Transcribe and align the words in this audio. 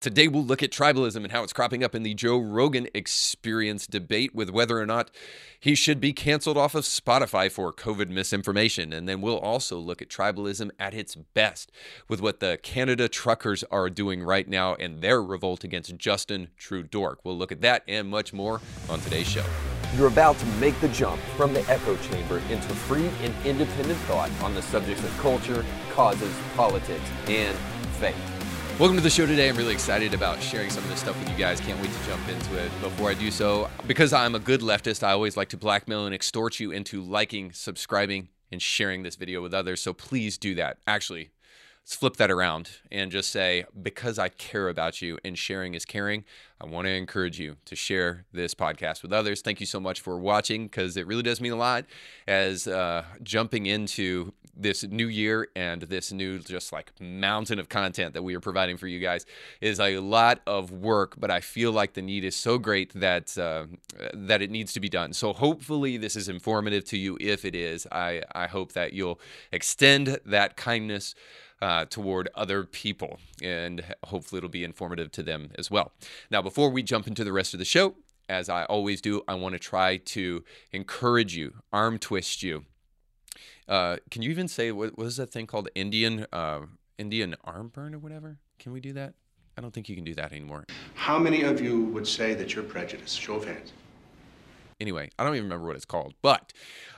Today, 0.00 0.28
we'll 0.28 0.46
look 0.46 0.62
at 0.62 0.70
tribalism 0.70 1.16
and 1.16 1.30
how 1.30 1.42
it's 1.42 1.52
cropping 1.52 1.84
up 1.84 1.94
in 1.94 2.04
the 2.04 2.14
Joe 2.14 2.38
Rogan 2.38 2.88
experience 2.94 3.86
debate 3.86 4.34
with 4.34 4.48
whether 4.48 4.80
or 4.80 4.86
not 4.86 5.10
he 5.60 5.74
should 5.74 6.00
be 6.00 6.14
canceled 6.14 6.56
off 6.56 6.74
of 6.74 6.84
Spotify 6.84 7.52
for 7.52 7.70
COVID 7.70 8.08
misinformation. 8.08 8.94
And 8.94 9.06
then 9.06 9.20
we'll 9.20 9.36
also 9.36 9.76
look 9.76 10.00
at 10.00 10.08
tribalism 10.08 10.70
at 10.78 10.94
its 10.94 11.16
best 11.16 11.70
with 12.08 12.22
what 12.22 12.40
the 12.40 12.58
Canada 12.62 13.10
truckers 13.10 13.62
are 13.64 13.90
doing 13.90 14.22
right 14.22 14.48
now 14.48 14.74
and 14.76 15.02
their 15.02 15.22
revolt 15.22 15.64
against 15.64 15.94
Justin 15.98 16.48
Trudeau. 16.56 17.16
We'll 17.22 17.36
look 17.36 17.52
at 17.52 17.60
that 17.60 17.82
and 17.86 18.08
much 18.08 18.32
more 18.32 18.62
on 18.88 19.00
today's 19.00 19.28
show. 19.28 19.44
You're 19.98 20.08
about 20.08 20.38
to 20.38 20.46
make 20.46 20.80
the 20.80 20.88
jump 20.88 21.20
from 21.36 21.52
the 21.52 21.60
echo 21.70 21.94
chamber 21.98 22.38
into 22.48 22.68
free 22.70 23.10
and 23.22 23.34
independent 23.44 23.98
thought 24.00 24.30
on 24.42 24.54
the 24.54 24.62
subjects 24.62 25.04
of 25.04 25.14
culture, 25.18 25.62
causes, 25.90 26.34
politics, 26.56 27.10
and 27.26 27.54
faith. 27.98 28.39
Welcome 28.80 28.96
to 28.96 29.02
the 29.02 29.10
show 29.10 29.26
today. 29.26 29.50
I'm 29.50 29.56
really 29.58 29.74
excited 29.74 30.14
about 30.14 30.40
sharing 30.40 30.70
some 30.70 30.82
of 30.82 30.88
this 30.88 31.00
stuff 31.00 31.18
with 31.18 31.28
you 31.28 31.36
guys. 31.36 31.60
Can't 31.60 31.78
wait 31.82 31.92
to 31.92 32.06
jump 32.06 32.26
into 32.30 32.56
it. 32.56 32.72
Before 32.80 33.10
I 33.10 33.14
do 33.14 33.30
so, 33.30 33.68
because 33.86 34.14
I'm 34.14 34.34
a 34.34 34.38
good 34.38 34.62
leftist, 34.62 35.02
I 35.02 35.12
always 35.12 35.36
like 35.36 35.50
to 35.50 35.58
blackmail 35.58 36.06
and 36.06 36.14
extort 36.14 36.58
you 36.58 36.70
into 36.70 37.02
liking, 37.02 37.52
subscribing, 37.52 38.30
and 38.50 38.62
sharing 38.62 39.02
this 39.02 39.16
video 39.16 39.42
with 39.42 39.52
others. 39.52 39.82
So 39.82 39.92
please 39.92 40.38
do 40.38 40.54
that. 40.54 40.78
Actually, 40.86 41.28
let's 41.82 41.94
flip 41.94 42.16
that 42.16 42.30
around 42.30 42.70
and 42.90 43.12
just 43.12 43.30
say, 43.30 43.66
because 43.82 44.18
I 44.18 44.30
care 44.30 44.70
about 44.70 45.02
you 45.02 45.18
and 45.26 45.36
sharing 45.36 45.74
is 45.74 45.84
caring, 45.84 46.24
I 46.58 46.64
want 46.66 46.86
to 46.86 46.90
encourage 46.90 47.38
you 47.38 47.56
to 47.66 47.76
share 47.76 48.24
this 48.32 48.54
podcast 48.54 49.02
with 49.02 49.12
others. 49.12 49.42
Thank 49.42 49.60
you 49.60 49.66
so 49.66 49.78
much 49.78 50.00
for 50.00 50.18
watching 50.18 50.68
because 50.68 50.96
it 50.96 51.06
really 51.06 51.22
does 51.22 51.38
mean 51.38 51.52
a 51.52 51.56
lot 51.56 51.84
as 52.26 52.66
uh, 52.66 53.04
jumping 53.22 53.66
into 53.66 54.32
this 54.62 54.84
new 54.84 55.08
year 55.08 55.48
and 55.56 55.82
this 55.82 56.12
new 56.12 56.38
just 56.38 56.72
like 56.72 56.92
mountain 57.00 57.58
of 57.58 57.68
content 57.68 58.14
that 58.14 58.22
we 58.22 58.34
are 58.34 58.40
providing 58.40 58.76
for 58.76 58.86
you 58.86 59.00
guys 59.00 59.26
is 59.60 59.80
a 59.80 59.98
lot 59.98 60.40
of 60.46 60.70
work 60.70 61.14
but 61.18 61.30
i 61.30 61.40
feel 61.40 61.72
like 61.72 61.94
the 61.94 62.02
need 62.02 62.24
is 62.24 62.36
so 62.36 62.58
great 62.58 62.92
that 62.94 63.36
uh, 63.38 63.64
that 64.14 64.42
it 64.42 64.50
needs 64.50 64.72
to 64.72 64.80
be 64.80 64.88
done 64.88 65.12
so 65.12 65.32
hopefully 65.32 65.96
this 65.96 66.16
is 66.16 66.28
informative 66.28 66.84
to 66.84 66.96
you 66.96 67.16
if 67.20 67.44
it 67.44 67.54
is 67.54 67.86
i 67.92 68.22
i 68.34 68.46
hope 68.46 68.72
that 68.72 68.92
you'll 68.92 69.20
extend 69.52 70.18
that 70.24 70.56
kindness 70.56 71.14
uh, 71.62 71.84
toward 71.84 72.28
other 72.34 72.64
people, 72.64 73.18
and 73.42 73.84
hopefully 74.04 74.38
it'll 74.38 74.48
be 74.48 74.64
informative 74.64 75.12
to 75.12 75.22
them 75.22 75.50
as 75.58 75.70
well. 75.70 75.92
Now, 76.30 76.42
before 76.42 76.70
we 76.70 76.82
jump 76.82 77.06
into 77.06 77.24
the 77.24 77.32
rest 77.32 77.52
of 77.52 77.58
the 77.58 77.66
show, 77.66 77.96
as 78.28 78.48
I 78.48 78.64
always 78.64 79.00
do, 79.00 79.22
I 79.26 79.34
want 79.34 79.54
to 79.54 79.58
try 79.58 79.96
to 79.98 80.44
encourage 80.72 81.36
you, 81.36 81.54
arm 81.72 81.98
twist 81.98 82.42
you. 82.42 82.64
Uh, 83.68 83.96
can 84.10 84.22
you 84.22 84.30
even 84.30 84.48
say 84.48 84.72
what, 84.72 84.96
what 84.98 85.06
is 85.06 85.16
that 85.16 85.30
thing 85.30 85.46
called? 85.46 85.68
Indian 85.74 86.26
uh, 86.32 86.60
Indian 86.98 87.36
arm 87.44 87.68
burn 87.68 87.94
or 87.94 87.98
whatever? 87.98 88.38
Can 88.58 88.72
we 88.72 88.80
do 88.80 88.92
that? 88.94 89.14
I 89.56 89.60
don't 89.60 89.72
think 89.72 89.88
you 89.88 89.94
can 89.94 90.04
do 90.04 90.14
that 90.14 90.32
anymore. 90.32 90.64
How 90.94 91.18
many 91.18 91.42
of 91.42 91.60
you 91.60 91.84
would 91.86 92.06
say 92.06 92.34
that 92.34 92.54
you're 92.54 92.64
prejudiced? 92.64 93.20
Show 93.20 93.34
of 93.34 93.44
hands. 93.44 93.72
Anyway, 94.80 95.10
I 95.18 95.24
don't 95.24 95.34
even 95.34 95.44
remember 95.44 95.66
what 95.66 95.76
it's 95.76 95.84
called, 95.84 96.14
but 96.22 96.54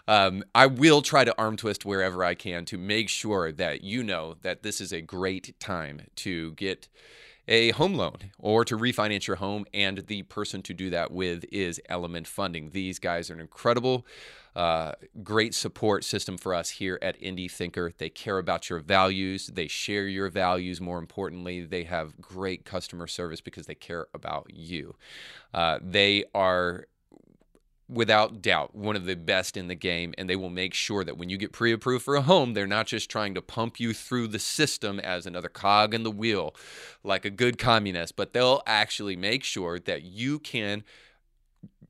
um, 0.06 0.44
I 0.54 0.66
will 0.66 1.02
try 1.02 1.24
to 1.24 1.36
arm 1.36 1.56
twist 1.56 1.84
wherever 1.84 2.22
I 2.22 2.34
can 2.34 2.64
to 2.66 2.78
make 2.78 3.08
sure 3.08 3.50
that 3.50 3.82
you 3.82 4.04
know 4.04 4.36
that 4.42 4.62
this 4.62 4.80
is 4.80 4.92
a 4.92 5.00
great 5.00 5.58
time 5.58 6.02
to 6.16 6.52
get 6.52 6.88
a 7.48 7.70
home 7.72 7.94
loan 7.94 8.30
or 8.38 8.64
to 8.64 8.76
refinance 8.76 9.26
your 9.26 9.36
home. 9.36 9.66
And 9.74 9.98
the 9.98 10.22
person 10.22 10.62
to 10.62 10.74
do 10.74 10.90
that 10.90 11.10
with 11.10 11.44
is 11.50 11.80
Element 11.88 12.28
Funding. 12.28 12.70
These 12.70 13.00
guys 13.00 13.30
are 13.30 13.34
an 13.34 13.40
incredible, 13.40 14.06
uh, 14.54 14.92
great 15.22 15.54
support 15.54 16.04
system 16.04 16.36
for 16.36 16.54
us 16.54 16.70
here 16.70 16.98
at 17.00 17.20
Indie 17.20 17.50
Thinker. 17.50 17.92
They 17.96 18.10
care 18.10 18.38
about 18.38 18.68
your 18.68 18.80
values, 18.80 19.48
they 19.48 19.68
share 19.68 20.06
your 20.06 20.28
values. 20.28 20.80
More 20.80 20.98
importantly, 20.98 21.62
they 21.62 21.84
have 21.84 22.20
great 22.20 22.64
customer 22.64 23.06
service 23.06 23.40
because 23.40 23.66
they 23.66 23.74
care 23.74 24.06
about 24.14 24.50
you. 24.52 24.94
Uh, 25.54 25.78
they 25.82 26.24
are 26.34 26.86
without 27.88 28.40
doubt 28.40 28.74
one 28.74 28.96
of 28.96 29.04
the 29.04 29.14
best 29.14 29.56
in 29.56 29.68
the 29.68 29.74
game 29.74 30.14
and 30.16 30.28
they 30.28 30.36
will 30.36 30.48
make 30.48 30.72
sure 30.72 31.04
that 31.04 31.18
when 31.18 31.28
you 31.28 31.36
get 31.36 31.52
pre-approved 31.52 32.04
for 32.04 32.14
a 32.14 32.22
home 32.22 32.54
they're 32.54 32.66
not 32.66 32.86
just 32.86 33.10
trying 33.10 33.34
to 33.34 33.42
pump 33.42 33.78
you 33.78 33.92
through 33.92 34.26
the 34.26 34.38
system 34.38 34.98
as 35.00 35.26
another 35.26 35.48
cog 35.48 35.92
in 35.92 36.02
the 36.02 36.10
wheel 36.10 36.54
like 37.04 37.24
a 37.24 37.30
good 37.30 37.58
communist 37.58 38.16
but 38.16 38.32
they'll 38.32 38.62
actually 38.66 39.16
make 39.16 39.44
sure 39.44 39.78
that 39.78 40.02
you 40.02 40.38
can 40.38 40.82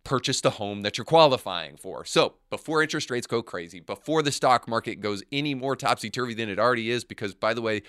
purchase 0.05 0.41
the 0.41 0.50
home 0.50 0.83
that 0.83 0.99
you're 0.99 1.05
qualifying 1.05 1.77
for. 1.77 2.05
So, 2.05 2.34
before 2.50 2.83
interest 2.83 3.10
rates 3.10 3.27
go 3.27 3.43
crazy, 3.43 3.81
before 3.81 4.22
the 4.22 4.33
stock 4.33 4.66
market 4.66 5.00
goes 5.00 5.22
any 5.31 5.55
more 5.55 5.77
topsy 5.77 6.10
turvy 6.10 6.34
than 6.34 6.49
it 6.49 6.59
already 6.59 6.91
is, 6.91 7.05
because 7.05 7.34
by 7.34 7.55
the 7.55 7.62
way, 7.62 7.82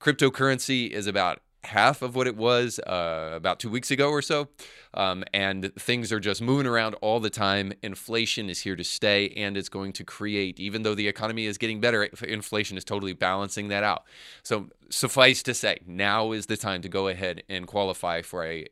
cryptocurrency 0.00 0.90
is 0.90 1.06
about 1.06 1.40
half 1.64 2.02
of 2.02 2.16
what 2.16 2.26
it 2.26 2.36
was 2.36 2.80
uh, 2.80 3.30
about 3.34 3.60
two 3.60 3.70
weeks 3.70 3.90
ago 3.90 4.10
or 4.10 4.20
so. 4.20 4.48
Um, 4.94 5.24
and 5.32 5.72
things 5.76 6.12
are 6.12 6.20
just 6.20 6.42
moving 6.42 6.66
around 6.66 6.94
all 6.94 7.20
the 7.20 7.30
time. 7.30 7.72
Inflation 7.82 8.50
is 8.50 8.60
here 8.60 8.74
to 8.74 8.84
stay 8.84 9.28
and 9.36 9.56
it's 9.56 9.68
going 9.68 9.92
to 9.94 10.04
create, 10.04 10.58
even 10.58 10.82
though 10.82 10.94
the 10.94 11.06
economy 11.06 11.46
is 11.46 11.58
getting 11.58 11.80
better, 11.80 12.04
inflation 12.04 12.76
is 12.76 12.84
totally 12.84 13.12
balancing 13.12 13.68
that 13.68 13.84
out. 13.84 14.04
So, 14.42 14.70
suffice 14.90 15.42
to 15.44 15.54
say, 15.54 15.78
now 15.86 16.32
is 16.32 16.46
the 16.46 16.56
time 16.56 16.82
to 16.82 16.88
go 16.88 17.08
ahead 17.08 17.44
and 17.48 17.66
qualify 17.66 18.22
for 18.22 18.44
a 18.44 18.66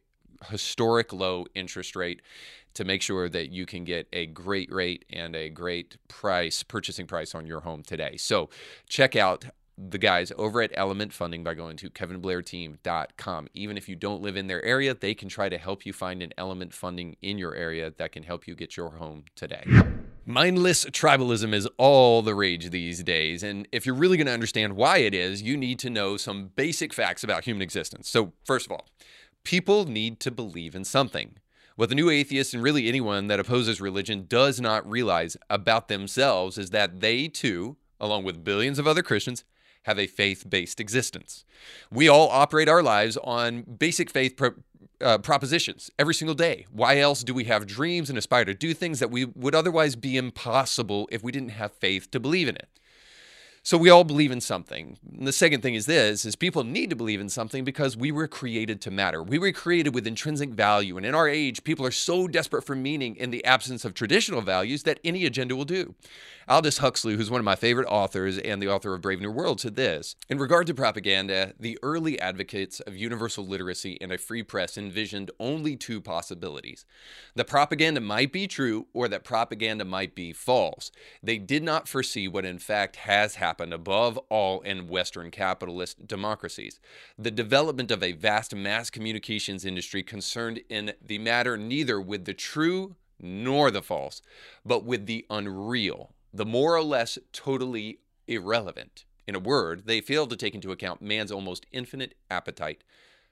historic 0.48 1.12
low 1.12 1.46
interest 1.54 1.96
rate 1.96 2.22
to 2.74 2.84
make 2.84 3.02
sure 3.02 3.28
that 3.28 3.50
you 3.50 3.66
can 3.66 3.84
get 3.84 4.06
a 4.12 4.26
great 4.26 4.72
rate 4.72 5.04
and 5.10 5.34
a 5.34 5.48
great 5.48 5.96
price, 6.08 6.62
purchasing 6.62 7.06
price 7.06 7.34
on 7.34 7.46
your 7.46 7.60
home 7.60 7.82
today. 7.82 8.16
So 8.16 8.48
check 8.88 9.16
out 9.16 9.46
the 9.88 9.98
guys 9.98 10.30
over 10.36 10.60
at 10.60 10.70
Element 10.74 11.12
Funding 11.12 11.42
by 11.42 11.54
going 11.54 11.76
to 11.78 11.90
kevinblairteam.com. 11.90 13.48
Even 13.54 13.76
if 13.76 13.88
you 13.88 13.96
don't 13.96 14.20
live 14.20 14.36
in 14.36 14.46
their 14.46 14.62
area, 14.64 14.94
they 14.94 15.14
can 15.14 15.28
try 15.28 15.48
to 15.48 15.58
help 15.58 15.86
you 15.86 15.92
find 15.92 16.22
an 16.22 16.32
Element 16.36 16.74
Funding 16.74 17.16
in 17.22 17.38
your 17.38 17.54
area 17.54 17.92
that 17.96 18.12
can 18.12 18.22
help 18.22 18.46
you 18.46 18.54
get 18.54 18.76
your 18.76 18.90
home 18.90 19.24
today. 19.34 19.64
Mindless 20.26 20.84
tribalism 20.86 21.54
is 21.54 21.66
all 21.78 22.20
the 22.22 22.34
rage 22.34 22.70
these 22.70 23.02
days, 23.02 23.42
and 23.42 23.66
if 23.72 23.86
you're 23.86 23.94
really 23.94 24.16
going 24.16 24.26
to 24.26 24.32
understand 24.32 24.76
why 24.76 24.98
it 24.98 25.14
is, 25.14 25.42
you 25.42 25.56
need 25.56 25.78
to 25.80 25.90
know 25.90 26.16
some 26.16 26.50
basic 26.54 26.92
facts 26.92 27.24
about 27.24 27.44
human 27.44 27.62
existence. 27.62 28.08
So, 28.08 28.32
first 28.44 28.66
of 28.66 28.72
all, 28.72 28.86
people 29.44 29.84
need 29.86 30.20
to 30.20 30.30
believe 30.30 30.74
in 30.74 30.84
something. 30.84 31.36
What 31.76 31.88
the 31.88 31.94
new 31.94 32.10
atheist 32.10 32.52
and 32.52 32.62
really 32.62 32.88
anyone 32.88 33.28
that 33.28 33.40
opposes 33.40 33.80
religion 33.80 34.26
does 34.28 34.60
not 34.60 34.88
realize 34.88 35.36
about 35.48 35.88
themselves 35.88 36.58
is 36.58 36.70
that 36.70 37.00
they 37.00 37.28
too, 37.28 37.76
along 37.98 38.24
with 38.24 38.44
billions 38.44 38.78
of 38.78 38.86
other 38.86 39.02
Christians, 39.02 39.44
have 39.84 39.98
a 39.98 40.06
faith 40.06 40.44
based 40.48 40.78
existence. 40.78 41.44
We 41.90 42.08
all 42.08 42.28
operate 42.28 42.68
our 42.68 42.82
lives 42.82 43.16
on 43.18 43.62
basic 43.62 44.10
faith 44.10 44.36
pro- 44.36 44.54
uh, 45.00 45.18
propositions 45.18 45.90
every 45.98 46.12
single 46.14 46.34
day. 46.34 46.66
Why 46.70 46.98
else 46.98 47.24
do 47.24 47.32
we 47.32 47.44
have 47.44 47.66
dreams 47.66 48.10
and 48.10 48.18
aspire 48.18 48.44
to 48.44 48.54
do 48.54 48.74
things 48.74 48.98
that 48.98 49.10
we 49.10 49.24
would 49.24 49.54
otherwise 49.54 49.96
be 49.96 50.18
impossible 50.18 51.08
if 51.10 51.22
we 51.22 51.32
didn't 51.32 51.50
have 51.50 51.72
faith 51.72 52.10
to 52.10 52.20
believe 52.20 52.48
in 52.48 52.56
it? 52.56 52.68
So 53.70 53.78
we 53.78 53.88
all 53.88 54.02
believe 54.02 54.32
in 54.32 54.40
something. 54.40 54.98
And 55.16 55.28
the 55.28 55.32
second 55.32 55.60
thing 55.60 55.76
is 55.76 55.86
this 55.86 56.24
is 56.24 56.34
people 56.34 56.64
need 56.64 56.90
to 56.90 56.96
believe 56.96 57.20
in 57.20 57.28
something 57.28 57.62
because 57.62 57.96
we 57.96 58.10
were 58.10 58.26
created 58.26 58.80
to 58.80 58.90
matter. 58.90 59.22
We 59.22 59.38
were 59.38 59.52
created 59.52 59.94
with 59.94 60.08
intrinsic 60.08 60.50
value 60.50 60.96
and 60.96 61.06
in 61.06 61.14
our 61.14 61.28
age 61.28 61.62
people 61.62 61.86
are 61.86 61.92
so 61.92 62.26
desperate 62.26 62.64
for 62.64 62.74
meaning 62.74 63.14
in 63.14 63.30
the 63.30 63.44
absence 63.44 63.84
of 63.84 63.94
traditional 63.94 64.40
values 64.40 64.82
that 64.82 64.98
any 65.04 65.24
agenda 65.24 65.54
will 65.54 65.64
do. 65.64 65.94
Aldous 66.48 66.78
Huxley, 66.78 67.14
who's 67.14 67.30
one 67.30 67.38
of 67.38 67.44
my 67.44 67.54
favorite 67.54 67.86
authors 67.86 68.36
and 68.36 68.60
the 68.60 68.66
author 68.66 68.92
of 68.92 69.02
Brave 69.02 69.20
New 69.20 69.30
World, 69.30 69.60
said 69.60 69.76
this 69.76 70.16
In 70.28 70.40
regard 70.40 70.66
to 70.66 70.74
propaganda, 70.74 71.52
the 71.60 71.78
early 71.80 72.18
advocates 72.18 72.80
of 72.80 72.96
universal 72.96 73.46
literacy 73.46 73.96
and 74.00 74.10
a 74.10 74.18
free 74.18 74.42
press 74.42 74.76
envisioned 74.76 75.30
only 75.38 75.76
two 75.76 76.00
possibilities. 76.00 76.86
The 77.36 77.44
propaganda 77.44 78.00
might 78.00 78.32
be 78.32 78.48
true 78.48 78.88
or 78.92 79.06
that 79.06 79.22
propaganda 79.22 79.84
might 79.84 80.16
be 80.16 80.32
false. 80.32 80.90
They 81.22 81.38
did 81.38 81.62
not 81.62 81.86
foresee 81.86 82.26
what 82.26 82.44
in 82.44 82.58
fact 82.58 82.96
has 82.96 83.36
happened 83.36 83.59
above 83.72 84.18
all 84.28 84.60
in 84.60 84.88
Western 84.88 85.30
capitalist 85.30 86.06
democracies 86.06 86.80
the 87.18 87.30
development 87.30 87.90
of 87.90 88.02
a 88.02 88.12
vast 88.12 88.54
mass 88.54 88.90
communications 88.90 89.64
industry 89.64 90.02
concerned 90.02 90.60
in 90.68 90.92
the 91.04 91.18
matter 91.18 91.56
neither 91.56 92.00
with 92.00 92.24
the 92.24 92.34
true 92.34 92.96
nor 93.22 93.70
the 93.70 93.82
false, 93.82 94.22
but 94.64 94.84
with 94.84 95.06
the 95.06 95.26
unreal 95.28 96.14
the 96.32 96.46
more 96.46 96.76
or 96.76 96.82
less 96.82 97.18
totally 97.32 97.98
irrelevant. 98.28 99.04
In 99.26 99.34
a 99.34 99.40
word, 99.40 99.82
they 99.86 100.00
fail 100.00 100.26
to 100.26 100.36
take 100.36 100.54
into 100.54 100.72
account 100.72 101.02
man's 101.02 101.32
almost 101.32 101.66
infinite 101.72 102.14
appetite 102.30 102.82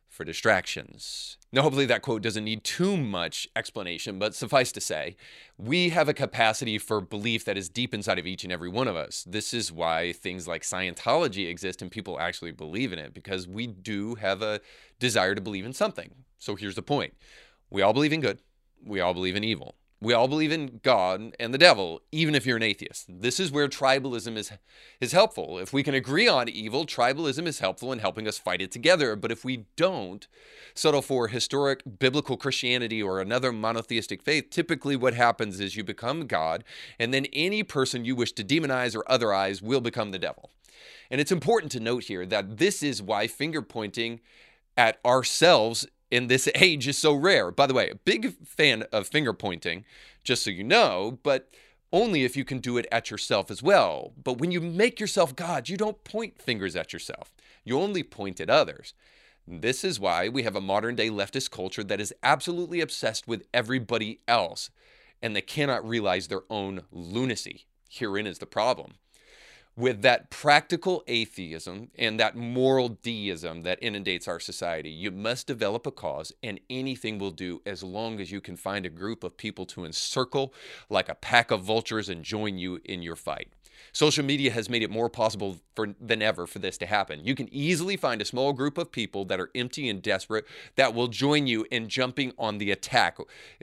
for 0.09 0.25
distractions. 0.25 1.37
Now, 1.53 1.63
hopefully, 1.63 1.87
that 1.87 2.03
quote 2.03 2.23
doesn't 2.23 2.45
need 2.45 2.65
too 2.65 2.97
much 2.97 3.49
explanation, 3.57 4.19
but 4.19 4.35
suffice 4.35 4.73
to 4.73 4.81
say, 4.81 5.17
we 5.57 5.91
have 5.91 6.09
a 6.09 6.15
capacity 6.15 6.79
for 6.79 7.01
belief 7.01 7.45
that 7.45 7.57
is 7.57 7.69
deep 7.69 7.95
inside 7.95 8.19
of 8.19 8.27
each 8.27 8.45
and 8.45 8.53
every 8.53 8.69
one 8.69 8.89
of 8.89 8.97
us. 8.97 9.25
This 9.27 9.55
is 9.55 9.73
why 9.73 10.13
things 10.13 10.47
like 10.47 10.63
Scientology 10.63 11.49
exist 11.49 11.81
and 11.81 11.91
people 11.91 12.21
actually 12.21 12.53
believe 12.53 12.93
in 12.93 12.99
it, 12.99 13.15
because 13.15 13.49
we 13.49 13.67
do 13.67 14.17
have 14.17 14.43
a 14.43 14.61
desire 14.99 15.35
to 15.35 15.41
believe 15.41 15.65
in 15.65 15.73
something. 15.73 16.11
So 16.39 16.57
here's 16.57 16.75
the 16.75 16.83
point 16.83 17.15
we 17.71 17.83
all 17.83 17.93
believe 17.93 18.13
in 18.13 18.21
good, 18.21 18.41
we 18.85 19.01
all 19.01 19.15
believe 19.15 19.37
in 19.37 19.45
evil. 19.45 19.77
We 20.01 20.13
all 20.13 20.29
believe 20.29 20.53
in 20.53 20.79
God 20.85 21.35
and 21.41 21.53
the 21.53 21.59
devil, 21.59 22.03
even 22.13 22.37
if 22.37 22.47
you're 22.47 22.57
an 22.57 22.63
atheist. 22.63 23.07
This 23.09 23.41
is 23.41 23.51
where 23.51 23.67
tribalism 23.67 24.37
is, 24.37 24.53
is 25.01 25.11
helpful. 25.11 25.59
If 25.59 25.73
we 25.73 25.83
can 25.83 25.95
agree 25.95 26.29
on 26.29 26.49
evil, 26.49 26.87
tribalism 26.87 27.47
is 27.47 27.59
helpful 27.59 27.93
in 27.93 27.99
helping 27.99 28.29
us 28.29 28.39
fight 28.39 28.63
it 28.63 28.71
together. 28.71 29.17
But 29.17 29.33
if 29.33 29.45
we 29.45 29.67
don't 29.75 30.29
settle 30.73 31.03
for 31.03 31.27
historic 31.27 31.83
biblical 31.99 32.37
Christianity 32.37 33.03
or 33.03 33.21
another 33.21 33.51
monotheistic 33.51 34.23
faith, 34.23 34.51
typically 34.51 34.95
what 34.95 35.15
happens 35.15 35.59
is 35.59 35.75
you 35.75 35.83
become 35.83 36.29
God, 36.29 36.63
and 37.01 37.13
then 37.13 37.27
any 37.33 37.65
person 37.65 38.05
you 38.05 38.15
wish 38.15 38.31
to 38.33 38.45
demonize 38.45 38.95
or 38.95 39.03
otherize 39.05 39.63
will 39.63 39.81
become 39.81 40.13
the 40.13 40.19
devil. 40.19 40.51
And 41.11 41.21
it's 41.21 41.33
important 41.33 41.73
to 41.73 41.81
note 41.81 42.05
here 42.05 42.25
that 42.27 42.59
this 42.59 42.85
is 42.85 43.03
why 43.03 43.27
finger 43.27 43.63
pointing 43.63 44.21
at 44.77 45.01
ourselves 45.05 45.89
in 46.11 46.27
this 46.27 46.49
age 46.55 46.89
is 46.89 46.99
so 46.99 47.15
rare. 47.15 47.51
By 47.51 47.67
the 47.67 47.75
way, 47.75 47.91
a 47.91 47.95
big 47.95 48.35
fan 48.47 48.85
of 48.93 49.09
finger 49.09 49.33
pointing, 49.33 49.85
just 50.25 50.43
so 50.43 50.51
you 50.51 50.65
know, 50.65 51.19
but 51.23 51.51
only 51.93 52.25
if 52.25 52.37
you 52.37 52.45
can 52.45 52.59
do 52.59 52.77
it 52.77 52.87
at 52.93 53.11
yourself 53.11 53.51
as 53.51 53.63
well. 53.63 54.13
But 54.23 54.39
when 54.39 54.51
you 54.51 54.61
make 54.61 55.01
yourself 55.01 55.35
God, 55.35 55.69
you 55.69 55.77
don't 55.77 56.05
point 56.05 56.41
fingers 56.41 56.77
at 56.77 56.93
yourself, 56.93 57.33
you 57.65 57.79
only 57.79 58.03
point 58.03 58.41
at 58.41 58.51
others. 58.51 58.95
This 59.47 59.83
is 59.83 59.99
why 59.99 60.29
we 60.29 60.43
have 60.43 60.57
a 60.57 60.61
modern 60.61 60.95
day 60.95 61.09
leftist 61.09 61.51
culture 61.51 61.83
that 61.85 62.01
is 62.01 62.15
absolutely 62.23 62.83
obsessed 62.83 63.27
with 63.27 63.47
everybody 63.55 64.21
else 64.29 64.69
and 65.23 65.35
they 65.35 65.41
cannot 65.41 65.89
realize 65.89 66.29
their 66.29 66.43
own 66.51 66.83
lunacy. 66.93 67.65
Herein 67.89 68.27
is 68.27 68.39
the 68.39 68.47
problem 68.47 68.95
with 69.79 70.03
that 70.03 70.29
practical 70.29 71.05
atheism 71.07 71.89
and 71.97 72.19
that 72.19 72.35
moral 72.35 72.89
deism 72.89 73.63
that 73.63 73.79
inundates 73.81 74.27
our 74.27 74.41
society. 74.41 74.91
You 74.91 75.13
must 75.13 75.47
develop 75.47 75.87
a 75.87 75.93
cause, 75.93 76.33
and 76.43 76.59
anything 76.69 77.21
will 77.21 77.31
do 77.31 77.63
as 77.65 77.85
long 77.85 78.21
as 78.21 78.33
you 78.33 78.41
can 78.41 78.57
find 78.57 78.85
a 78.85 78.91
group 78.91 79.23
of 79.23 79.37
people 79.37 79.65
to 79.67 79.85
encircle 79.85 80.53
like 80.91 81.09
a 81.09 81.15
pack 81.15 81.53
of 81.53 81.63
vultures 81.63 82.09
and 82.09 82.25
join 82.25 82.59
you 82.59 82.81
in 82.85 83.03
your 83.03 83.15
fight. 83.15 83.53
Social 83.93 84.25
media 84.25 84.51
has 84.51 84.69
made 84.69 84.83
it 84.83 84.91
more 84.91 85.09
possible 85.09 85.59
for, 85.75 85.95
than 86.01 86.23
ever 86.23 86.47
for 86.47 86.59
this 86.59 86.79
to 86.79 86.87
happen. 86.87 87.25
You 87.25 87.35
can 87.35 87.53
easily 87.53 87.97
find 87.97 88.21
a 88.21 88.25
small 88.25 88.53
group 88.53 88.79
of 88.79 88.93
people 88.93 89.25
that 89.27 89.41
are 89.41 89.51
empty 89.55 89.89
and 89.89 90.03
desperate 90.03 90.45
that 90.77 90.95
will 90.95 91.09
join 91.09 91.47
you 91.47 91.67
in 91.71 91.89
jumping 91.89 92.33
on 92.39 92.59
the 92.59 92.71
attack 92.71 93.19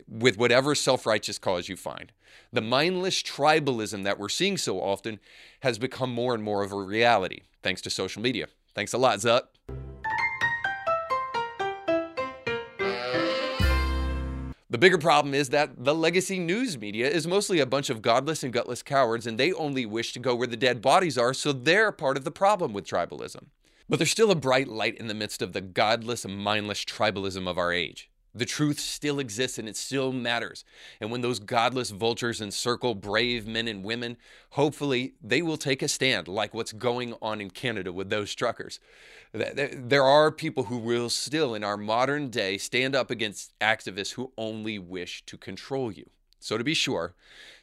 with 0.08 0.38
whatever 0.38 0.76
self 0.76 1.06
righteous 1.06 1.38
cause 1.38 1.70
you 1.70 1.76
find. 1.76 2.12
The 2.52 2.62
mindless 2.62 3.22
tribalism 3.24 4.04
that 4.04 4.20
we're 4.20 4.30
seeing 4.30 4.58
so 4.58 4.80
often 4.82 5.20
has 5.62 5.78
become 5.78 6.12
more 6.12 6.34
and 6.34 6.44
more 6.44 6.64
of 6.64 6.72
a 6.72 6.78
reality 6.78 7.42
thanks 7.64 7.82
to 7.82 7.90
social 7.90 8.22
media. 8.22 8.48
Thanks 8.76 8.94
a 8.94 8.98
lot, 8.98 9.20
Zuck. 9.20 9.55
The 14.76 14.80
bigger 14.80 14.98
problem 14.98 15.34
is 15.34 15.52
that 15.52 15.86
the 15.86 15.96
legacy 15.96 16.38
news 16.38 16.78
media 16.78 17.10
is 17.10 17.26
mostly 17.26 17.62
a 17.62 17.66
bunch 17.66 17.90
of 17.90 18.02
godless 18.02 18.44
and 18.44 18.52
gutless 18.52 18.84
cowards, 18.84 19.26
and 19.26 19.38
they 19.38 19.54
only 19.54 19.86
wish 19.86 20.12
to 20.12 20.20
go 20.20 20.36
where 20.36 20.48
the 20.48 20.58
dead 20.58 20.82
bodies 20.82 21.18
are, 21.18 21.34
so 21.34 21.54
they're 21.54 21.94
part 21.94 22.18
of 22.18 22.26
the 22.26 22.30
problem 22.30 22.74
with 22.74 22.86
tribalism. 22.86 23.46
But 23.88 24.00
there's 24.00 24.12
still 24.12 24.32
a 24.32 24.36
bright 24.36 24.68
light 24.68 24.98
in 24.98 25.08
the 25.08 25.14
midst 25.14 25.42
of 25.42 25.54
the 25.54 25.62
godless, 25.62 26.28
mindless 26.28 26.84
tribalism 26.84 27.48
of 27.48 27.58
our 27.58 27.72
age. 27.72 28.10
The 28.36 28.46
truth 28.46 28.80
still 28.80 29.20
exists 29.20 29.58
and 29.58 29.70
it 29.70 29.78
still 29.78 30.12
matters. 30.12 30.66
And 31.00 31.10
when 31.10 31.22
those 31.22 31.40
godless 31.40 31.90
vultures 31.90 32.42
encircle 32.42 32.94
brave 32.94 33.48
men 33.48 33.70
and 33.70 33.84
women, 33.84 34.18
hopefully 34.52 35.14
they 35.24 35.42
will 35.42 35.56
take 35.56 35.82
a 35.82 35.88
stand, 35.88 36.28
like 36.28 36.54
what's 36.54 36.74
going 36.74 37.16
on 37.22 37.40
in 37.40 37.50
Canada 37.50 37.94
with 37.94 38.10
those 38.10 38.36
truckers. 38.36 38.82
There 39.34 40.04
are 40.04 40.32
people 40.32 40.66
who 40.66 40.78
will 40.78 41.10
still, 41.10 41.56
in 41.56 41.64
our 41.64 41.78
modern 41.78 42.30
day, 42.30 42.58
stand 42.58 42.94
up 42.94 43.10
against 43.10 43.58
activists 43.60 44.14
who 44.14 44.34
only 44.38 44.80
wish 44.80 45.26
to 45.28 45.38
control 45.38 45.92
you. 45.92 46.10
So, 46.40 46.58
to 46.58 46.64
be 46.64 46.74
sure, 46.74 47.16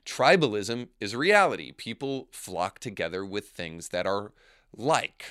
tribalism 0.04 0.88
is 1.00 1.14
reality. 1.14 1.72
People 1.72 2.28
flock 2.32 2.78
together 2.78 3.24
with 3.24 3.48
things 3.48 3.90
that 3.90 4.06
are 4.06 4.32
like. 4.76 5.26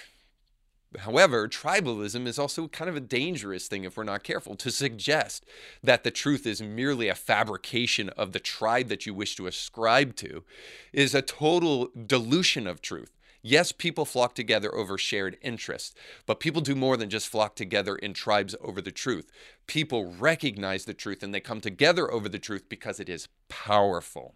However, 0.99 1.47
tribalism 1.47 2.27
is 2.27 2.37
also 2.37 2.67
kind 2.67 2.89
of 2.89 2.97
a 2.97 3.01
dangerous 3.01 3.67
thing 3.67 3.85
if 3.85 3.95
we're 3.95 4.03
not 4.03 4.23
careful. 4.23 4.55
To 4.55 4.69
suggest 4.71 5.45
that 5.81 6.03
the 6.03 6.11
truth 6.11 6.45
is 6.45 6.61
merely 6.61 7.07
a 7.07 7.15
fabrication 7.15 8.09
of 8.09 8.33
the 8.33 8.39
tribe 8.39 8.89
that 8.89 9.05
you 9.05 9.13
wish 9.13 9.35
to 9.37 9.47
ascribe 9.47 10.15
to 10.17 10.43
is 10.91 11.15
a 11.15 11.21
total 11.21 11.89
dilution 12.05 12.67
of 12.67 12.81
truth. 12.81 13.11
Yes, 13.41 13.71
people 13.71 14.05
flock 14.05 14.35
together 14.35 14.73
over 14.75 14.97
shared 14.97 15.37
interests, 15.41 15.95
but 16.25 16.39
people 16.39 16.61
do 16.61 16.75
more 16.75 16.95
than 16.95 17.09
just 17.09 17.29
flock 17.29 17.55
together 17.55 17.95
in 17.95 18.13
tribes 18.13 18.55
over 18.61 18.81
the 18.81 18.91
truth. 18.91 19.31
People 19.65 20.13
recognize 20.13 20.85
the 20.85 20.93
truth 20.93 21.23
and 21.23 21.33
they 21.33 21.39
come 21.39 21.61
together 21.61 22.11
over 22.11 22.29
the 22.29 22.37
truth 22.37 22.65
because 22.69 22.99
it 22.99 23.09
is 23.09 23.29
powerful. 23.49 24.35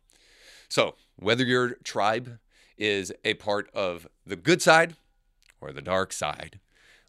So, 0.69 0.95
whether 1.17 1.43
your 1.43 1.75
tribe 1.83 2.39
is 2.77 3.13
a 3.23 3.35
part 3.35 3.69
of 3.73 4.07
the 4.25 4.35
good 4.35 4.61
side 4.61 4.95
or 5.65 5.73
the 5.73 5.81
dark 5.81 6.13
side? 6.13 6.59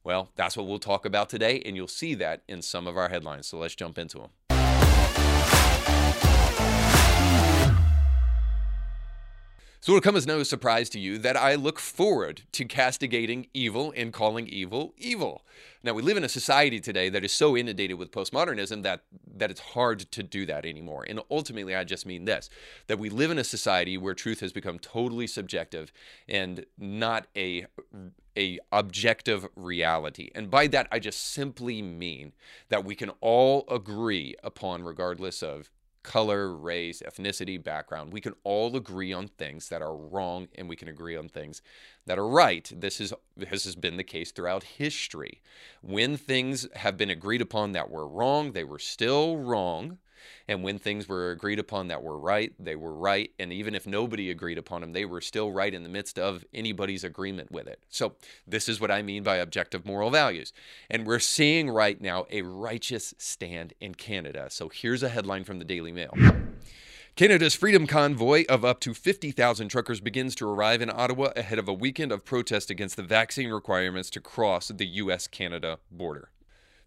Well, 0.03 0.31
that's 0.37 0.57
what 0.57 0.67
we'll 0.67 0.79
talk 0.79 1.05
about 1.05 1.29
today, 1.29 1.61
and 1.67 1.75
you'll 1.75 1.89
see 1.89 2.15
that 2.15 2.43
in 2.49 2.63
some 2.63 2.87
of 2.87 2.97
our 2.97 3.09
headlines. 3.09 3.49
So 3.49 3.59
let's 3.59 3.75
jump 3.75 3.99
into 3.99 4.19
them. 4.19 4.31
So 9.87 9.93
it'll 9.93 10.03
come 10.03 10.17
as 10.17 10.27
no 10.27 10.43
surprise 10.43 10.89
to 10.91 10.99
you 10.99 11.17
that 11.19 11.37
I 11.37 11.55
look 11.55 11.79
forward 11.79 12.43
to 12.51 12.65
castigating 12.65 13.47
evil 13.55 13.93
and 13.97 14.13
calling 14.13 14.49
evil 14.49 14.95
evil. 14.99 15.45
Now 15.85 15.93
we 15.93 16.03
live 16.03 16.17
in 16.17 16.25
a 16.25 16.29
society 16.29 16.81
today 16.81 17.09
that 17.09 17.25
is 17.25 17.31
so 17.31 17.57
inundated 17.57 17.97
with 17.97 18.11
postmodernism 18.11 18.83
that 18.83 19.03
that 19.37 19.53
it's 19.53 19.61
hard 19.61 20.01
to 20.11 20.25
do 20.25 20.45
that 20.47 20.67
anymore. 20.67 21.07
And 21.09 21.21
ultimately 21.31 21.77
I 21.77 21.85
just 21.85 22.05
mean 22.05 22.25
this 22.25 22.51
that 22.89 22.99
we 22.99 23.11
live 23.11 23.31
in 23.31 23.39
a 23.39 23.45
society 23.45 23.97
where 23.97 24.13
truth 24.13 24.41
has 24.41 24.53
become 24.53 24.81
totally 24.81 25.29
subjective 25.29 25.93
and 26.29 26.67
not 26.77 27.29
a 27.37 27.67
a 28.37 28.59
objective 28.73 29.47
reality. 29.55 30.31
And 30.35 30.51
by 30.51 30.67
that 30.67 30.89
I 30.91 30.99
just 30.99 31.33
simply 31.33 31.81
mean 31.81 32.35
that 32.71 32.85
we 32.85 32.97
can 32.97 33.11
all 33.21 33.65
agree 33.71 34.35
upon 34.43 34.83
regardless 34.83 35.45
of 35.45 35.71
color, 36.07 36.57
race, 36.57 37.03
ethnicity, 37.05 37.63
background. 37.63 38.13
We 38.13 38.21
can 38.21 38.35
all 38.45 38.77
agree 38.77 39.13
on 39.13 39.27
things 39.27 39.69
that 39.71 39.83
are 39.83 39.95
wrong 39.95 40.47
and 40.55 40.69
we 40.69 40.77
can 40.77 40.87
agree 40.87 41.17
on 41.17 41.29
things 41.29 41.63
that 42.07 42.17
are 42.17 42.29
right. 42.29 42.71
This 42.73 43.01
is 43.01 43.13
this 43.37 43.65
has 43.65 43.75
been 43.75 43.97
the 43.97 44.05
case 44.05 44.31
throughout 44.31 44.63
history. 44.63 45.43
When 45.83 46.17
things 46.17 46.69
have 46.77 46.97
been 46.97 47.11
agreed 47.11 47.43
upon 47.43 47.73
that 47.73 47.91
were 47.91 48.07
wrong, 48.07 48.53
they 48.53 48.63
were 48.63 48.79
still 48.79 49.37
wrong. 49.37 49.99
And 50.49 50.63
when 50.63 50.79
things 50.79 51.09
were 51.09 51.31
agreed 51.31 51.59
upon 51.59 51.89
that 51.89 52.03
were 52.03 52.19
right, 52.19 52.53
they 52.59 52.77
were 52.77 52.95
right. 52.95 53.31
And 53.39 53.53
even 53.53 53.75
if 53.75 53.87
nobody 53.87 54.31
agreed 54.31 54.59
upon 54.59 54.81
them, 54.81 54.93
they 54.93 55.05
were 55.05 55.21
still 55.21 55.53
right 55.53 55.73
in 55.73 55.83
the 55.83 55.89
midst 55.89 56.19
of 56.19 56.45
anybody's 56.53 57.05
agreement 57.05 57.51
with 57.51 57.67
it. 57.67 57.83
So, 57.89 58.15
this 58.47 58.69
is 58.69 58.81
what 58.81 58.91
I 58.91 59.03
mean 59.03 59.23
by 59.23 59.37
objective 59.37 59.85
moral 59.85 60.11
values. 60.11 60.53
And 60.91 61.07
we're 61.07 61.19
seeing 61.19 61.71
right 61.71 62.01
now 62.01 62.27
a 62.31 62.43
righteous 62.43 63.15
stand 63.19 63.75
in 63.81 63.95
Canada. 63.95 64.49
So, 64.51 64.69
here's 64.69 65.03
a 65.03 65.09
headline 65.09 65.45
from 65.45 65.59
the 65.59 65.65
Daily 65.65 65.93
Mail. 65.93 66.15
Canada's 67.17 67.55
Freedom 67.55 67.87
Convoy 67.87 68.45
of 68.47 68.63
up 68.63 68.79
to 68.81 68.93
50,000 68.93 69.69
truckers 69.69 70.01
begins 70.01 70.35
to 70.35 70.47
arrive 70.47 70.83
in 70.83 70.91
Ottawa 70.91 71.31
ahead 71.35 71.59
of 71.59 71.67
a 71.67 71.73
weekend 71.73 72.13
of 72.13 72.27
protest 72.27 72.71
against 72.71 72.97
the 72.97 73.03
vaccine 73.03 73.49
requirements 73.49 74.11
to 74.11 74.21
cross 74.21 74.69
the 74.69 74.85
US 74.87 75.27
Canada 75.27 75.79
border. 75.91 76.29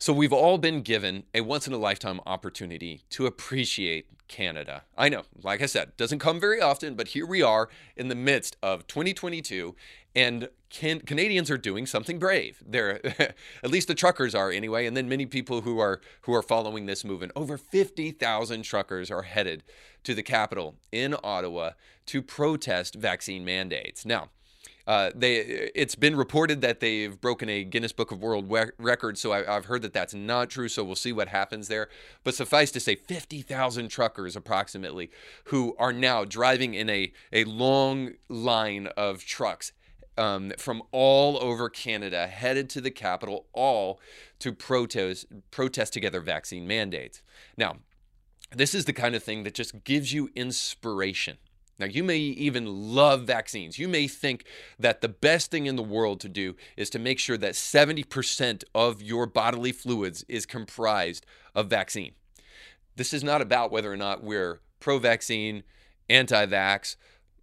So 0.02 0.14
we've 0.14 0.32
all 0.32 0.58
been 0.58 0.82
given 0.82 1.26
a 1.34 1.42
once 1.42 1.68
in 1.68 1.74
a 1.74 1.78
lifetime 1.78 2.22
opportunity 2.26 3.02
to 3.10 3.26
appreciate 3.26 4.06
Canada. 4.30 4.84
I 4.98 5.10
know, 5.10 5.24
like 5.44 5.62
I 5.62 5.66
said, 5.66 5.92
doesn't 5.98 6.20
come 6.20 6.40
very 6.40 6.62
often, 6.62 6.96
but 6.96 7.10
here 7.10 7.26
we 7.26 7.42
are 7.42 7.68
in 7.98 8.08
the 8.08 8.16
midst 8.16 8.56
of 8.64 8.88
2022 8.88 9.76
and 10.16 10.48
can, 10.70 11.02
Canadians 11.02 11.52
are 11.52 11.58
doing 11.58 11.86
something 11.86 12.18
brave. 12.18 12.64
They're 12.66 13.06
at 13.64 13.70
least 13.70 13.90
the 13.90 13.94
truckers 13.94 14.34
are 14.34 14.50
anyway, 14.50 14.86
and 14.86 14.96
then 14.96 15.10
many 15.10 15.26
people 15.26 15.62
who 15.62 15.80
are 15.80 16.00
who 16.22 16.34
are 16.34 16.44
following 16.44 16.86
this 16.86 17.04
movement. 17.04 17.34
Over 17.36 17.58
50,000 17.58 18.62
truckers 18.62 19.12
are 19.12 19.24
headed 19.24 19.64
to 20.04 20.16
the 20.16 20.24
capital 20.24 20.76
in 20.94 21.14
Ottawa 21.24 21.72
to 22.06 22.22
protest 22.22 22.96
vaccine 22.96 23.44
mandates. 23.44 24.06
Now, 24.06 24.30
uh, 24.90 25.12
they 25.14 25.36
it's 25.76 25.94
been 25.94 26.16
reported 26.16 26.62
that 26.62 26.80
they've 26.80 27.22
broken 27.22 27.48
a 27.48 27.64
Guinness 27.64 27.92
Book 27.92 28.12
of 28.12 28.24
World 28.24 28.52
Records, 28.80 29.22
so 29.22 29.32
I, 29.32 29.44
have 29.44 29.66
heard 29.66 29.84
that 29.84 29.94
that's 29.94 30.16
not 30.16 30.50
true. 30.50 30.68
So 30.68 30.84
we'll 30.84 30.96
see 30.96 31.12
what 31.14 31.28
happens 31.28 31.68
there. 31.68 31.90
But 32.24 32.34
suffice 32.34 32.72
to 32.72 32.80
say, 32.80 32.96
50,000 32.96 33.90
truckers 33.90 34.36
approximately 34.36 35.12
who 35.46 35.76
are 35.78 35.94
now 35.94 36.26
driving 36.26 36.74
in 36.74 36.90
a 36.90 37.14
a 37.32 37.44
long 37.44 38.14
line 38.30 38.88
of 38.98 39.24
trucks 39.24 39.74
um, 40.18 40.54
from 40.58 40.82
all 40.92 41.38
over 41.38 41.70
Canada 41.70 42.26
headed 42.26 42.68
to 42.72 42.82
the 42.82 42.90
capital, 42.90 43.46
all 43.54 44.00
to 44.40 44.52
protest 44.52 45.28
protest 45.52 45.94
together 45.94 46.20
vaccine 46.20 46.66
mandates. 46.66 47.22
Now, 47.56 47.76
this 48.56 48.74
is 48.74 48.86
the 48.86 48.94
kind 48.94 49.14
of 49.14 49.22
thing 49.22 49.44
that 49.44 49.54
just 49.54 49.84
gives 49.84 50.14
you 50.14 50.32
inspiration. 50.36 51.38
Now, 51.80 51.86
you 51.86 52.04
may 52.04 52.18
even 52.18 52.94
love 52.94 53.24
vaccines. 53.24 53.80
You 53.80 53.88
may 53.88 54.08
think 54.08 54.46
that 54.78 55.02
the 55.02 55.10
best 55.10 55.50
thing 55.50 55.66
in 55.66 55.76
the 55.76 55.84
world 55.84 56.20
to 56.22 56.30
do 56.30 56.56
is 56.76 56.90
to 56.92 57.00
make 57.00 57.20
sure 57.20 57.38
that 57.38 57.54
70% 57.54 58.64
of 58.76 59.02
your 59.02 59.26
bodily 59.26 59.72
fluids 59.72 60.26
is 60.28 60.46
comprised 60.46 61.26
of 61.56 61.68
vaccine. 61.68 62.12
This 62.96 63.14
is 63.14 63.24
not 63.24 63.42
about 63.42 63.72
whether 63.72 63.92
or 63.92 63.98
not 63.98 64.24
we're 64.24 64.60
pro 64.80 65.00
vaccine, 65.00 65.64
anti 66.10 66.46
vax, 66.46 66.96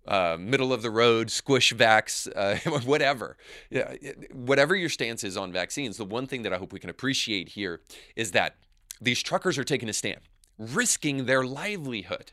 uh, 0.06 0.36
middle 0.38 0.72
of 0.72 0.82
the 0.82 0.90
road, 0.90 1.30
squish 1.30 1.72
vax, 1.72 2.28
uh, 2.36 2.80
whatever. 2.84 3.36
Yeah, 3.70 3.94
whatever 4.32 4.76
your 4.76 4.88
stance 4.88 5.24
is 5.24 5.36
on 5.36 5.52
vaccines, 5.52 5.96
the 5.96 6.04
one 6.04 6.26
thing 6.26 6.42
that 6.42 6.52
I 6.52 6.58
hope 6.58 6.72
we 6.72 6.80
can 6.80 6.90
appreciate 6.90 7.50
here 7.50 7.80
is 8.14 8.32
that 8.32 8.56
these 9.00 9.22
truckers 9.22 9.58
are 9.58 9.64
taking 9.64 9.88
a 9.88 9.92
stand, 9.92 10.20
risking 10.58 11.26
their 11.26 11.44
livelihood. 11.44 12.32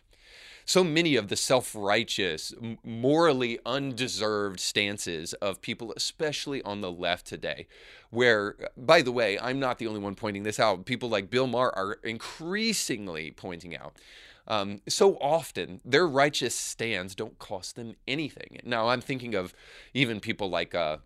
So 0.65 0.83
many 0.83 1.15
of 1.15 1.27
the 1.27 1.35
self 1.35 1.75
righteous, 1.75 2.53
morally 2.83 3.59
undeserved 3.65 4.59
stances 4.59 5.33
of 5.35 5.61
people, 5.61 5.93
especially 5.95 6.61
on 6.63 6.81
the 6.81 6.91
left 6.91 7.25
today, 7.25 7.67
where, 8.09 8.55
by 8.77 9.01
the 9.01 9.11
way, 9.11 9.37
I'm 9.39 9.59
not 9.59 9.79
the 9.79 9.87
only 9.87 9.99
one 9.99 10.15
pointing 10.15 10.43
this 10.43 10.59
out. 10.59 10.85
People 10.85 11.09
like 11.09 11.29
Bill 11.29 11.47
Maher 11.47 11.75
are 11.77 11.99
increasingly 12.03 13.31
pointing 13.31 13.75
out 13.75 13.97
um, 14.47 14.81
so 14.87 15.15
often 15.17 15.79
their 15.85 16.07
righteous 16.07 16.55
stands 16.55 17.15
don't 17.15 17.39
cost 17.39 17.75
them 17.75 17.95
anything. 18.07 18.59
Now 18.63 18.89
I'm 18.89 19.01
thinking 19.01 19.35
of 19.35 19.53
even 19.93 20.19
people 20.19 20.49
like 20.49 20.75
uh, 20.75 20.97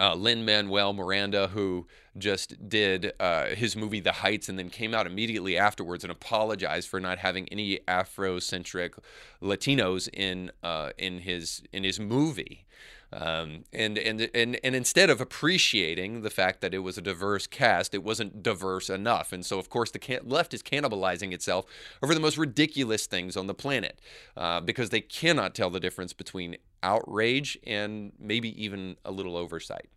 uh, 0.00 0.14
Lin 0.14 0.44
Manuel 0.44 0.92
Miranda, 0.94 1.48
who 1.48 1.86
just 2.16 2.68
did 2.68 3.12
uh, 3.20 3.46
his 3.48 3.76
movie 3.76 4.00
The 4.00 4.12
Heights 4.12 4.48
and 4.48 4.58
then 4.58 4.70
came 4.70 4.94
out 4.94 5.06
immediately 5.06 5.58
afterwards 5.58 6.02
and 6.02 6.10
apologized 6.10 6.88
for 6.88 6.98
not 6.98 7.18
having 7.18 7.48
any 7.50 7.78
Afrocentric 7.86 8.98
Latinos 9.42 10.08
in 10.12 10.50
uh, 10.62 10.90
in 10.98 11.18
his 11.20 11.62
in 11.72 11.84
his 11.84 12.00
movie. 12.00 12.64
Um, 13.12 13.64
and, 13.72 13.98
and 13.98 14.30
and 14.34 14.60
and 14.62 14.74
instead 14.76 15.10
of 15.10 15.20
appreciating 15.20 16.22
the 16.22 16.30
fact 16.30 16.60
that 16.60 16.72
it 16.72 16.78
was 16.78 16.96
a 16.96 17.02
diverse 17.02 17.46
cast, 17.46 17.92
it 17.92 18.04
wasn't 18.04 18.42
diverse 18.42 18.88
enough. 18.88 19.32
And 19.32 19.44
so, 19.44 19.58
of 19.58 19.68
course, 19.68 19.90
the 19.90 19.98
can- 19.98 20.28
left 20.28 20.54
is 20.54 20.62
cannibalizing 20.62 21.32
itself 21.32 21.66
over 22.02 22.14
the 22.14 22.20
most 22.20 22.38
ridiculous 22.38 23.06
things 23.06 23.36
on 23.36 23.48
the 23.48 23.54
planet 23.54 24.00
uh, 24.36 24.60
because 24.60 24.90
they 24.90 25.00
cannot 25.00 25.54
tell 25.54 25.70
the 25.70 25.80
difference 25.80 26.12
between 26.12 26.56
outrage 26.82 27.58
and 27.66 28.12
maybe 28.18 28.62
even 28.62 28.96
a 29.04 29.10
little 29.10 29.36
oversight. 29.36 29.88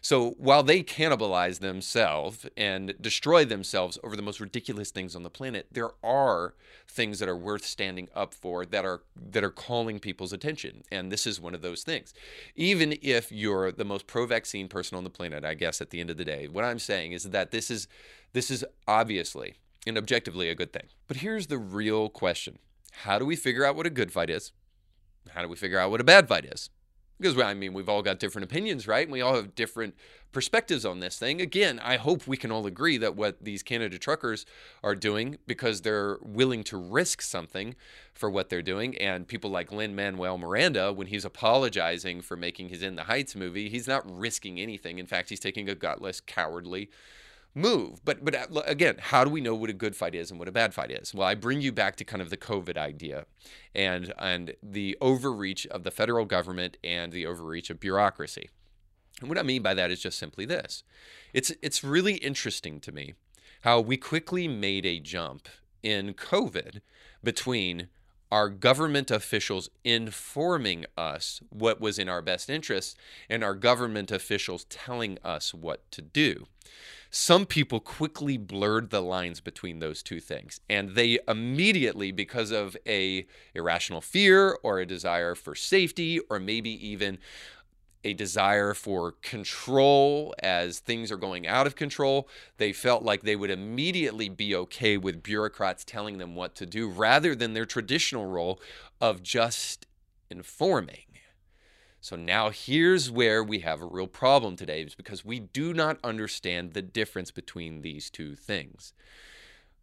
So 0.00 0.30
while 0.32 0.62
they 0.62 0.82
cannibalize 0.82 1.60
themselves 1.60 2.46
and 2.56 2.94
destroy 3.00 3.44
themselves 3.44 3.98
over 4.02 4.16
the 4.16 4.22
most 4.22 4.40
ridiculous 4.40 4.90
things 4.90 5.14
on 5.14 5.22
the 5.22 5.30
planet, 5.30 5.66
there 5.70 5.90
are 6.02 6.54
things 6.88 7.18
that 7.20 7.28
are 7.28 7.36
worth 7.36 7.64
standing 7.64 8.08
up 8.14 8.34
for 8.34 8.66
that 8.66 8.84
are 8.84 9.02
that 9.30 9.44
are 9.44 9.50
calling 9.50 10.00
people's 10.00 10.32
attention. 10.32 10.82
And 10.90 11.12
this 11.12 11.26
is 11.26 11.40
one 11.40 11.54
of 11.54 11.62
those 11.62 11.82
things. 11.84 12.12
Even 12.56 12.96
if 13.00 13.30
you're 13.30 13.70
the 13.70 13.84
most 13.84 14.06
pro-vaccine 14.06 14.68
person 14.68 14.96
on 14.98 15.04
the 15.04 15.10
planet, 15.10 15.44
I 15.44 15.54
guess 15.54 15.80
at 15.80 15.90
the 15.90 16.00
end 16.00 16.10
of 16.10 16.16
the 16.16 16.24
day, 16.24 16.48
what 16.48 16.64
I'm 16.64 16.78
saying 16.78 17.12
is 17.12 17.24
that 17.24 17.50
this 17.50 17.70
is 17.70 17.86
this 18.32 18.50
is 18.50 18.64
obviously 18.88 19.54
and 19.86 19.96
objectively 19.96 20.48
a 20.48 20.54
good 20.54 20.72
thing. 20.72 20.88
But 21.06 21.18
here's 21.18 21.46
the 21.46 21.58
real 21.58 22.08
question. 22.08 22.58
How 22.92 23.18
do 23.18 23.26
we 23.26 23.36
figure 23.36 23.64
out 23.64 23.76
what 23.76 23.86
a 23.86 23.90
good 23.90 24.12
fight 24.12 24.30
is? 24.30 24.52
How 25.30 25.42
do 25.42 25.48
we 25.48 25.56
figure 25.56 25.78
out 25.78 25.90
what 25.90 26.00
a 26.00 26.04
bad 26.04 26.28
fight 26.28 26.44
is? 26.44 26.70
Because 27.18 27.38
I 27.38 27.54
mean 27.54 27.72
we've 27.72 27.88
all 27.88 28.02
got 28.02 28.18
different 28.18 28.44
opinions, 28.44 28.86
right? 28.86 29.04
And 29.06 29.12
we 29.12 29.20
all 29.20 29.34
have 29.34 29.54
different 29.54 29.94
perspectives 30.32 30.84
on 30.84 31.00
this 31.00 31.18
thing. 31.18 31.40
Again, 31.40 31.78
I 31.80 31.96
hope 31.96 32.26
we 32.26 32.36
can 32.36 32.50
all 32.50 32.66
agree 32.66 32.96
that 32.98 33.14
what 33.14 33.42
these 33.42 33.62
Canada 33.62 33.98
truckers 33.98 34.46
are 34.82 34.94
doing 34.94 35.38
because 35.46 35.82
they're 35.82 36.18
willing 36.22 36.64
to 36.64 36.76
risk 36.76 37.22
something 37.22 37.76
for 38.14 38.30
what 38.30 38.48
they're 38.48 38.62
doing 38.62 38.96
and 38.98 39.28
people 39.28 39.50
like 39.50 39.70
Lin 39.70 39.94
Manuel 39.94 40.38
Miranda 40.38 40.92
when 40.92 41.08
he's 41.08 41.24
apologizing 41.24 42.22
for 42.22 42.36
making 42.36 42.70
his 42.70 42.82
In 42.82 42.96
the 42.96 43.04
Heights 43.04 43.36
movie, 43.36 43.68
he's 43.68 43.86
not 43.86 44.02
risking 44.10 44.58
anything. 44.58 44.98
In 44.98 45.06
fact, 45.06 45.28
he's 45.28 45.40
taking 45.40 45.68
a 45.68 45.74
gutless, 45.74 46.20
cowardly 46.20 46.90
move. 47.54 48.04
But 48.04 48.24
but 48.24 48.34
uh, 48.34 48.62
again, 48.66 48.96
how 48.98 49.24
do 49.24 49.30
we 49.30 49.40
know 49.40 49.54
what 49.54 49.70
a 49.70 49.74
good 49.74 49.96
fight 49.96 50.14
is 50.14 50.30
and 50.30 50.38
what 50.38 50.48
a 50.48 50.52
bad 50.52 50.74
fight 50.74 50.90
is? 50.90 51.14
Well, 51.14 51.26
I 51.26 51.34
bring 51.34 51.60
you 51.60 51.72
back 51.72 51.96
to 51.96 52.04
kind 52.04 52.22
of 52.22 52.30
the 52.30 52.36
COVID 52.36 52.76
idea 52.76 53.26
and 53.74 54.12
and 54.18 54.54
the 54.62 54.96
overreach 55.00 55.66
of 55.66 55.82
the 55.82 55.90
federal 55.90 56.24
government 56.24 56.76
and 56.82 57.12
the 57.12 57.26
overreach 57.26 57.70
of 57.70 57.80
bureaucracy. 57.80 58.50
And 59.20 59.28
what 59.28 59.38
I 59.38 59.42
mean 59.42 59.62
by 59.62 59.74
that 59.74 59.90
is 59.90 60.00
just 60.00 60.18
simply 60.18 60.44
this. 60.44 60.82
It's 61.32 61.52
it's 61.62 61.84
really 61.84 62.14
interesting 62.14 62.80
to 62.80 62.92
me 62.92 63.14
how 63.62 63.80
we 63.80 63.96
quickly 63.96 64.48
made 64.48 64.84
a 64.84 64.98
jump 64.98 65.48
in 65.82 66.14
COVID 66.14 66.80
between 67.22 67.88
our 68.32 68.48
government 68.48 69.10
officials 69.10 69.68
informing 69.84 70.86
us 70.96 71.42
what 71.50 71.82
was 71.82 71.98
in 71.98 72.08
our 72.08 72.22
best 72.22 72.48
interest 72.48 72.96
and 73.28 73.44
our 73.44 73.54
government 73.54 74.10
officials 74.10 74.64
telling 74.70 75.18
us 75.22 75.52
what 75.52 75.88
to 75.90 76.00
do. 76.00 76.46
Some 77.10 77.44
people 77.44 77.78
quickly 77.78 78.38
blurred 78.38 78.88
the 78.88 79.02
lines 79.02 79.40
between 79.40 79.80
those 79.80 80.02
two 80.02 80.18
things, 80.18 80.60
and 80.70 80.94
they 80.94 81.18
immediately, 81.28 82.10
because 82.10 82.50
of 82.50 82.74
a 82.86 83.26
irrational 83.54 84.00
fear 84.00 84.58
or 84.62 84.78
a 84.78 84.86
desire 84.86 85.34
for 85.34 85.54
safety, 85.54 86.18
or 86.30 86.40
maybe 86.40 86.70
even 86.70 87.18
a 88.04 88.14
desire 88.14 88.74
for 88.74 89.12
control 89.22 90.34
as 90.40 90.80
things 90.80 91.12
are 91.12 91.16
going 91.16 91.46
out 91.46 91.66
of 91.66 91.76
control. 91.76 92.28
They 92.56 92.72
felt 92.72 93.02
like 93.02 93.22
they 93.22 93.36
would 93.36 93.50
immediately 93.50 94.28
be 94.28 94.54
okay 94.56 94.96
with 94.96 95.22
bureaucrats 95.22 95.84
telling 95.84 96.18
them 96.18 96.34
what 96.34 96.54
to 96.56 96.66
do 96.66 96.88
rather 96.88 97.34
than 97.34 97.54
their 97.54 97.66
traditional 97.66 98.26
role 98.26 98.60
of 99.00 99.22
just 99.22 99.86
informing. 100.30 101.04
So 102.00 102.16
now 102.16 102.50
here's 102.50 103.12
where 103.12 103.44
we 103.44 103.60
have 103.60 103.80
a 103.80 103.86
real 103.86 104.08
problem 104.08 104.56
today 104.56 104.82
is 104.82 104.96
because 104.96 105.24
we 105.24 105.38
do 105.38 105.72
not 105.72 105.98
understand 106.02 106.72
the 106.72 106.82
difference 106.82 107.30
between 107.30 107.82
these 107.82 108.10
two 108.10 108.34
things. 108.34 108.92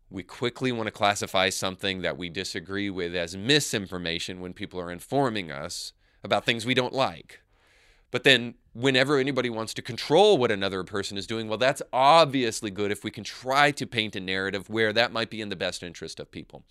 We 0.09 0.23
quickly 0.23 0.73
want 0.73 0.87
to 0.87 0.91
classify 0.91 1.49
something 1.49 2.01
that 2.01 2.17
we 2.17 2.29
disagree 2.29 2.89
with 2.89 3.15
as 3.15 3.37
misinformation 3.37 4.41
when 4.41 4.53
people 4.53 4.81
are 4.81 4.91
informing 4.91 5.49
us 5.49 5.93
about 6.21 6.45
things 6.45 6.65
we 6.65 6.73
don't 6.73 6.93
like. 6.93 7.39
But 8.11 8.23
then, 8.23 8.55
whenever 8.73 9.17
anybody 9.17 9.49
wants 9.49 9.73
to 9.75 9.81
control 9.81 10.37
what 10.37 10.51
another 10.51 10.83
person 10.83 11.17
is 11.17 11.27
doing, 11.27 11.47
well, 11.47 11.57
that's 11.57 11.81
obviously 11.93 12.71
good 12.71 12.91
if 12.91 13.03
we 13.03 13.11
can 13.11 13.23
try 13.23 13.71
to 13.71 13.85
paint 13.85 14.15
a 14.15 14.19
narrative 14.19 14.69
where 14.69 14.91
that 14.93 15.11
might 15.11 15.29
be 15.29 15.41
in 15.41 15.49
the 15.49 15.55
best 15.55 15.83
interest 15.83 16.19
of 16.19 16.31
people. 16.31 16.63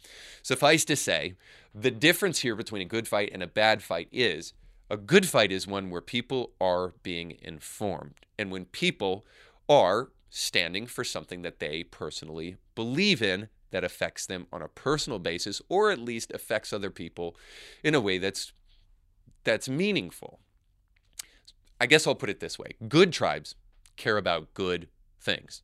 Suffice 0.43 0.85
to 0.87 0.97
say, 0.97 1.35
the 1.75 1.91
difference 1.91 2.41
here 2.41 2.57
between 2.57 2.83
a 2.83 2.87
good 2.87 3.07
fight 3.07 3.31
and 3.33 3.43
a 3.43 3.47
bad 3.47 3.83
fight 3.83 4.09
is 4.11 4.53
a 4.91 4.97
good 4.97 5.29
fight 5.29 5.53
is 5.53 5.67
one 5.67 5.91
where 5.91 6.01
people 6.01 6.53
are 6.61 6.95
being 7.03 7.37
informed 7.43 8.15
and 8.39 8.51
when 8.51 8.65
people 8.65 9.25
are 9.69 10.11
standing 10.31 10.87
for 10.87 11.05
something 11.05 11.43
that 11.43 11.59
they 11.59 11.83
personally 11.85 12.57
believe 12.75 13.23
in 13.23 13.49
that 13.71 13.85
affects 13.85 14.27
them 14.27 14.47
on 14.53 14.63
a 14.63 14.69
personal 14.69 15.19
basis 15.19 15.61
or 15.69 15.91
at 15.91 15.99
least 15.99 16.33
affects 16.33 16.73
other 16.73 16.91
people 16.91 17.37
in 17.83 17.95
a 17.95 18.01
way 18.01 18.19
that's 18.19 18.53
that's 19.45 19.69
meaningful. 19.69 20.41
I 21.81 21.87
guess 21.87 22.07
I'll 22.07 22.15
put 22.15 22.31
it 22.31 22.41
this 22.41 22.59
way. 22.59 22.73
Good 22.89 23.13
tribes 23.13 23.55
care 23.97 24.17
about 24.17 24.55
good 24.55 24.89
things. 25.21 25.63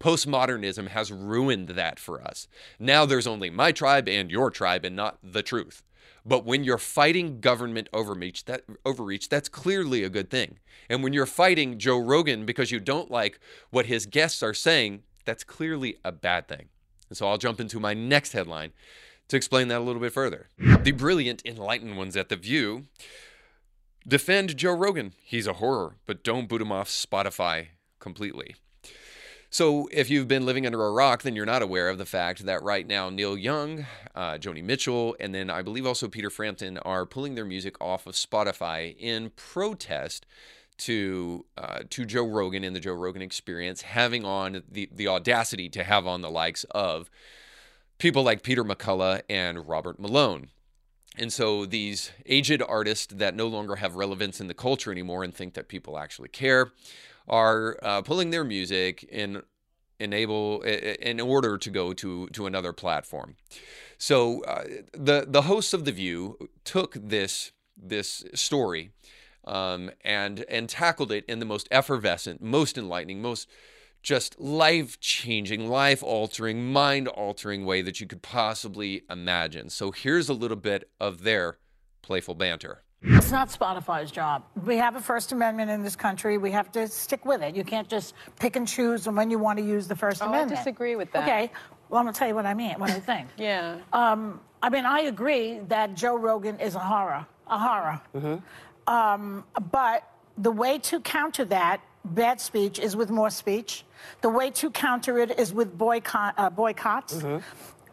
Postmodernism 0.00 0.88
has 0.88 1.12
ruined 1.12 1.68
that 1.70 1.98
for 1.98 2.20
us. 2.20 2.48
Now 2.78 3.06
there's 3.06 3.26
only 3.26 3.50
my 3.50 3.72
tribe 3.72 4.08
and 4.08 4.30
your 4.30 4.50
tribe 4.50 4.84
and 4.84 4.96
not 4.96 5.18
the 5.22 5.42
truth. 5.42 5.82
But 6.24 6.44
when 6.44 6.64
you're 6.64 6.78
fighting 6.78 7.40
government 7.40 7.88
overreach, 7.92 8.46
that 8.46 8.64
overreach, 8.84 9.28
that's 9.28 9.48
clearly 9.48 10.02
a 10.02 10.08
good 10.08 10.28
thing. 10.28 10.58
And 10.88 11.02
when 11.02 11.12
you're 11.12 11.26
fighting 11.26 11.78
Joe 11.78 11.98
Rogan 11.98 12.44
because 12.44 12.72
you 12.72 12.80
don't 12.80 13.10
like 13.10 13.38
what 13.70 13.86
his 13.86 14.06
guests 14.06 14.42
are 14.42 14.54
saying, 14.54 15.02
that's 15.24 15.44
clearly 15.44 15.98
a 16.04 16.10
bad 16.10 16.48
thing. 16.48 16.66
And 17.08 17.16
so 17.16 17.28
I'll 17.28 17.38
jump 17.38 17.60
into 17.60 17.78
my 17.78 17.94
next 17.94 18.32
headline 18.32 18.72
to 19.28 19.36
explain 19.36 19.68
that 19.68 19.78
a 19.78 19.84
little 19.84 20.00
bit 20.00 20.12
further. 20.12 20.48
The 20.58 20.92
brilliant, 20.92 21.42
enlightened 21.44 21.96
ones 21.96 22.16
at 22.16 22.28
The 22.28 22.36
View 22.36 22.86
defend 24.06 24.56
Joe 24.56 24.74
Rogan. 24.74 25.12
He's 25.22 25.46
a 25.46 25.54
horror, 25.54 25.96
but 26.06 26.22
don't 26.22 26.48
boot 26.48 26.62
him 26.62 26.72
off 26.72 26.88
Spotify 26.88 27.68
completely. 27.98 28.56
So, 29.48 29.88
if 29.92 30.10
you've 30.10 30.28
been 30.28 30.44
living 30.44 30.66
under 30.66 30.84
a 30.84 30.90
rock, 30.90 31.22
then 31.22 31.36
you're 31.36 31.46
not 31.46 31.62
aware 31.62 31.88
of 31.88 31.98
the 31.98 32.04
fact 32.04 32.44
that 32.44 32.62
right 32.62 32.86
now 32.86 33.10
Neil 33.10 33.38
Young, 33.38 33.86
uh, 34.14 34.34
Joni 34.34 34.62
Mitchell, 34.62 35.16
and 35.20 35.34
then 35.34 35.48
I 35.50 35.62
believe 35.62 35.86
also 35.86 36.08
Peter 36.08 36.30
Frampton 36.30 36.78
are 36.78 37.06
pulling 37.06 37.36
their 37.36 37.44
music 37.44 37.80
off 37.80 38.06
of 38.06 38.14
Spotify 38.14 38.94
in 38.98 39.30
protest 39.30 40.26
to 40.78 41.46
uh, 41.56 41.80
to 41.88 42.04
Joe 42.04 42.26
Rogan 42.26 42.64
and 42.64 42.74
the 42.74 42.80
Joe 42.80 42.94
Rogan 42.94 43.22
Experience, 43.22 43.82
having 43.82 44.24
on 44.24 44.62
the 44.70 44.90
the 44.92 45.08
audacity 45.08 45.68
to 45.70 45.84
have 45.84 46.06
on 46.06 46.20
the 46.20 46.30
likes 46.30 46.64
of 46.72 47.08
people 47.98 48.22
like 48.22 48.42
Peter 48.42 48.64
McCullough 48.64 49.22
and 49.30 49.68
Robert 49.68 49.98
Malone. 49.98 50.48
And 51.18 51.32
so 51.32 51.64
these 51.64 52.10
aged 52.26 52.62
artists 52.62 53.06
that 53.14 53.34
no 53.34 53.46
longer 53.46 53.76
have 53.76 53.96
relevance 53.96 54.40
in 54.40 54.48
the 54.48 54.54
culture 54.54 54.92
anymore 54.92 55.24
and 55.24 55.34
think 55.34 55.54
that 55.54 55.68
people 55.68 55.98
actually 55.98 56.28
care 56.28 56.72
are 57.28 57.78
uh, 57.82 58.02
pulling 58.02 58.30
their 58.30 58.44
music 58.44 59.02
in 59.04 59.42
enable 59.98 60.60
in 60.62 61.20
order 61.20 61.56
to 61.56 61.70
go 61.70 61.94
to 61.94 62.28
to 62.28 62.46
another 62.46 62.72
platform. 62.72 63.36
So 63.98 64.44
uh, 64.44 64.64
the 64.92 65.24
the 65.26 65.42
hosts 65.42 65.72
of 65.72 65.84
the 65.84 65.92
View 65.92 66.50
took 66.64 66.94
this 66.94 67.52
this 67.76 68.24
story 68.34 68.90
um, 69.44 69.90
and 70.04 70.44
and 70.48 70.68
tackled 70.68 71.12
it 71.12 71.24
in 71.26 71.38
the 71.38 71.46
most 71.46 71.66
effervescent, 71.70 72.42
most 72.42 72.76
enlightening, 72.76 73.22
most 73.22 73.48
just 74.06 74.38
life 74.38 75.00
changing, 75.00 75.68
life 75.68 76.00
altering, 76.00 76.72
mind 76.72 77.08
altering 77.08 77.66
way 77.66 77.82
that 77.82 78.00
you 78.00 78.06
could 78.06 78.22
possibly 78.22 79.02
imagine. 79.10 79.68
So 79.68 79.90
here's 79.90 80.28
a 80.28 80.32
little 80.32 80.56
bit 80.56 80.88
of 81.00 81.24
their 81.24 81.58
playful 82.02 82.36
banter. 82.36 82.84
It's 83.02 83.32
not 83.32 83.48
Spotify's 83.48 84.12
job. 84.12 84.44
We 84.64 84.76
have 84.76 84.94
a 84.94 85.00
First 85.00 85.32
Amendment 85.32 85.72
in 85.72 85.82
this 85.82 85.96
country. 85.96 86.38
We 86.38 86.52
have 86.52 86.70
to 86.72 86.86
stick 86.86 87.24
with 87.24 87.42
it. 87.42 87.56
You 87.56 87.64
can't 87.64 87.88
just 87.88 88.14
pick 88.38 88.54
and 88.54 88.66
choose 88.66 89.08
when 89.08 89.28
you 89.28 89.40
want 89.40 89.58
to 89.58 89.64
use 89.64 89.88
the 89.88 89.96
First 89.96 90.22
Oh, 90.22 90.32
I 90.32 90.44
disagree 90.44 90.94
with 90.94 91.10
that. 91.10 91.24
Okay. 91.24 91.50
Well, 91.88 91.98
I'm 91.98 92.04
going 92.04 92.14
to 92.14 92.18
tell 92.18 92.28
you 92.28 92.36
what 92.36 92.46
I 92.46 92.54
mean, 92.54 92.78
what 92.78 92.90
I 92.90 93.00
think. 93.00 93.28
Yeah. 93.36 93.78
Um, 93.92 94.40
I 94.62 94.70
mean, 94.70 94.86
I 94.86 95.00
agree 95.00 95.58
that 95.66 95.96
Joe 95.96 96.16
Rogan 96.16 96.60
is 96.60 96.76
a 96.76 96.78
horror, 96.78 97.26
a 97.48 97.58
horror. 97.58 98.40
Um, 98.86 99.42
but 99.72 100.08
the 100.38 100.52
way 100.52 100.78
to 100.78 101.00
counter 101.00 101.44
that 101.46 101.80
bad 102.14 102.40
speech 102.40 102.78
is 102.78 102.96
with 102.96 103.10
more 103.10 103.30
speech. 103.30 103.84
The 104.20 104.28
way 104.28 104.50
to 104.52 104.70
counter 104.70 105.18
it 105.18 105.38
is 105.38 105.52
with 105.52 105.76
boycott, 105.76 106.34
uh, 106.38 106.50
boycotts. 106.50 107.22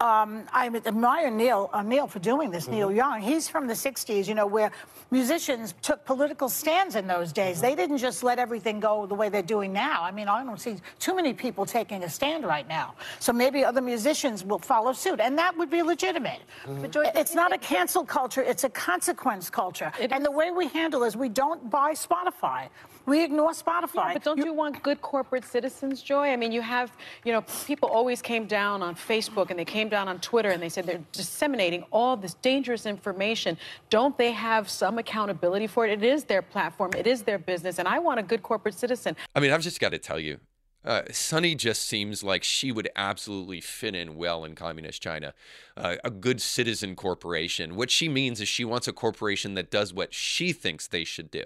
Um, 0.03 0.43
I 0.51 0.67
admire 0.67 1.31
Neil 1.31 1.69
uh, 1.71 1.81
Neil 1.81 2.07
for 2.07 2.19
doing 2.19 2.51
this. 2.51 2.67
Neil 2.67 2.91
Young, 2.91 3.21
he's 3.21 3.47
from 3.47 3.67
the 3.67 3.73
'60s, 3.73 4.27
you 4.27 4.35
know, 4.35 4.45
where 4.45 4.71
musicians 5.11 5.75
took 5.81 6.03
political 6.03 6.49
stands 6.49 6.95
in 6.95 7.07
those 7.07 7.31
days. 7.31 7.61
They 7.61 7.73
didn't 7.73 7.99
just 7.99 8.21
let 8.21 8.37
everything 8.37 8.81
go 8.81 9.05
the 9.05 9.15
way 9.15 9.29
they're 9.29 9.41
doing 9.41 9.71
now. 9.71 10.03
I 10.03 10.11
mean, 10.11 10.27
I 10.27 10.43
don't 10.43 10.59
see 10.59 10.75
too 10.99 11.15
many 11.15 11.33
people 11.33 11.65
taking 11.65 12.03
a 12.03 12.09
stand 12.09 12.43
right 12.43 12.67
now. 12.67 12.95
So 13.19 13.31
maybe 13.31 13.63
other 13.63 13.81
musicians 13.81 14.43
will 14.43 14.59
follow 14.59 14.91
suit, 14.91 15.21
and 15.21 15.37
that 15.37 15.55
would 15.57 15.69
be 15.69 15.81
legitimate. 15.83 16.41
But 16.81 16.91
Joy, 16.91 17.09
it's 17.15 17.35
not 17.35 17.53
a 17.53 17.57
cancel 17.57 18.03
culture; 18.03 18.41
it's 18.41 18.65
a 18.65 18.69
consequence 18.69 19.49
culture. 19.49 19.91
and 20.01 20.25
the 20.25 20.31
way 20.31 20.51
we 20.51 20.67
handle 20.67 21.03
is 21.03 21.15
we 21.15 21.29
don't 21.29 21.69
buy 21.69 21.93
Spotify. 21.93 22.67
We 23.05 23.23
ignore 23.23 23.51
Spotify. 23.51 24.13
But 24.13 24.23
don't 24.23 24.37
you, 24.37 24.53
want 24.53 24.81
good 24.81 25.01
corporate 25.01 25.43
citizens, 25.43 26.01
Joy? 26.01 26.29
I 26.29 26.35
mean, 26.35 26.51
you 26.51 26.61
have, 26.61 26.91
you 27.25 27.33
know, 27.33 27.41
people 27.65 27.89
always 27.89 28.21
came 28.21 28.45
down 28.45 28.81
on 28.81 28.95
Facebook 28.95 29.49
and 29.49 29.59
they 29.59 29.65
came 29.65 29.89
down 29.89 30.07
on 30.07 30.19
Twitter 30.19 30.49
and 30.49 30.61
they 30.61 30.69
said 30.69 30.85
they're 30.85 31.01
disseminating 31.11 31.83
all 31.91 32.15
this 32.15 32.35
dangerous 32.35 32.85
information. 32.85 33.57
Don't 33.89 34.17
they 34.17 34.31
have 34.31 34.69
some 34.69 34.99
accountability 34.99 35.67
for 35.67 35.85
it? 35.85 35.91
It 35.91 36.03
is 36.03 36.23
their 36.23 36.41
platform, 36.41 36.91
it 36.95 37.07
is 37.07 37.23
their 37.23 37.39
business, 37.39 37.79
and 37.79 37.87
I 37.87 37.99
want 37.99 38.19
a 38.19 38.23
good 38.23 38.43
corporate 38.43 38.75
citizen. 38.75 39.15
I 39.35 39.39
mean, 39.39 39.51
I've 39.51 39.61
just 39.61 39.79
got 39.79 39.89
to 39.89 39.97
tell 39.97 40.19
you, 40.19 40.39
uh, 40.85 41.03
Sunny 41.11 41.55
just 41.55 41.83
seems 41.83 42.23
like 42.23 42.43
she 42.43 42.71
would 42.71 42.89
absolutely 42.95 43.61
fit 43.61 43.95
in 43.95 44.15
well 44.15 44.43
in 44.43 44.53
communist 44.53 45.01
China. 45.01 45.33
Uh, 45.77 45.95
a 46.03 46.09
good 46.09 46.41
citizen 46.41 46.95
corporation. 46.95 47.75
What 47.75 47.89
she 47.89 48.09
means 48.09 48.41
is 48.41 48.49
she 48.49 48.65
wants 48.65 48.87
a 48.87 48.93
corporation 48.93 49.53
that 49.53 49.71
does 49.71 49.93
what 49.93 50.13
she 50.13 50.51
thinks 50.51 50.87
they 50.87 51.05
should 51.05 51.31
do. 51.31 51.43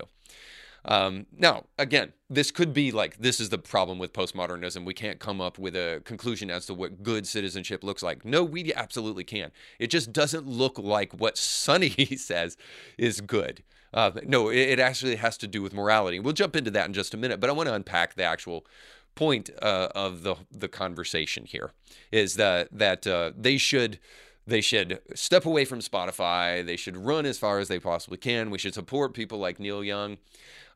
Um, 0.86 1.26
now, 1.38 1.66
again, 1.78 2.14
this 2.30 2.52
could 2.52 2.74
be 2.74 2.92
like 2.92 3.18
this 3.18 3.40
is 3.40 3.50
the 3.50 3.58
problem 3.58 4.00
with 4.00 4.14
postmodernism. 4.14 4.86
We 4.86 4.94
can't 4.94 5.20
come 5.20 5.42
up 5.42 5.60
with 5.60 5.76
a 5.76 6.02
conclusion 6.06 6.50
as 6.50 6.66
to 6.68 6.74
what 6.74 7.04
good 7.04 7.28
citizenship 7.28 7.84
looks 7.84 8.04
like. 8.04 8.24
No, 8.26 8.44
we 8.44 8.74
absolutely 8.74 9.24
can. 9.24 9.52
It 9.80 9.88
just 9.88 10.14
doesn't 10.14 10.48
look 10.48 10.78
like 10.78 11.14
what 11.14 11.38
Sunny 11.38 11.90
says 12.18 12.58
is 12.98 13.22
good. 13.22 13.64
Uh, 13.94 14.12
no, 14.26 14.50
it, 14.50 14.58
it 14.58 14.80
actually 14.80 15.16
has 15.16 15.38
to 15.38 15.48
do 15.48 15.62
with 15.62 15.74
morality. 15.74 16.20
We'll 16.20 16.34
jump 16.34 16.56
into 16.56 16.72
that 16.72 16.88
in 16.88 16.94
just 16.94 17.14
a 17.14 17.18
minute, 17.18 17.40
but 17.40 17.50
I 17.50 17.54
want 17.54 17.68
to 17.68 17.76
unpack 17.76 18.16
the 18.16 18.24
actual 18.24 18.66
point 19.16 19.50
uh, 19.62 19.90
of 19.96 20.24
the 20.24 20.36
the 20.52 20.68
conversation 20.68 21.46
here. 21.46 21.72
Is 22.12 22.36
that 22.36 22.70
that 22.72 23.06
uh, 23.08 23.32
they 23.36 23.58
should 23.58 24.00
they 24.48 24.62
should 24.62 25.02
step 25.14 25.46
away 25.46 25.66
from 25.66 25.80
Spotify. 25.80 26.66
They 26.66 26.78
should 26.78 26.96
run 26.96 27.26
as 27.26 27.38
far 27.38 27.60
as 27.60 27.68
they 27.68 27.80
possibly 27.80 28.18
can. 28.18 28.50
We 28.50 28.58
should 28.58 28.74
support 28.74 29.14
people 29.14 29.38
like 29.38 29.60
Neil 29.60 29.84
Young. 29.84 30.18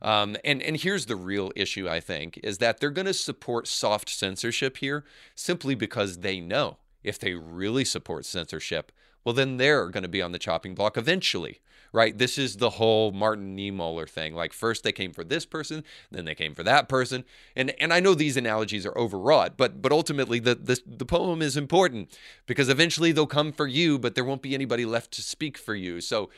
Um, 0.02 0.36
and 0.44 0.62
and 0.62 0.76
here's 0.76 1.06
the 1.06 1.16
real 1.16 1.50
issue. 1.56 1.88
I 1.88 2.00
think 2.00 2.38
is 2.42 2.58
that 2.58 2.78
they're 2.78 2.90
going 2.90 3.06
to 3.06 3.14
support 3.14 3.66
soft 3.66 4.10
censorship 4.10 4.76
here 4.76 5.04
simply 5.34 5.74
because 5.74 6.18
they 6.18 6.38
know 6.40 6.76
if 7.02 7.18
they 7.18 7.34
really 7.34 7.84
support 7.84 8.26
censorship, 8.26 8.92
well 9.24 9.34
then 9.34 9.56
they're 9.56 9.88
going 9.88 10.02
to 10.02 10.08
be 10.08 10.22
on 10.22 10.32
the 10.32 10.38
chopping 10.38 10.74
block 10.74 10.96
eventually. 10.96 11.60
Right? 11.92 12.16
This 12.16 12.38
is 12.38 12.56
the 12.56 12.70
whole 12.70 13.12
Martin 13.12 13.54
Niemöller 13.56 14.08
thing. 14.08 14.34
Like 14.34 14.54
first 14.54 14.82
they 14.82 14.92
came 14.92 15.12
for 15.12 15.24
this 15.24 15.44
person, 15.44 15.84
then 16.10 16.24
they 16.24 16.34
came 16.34 16.54
for 16.54 16.62
that 16.62 16.88
person. 16.88 17.24
And 17.54 17.70
and 17.78 17.92
I 17.92 18.00
know 18.00 18.14
these 18.14 18.38
analogies 18.38 18.86
are 18.86 18.96
overwrought, 18.96 19.58
but 19.58 19.82
but 19.82 19.92
ultimately 19.92 20.38
the 20.38 20.54
the, 20.54 20.80
the 20.86 21.04
poem 21.04 21.42
is 21.42 21.56
important 21.56 22.16
because 22.46 22.70
eventually 22.70 23.12
they'll 23.12 23.26
come 23.26 23.52
for 23.52 23.66
you, 23.66 23.98
but 23.98 24.14
there 24.14 24.24
won't 24.24 24.42
be 24.42 24.54
anybody 24.54 24.86
left 24.86 25.10
to 25.12 25.22
speak 25.22 25.58
for 25.58 25.74
you. 25.74 26.00
So 26.00 26.30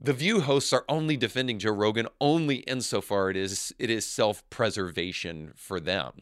the 0.00 0.12
View 0.12 0.40
hosts 0.40 0.72
are 0.72 0.84
only 0.88 1.16
defending 1.16 1.58
Joe 1.58 1.72
Rogan 1.72 2.08
only 2.20 2.56
insofar 2.56 3.30
it 3.30 3.36
is 3.36 3.74
it 3.78 3.88
is 3.88 4.04
self-preservation 4.04 5.52
for 5.54 5.78
them. 5.80 6.12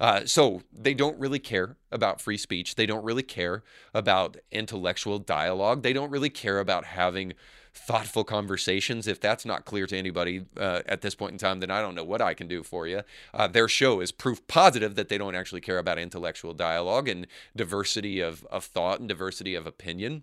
Uh, 0.00 0.26
so 0.26 0.62
they 0.72 0.92
don't 0.92 1.18
really 1.20 1.38
care 1.38 1.76
about 1.92 2.20
free 2.20 2.36
speech. 2.36 2.74
They 2.74 2.86
don't 2.86 3.04
really 3.04 3.22
care 3.22 3.62
about 3.94 4.36
intellectual 4.50 5.20
dialogue. 5.20 5.82
They 5.82 5.92
don't 5.92 6.10
really 6.10 6.30
care 6.30 6.58
about 6.58 6.84
having 6.84 7.34
thoughtful 7.74 8.24
conversations. 8.24 9.06
If 9.06 9.20
that's 9.20 9.44
not 9.44 9.64
clear 9.64 9.86
to 9.86 9.96
anybody 9.96 10.44
uh, 10.56 10.82
at 10.86 11.00
this 11.00 11.14
point 11.14 11.32
in 11.32 11.38
time, 11.38 11.60
then 11.60 11.70
I 11.70 11.80
don't 11.80 11.94
know 11.94 12.04
what 12.04 12.20
I 12.20 12.34
can 12.34 12.48
do 12.48 12.62
for 12.62 12.86
you. 12.86 13.02
Uh, 13.32 13.48
their 13.48 13.68
show 13.68 14.00
is 14.00 14.12
proof 14.12 14.46
positive 14.46 14.94
that 14.94 15.08
they 15.08 15.18
don't 15.18 15.34
actually 15.34 15.60
care 15.60 15.78
about 15.78 15.98
intellectual 15.98 16.52
dialogue 16.52 17.08
and 17.08 17.26
diversity 17.56 18.20
of, 18.20 18.44
of 18.50 18.64
thought 18.64 19.00
and 19.00 19.08
diversity 19.08 19.54
of 19.54 19.66
opinion. 19.66 20.22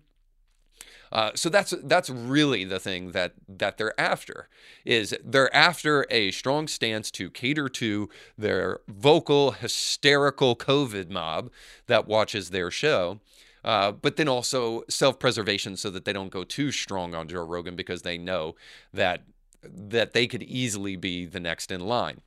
Uh, 1.12 1.32
so 1.34 1.48
that's 1.48 1.74
that's 1.82 2.08
really 2.08 2.64
the 2.64 2.78
thing 2.78 3.10
that 3.10 3.32
that 3.48 3.78
they're 3.78 3.98
after 4.00 4.48
is 4.84 5.16
they're 5.24 5.54
after 5.54 6.06
a 6.08 6.30
strong 6.30 6.68
stance 6.68 7.10
to 7.10 7.28
cater 7.30 7.68
to 7.68 8.08
their 8.38 8.78
vocal 8.86 9.50
hysterical 9.52 10.54
COVID 10.54 11.10
mob 11.10 11.50
that 11.88 12.06
watches 12.06 12.50
their 12.50 12.70
show. 12.70 13.18
Uh, 13.64 13.92
but 13.92 14.16
then 14.16 14.28
also 14.28 14.82
self-preservation 14.88 15.76
so 15.76 15.90
that 15.90 16.04
they 16.04 16.12
don't 16.12 16.30
go 16.30 16.44
too 16.44 16.72
strong 16.72 17.14
on 17.14 17.28
Joe 17.28 17.44
Rogan 17.44 17.76
because 17.76 18.02
they 18.02 18.18
know 18.18 18.54
that 18.92 19.22
that 19.62 20.14
they 20.14 20.26
could 20.26 20.42
easily 20.42 20.96
be 20.96 21.26
the 21.26 21.40
next 21.40 21.70
in 21.70 21.80
line. 21.80 22.22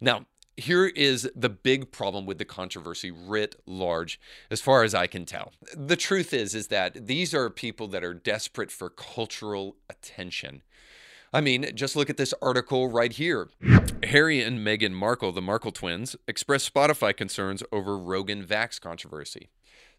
Now, 0.00 0.24
here 0.56 0.86
is 0.86 1.30
the 1.34 1.50
big 1.50 1.92
problem 1.92 2.26
with 2.26 2.38
the 2.38 2.44
controversy 2.44 3.10
writ 3.10 3.56
large 3.66 4.20
as 4.50 4.60
far 4.60 4.84
as 4.84 4.94
i 4.94 5.06
can 5.06 5.24
tell 5.24 5.52
the 5.74 5.96
truth 5.96 6.34
is 6.34 6.54
is 6.54 6.66
that 6.66 7.06
these 7.06 7.32
are 7.32 7.48
people 7.48 7.88
that 7.88 8.04
are 8.04 8.12
desperate 8.12 8.70
for 8.70 8.90
cultural 8.90 9.76
attention 9.88 10.62
I 11.32 11.40
mean, 11.40 11.70
just 11.76 11.94
look 11.94 12.10
at 12.10 12.16
this 12.16 12.34
article 12.42 12.88
right 12.88 13.12
here. 13.12 13.48
Harry 14.02 14.42
and 14.42 14.66
Meghan 14.66 14.90
Markle, 14.90 15.30
the 15.30 15.40
Markle 15.40 15.70
twins, 15.70 16.16
express 16.26 16.68
Spotify 16.68 17.16
concerns 17.16 17.62
over 17.70 17.96
Rogan 17.96 18.44
Vax 18.44 18.80
controversy. 18.80 19.48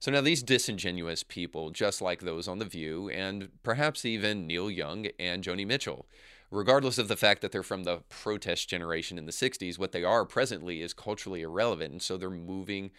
So 0.02 0.10
now 0.10 0.22
these 0.22 0.42
disingenuous 0.42 1.22
people, 1.22 1.70
just 1.70 2.02
like 2.02 2.22
those 2.22 2.48
on 2.48 2.58
The 2.58 2.66
View, 2.66 3.10
and 3.10 3.50
perhaps 3.62 4.04
even 4.04 4.48
Neil 4.48 4.70
Young 4.72 5.06
and 5.20 5.44
Joni 5.44 5.66
Mitchell, 5.66 6.08
regardless 6.50 6.98
of 6.98 7.08
the 7.08 7.16
fact 7.16 7.42
that 7.42 7.52
they're 7.52 7.62
from 7.62 7.84
the 7.84 8.02
protest 8.10 8.68
generation 8.68 9.20
in 9.20 9.28
the 9.28 9.32
60s, 9.32 9.78
what 9.78 9.92
they 9.92 10.04
are 10.04 10.26
presently 10.26 10.82
is 10.82 10.96
culturally 10.96 11.44
irrelevant. 11.44 11.92
And 11.92 12.02
so 12.02 12.18
they're 12.18 12.32
moving 12.32 12.90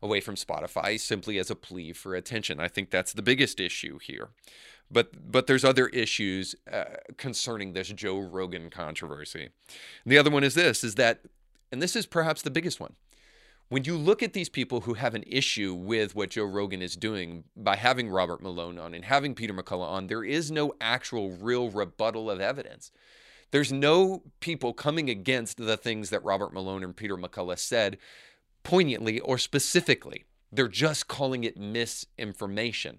away 0.00 0.20
from 0.20 0.36
Spotify 0.36 1.00
simply 1.00 1.36
as 1.36 1.50
a 1.50 1.56
plea 1.56 1.92
for 1.92 2.14
attention. 2.14 2.60
I 2.60 2.68
think 2.68 2.90
that's 2.90 3.12
the 3.12 3.22
biggest 3.22 3.58
issue 3.58 3.98
here. 3.98 4.28
But 4.88 5.32
but 5.32 5.48
there's 5.48 5.64
other 5.64 5.88
issues 5.88 6.54
uh, 6.72 6.84
concerning 7.16 7.72
this 7.72 7.88
Joe 7.88 8.20
Rogan 8.20 8.70
controversy. 8.70 9.48
And 10.04 10.12
the 10.12 10.18
other 10.18 10.30
one 10.30 10.44
is 10.44 10.54
this 10.54 10.84
is 10.84 10.94
that 10.94 11.22
and 11.72 11.82
this 11.82 11.96
is 11.96 12.06
perhaps 12.06 12.42
the 12.42 12.50
biggest 12.50 12.78
one. 12.78 12.94
When 13.72 13.84
you 13.84 13.96
look 13.96 14.22
at 14.22 14.34
these 14.34 14.50
people 14.50 14.82
who 14.82 14.92
have 14.92 15.14
an 15.14 15.24
issue 15.26 15.72
with 15.72 16.14
what 16.14 16.28
Joe 16.28 16.44
Rogan 16.44 16.82
is 16.82 16.94
doing 16.94 17.44
by 17.56 17.76
having 17.76 18.10
Robert 18.10 18.42
Malone 18.42 18.78
on 18.78 18.92
and 18.92 19.02
having 19.02 19.34
Peter 19.34 19.54
McCullough 19.54 19.88
on, 19.88 20.08
there 20.08 20.22
is 20.22 20.50
no 20.50 20.74
actual 20.78 21.30
real 21.30 21.70
rebuttal 21.70 22.30
of 22.30 22.38
evidence. 22.38 22.90
There's 23.50 23.72
no 23.72 24.24
people 24.40 24.74
coming 24.74 25.08
against 25.08 25.56
the 25.56 25.78
things 25.78 26.10
that 26.10 26.22
Robert 26.22 26.52
Malone 26.52 26.84
and 26.84 26.94
Peter 26.94 27.16
McCullough 27.16 27.58
said 27.58 27.96
poignantly 28.62 29.20
or 29.20 29.38
specifically. 29.38 30.26
They're 30.52 30.68
just 30.68 31.08
calling 31.08 31.42
it 31.42 31.56
misinformation. 31.56 32.98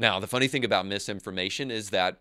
Now, 0.00 0.18
the 0.18 0.26
funny 0.26 0.48
thing 0.48 0.64
about 0.64 0.86
misinformation 0.86 1.70
is 1.70 1.90
that 1.90 2.18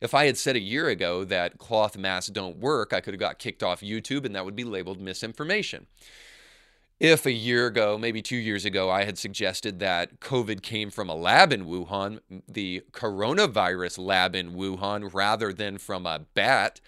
if 0.00 0.14
I 0.14 0.24
had 0.24 0.38
said 0.38 0.56
a 0.56 0.60
year 0.60 0.88
ago 0.88 1.24
that 1.24 1.58
cloth 1.58 1.98
masks 1.98 2.30
don't 2.30 2.56
work, 2.56 2.94
I 2.94 3.02
could 3.02 3.12
have 3.12 3.20
got 3.20 3.38
kicked 3.38 3.62
off 3.62 3.82
YouTube 3.82 4.24
and 4.24 4.34
that 4.34 4.46
would 4.46 4.56
be 4.56 4.64
labeled 4.64 4.98
misinformation. 4.98 5.86
If 7.00 7.24
a 7.24 7.32
year 7.32 7.66
ago, 7.66 7.96
maybe 7.96 8.20
two 8.20 8.36
years 8.36 8.66
ago, 8.66 8.90
I 8.90 9.04
had 9.04 9.16
suggested 9.16 9.78
that 9.78 10.20
COVID 10.20 10.60
came 10.60 10.90
from 10.90 11.08
a 11.08 11.14
lab 11.14 11.50
in 11.50 11.64
Wuhan, 11.64 12.20
the 12.46 12.82
coronavirus 12.92 13.98
lab 13.98 14.34
in 14.34 14.52
Wuhan, 14.52 15.08
rather 15.14 15.50
than 15.50 15.78
from 15.78 16.04
a 16.04 16.20
bat, 16.34 16.82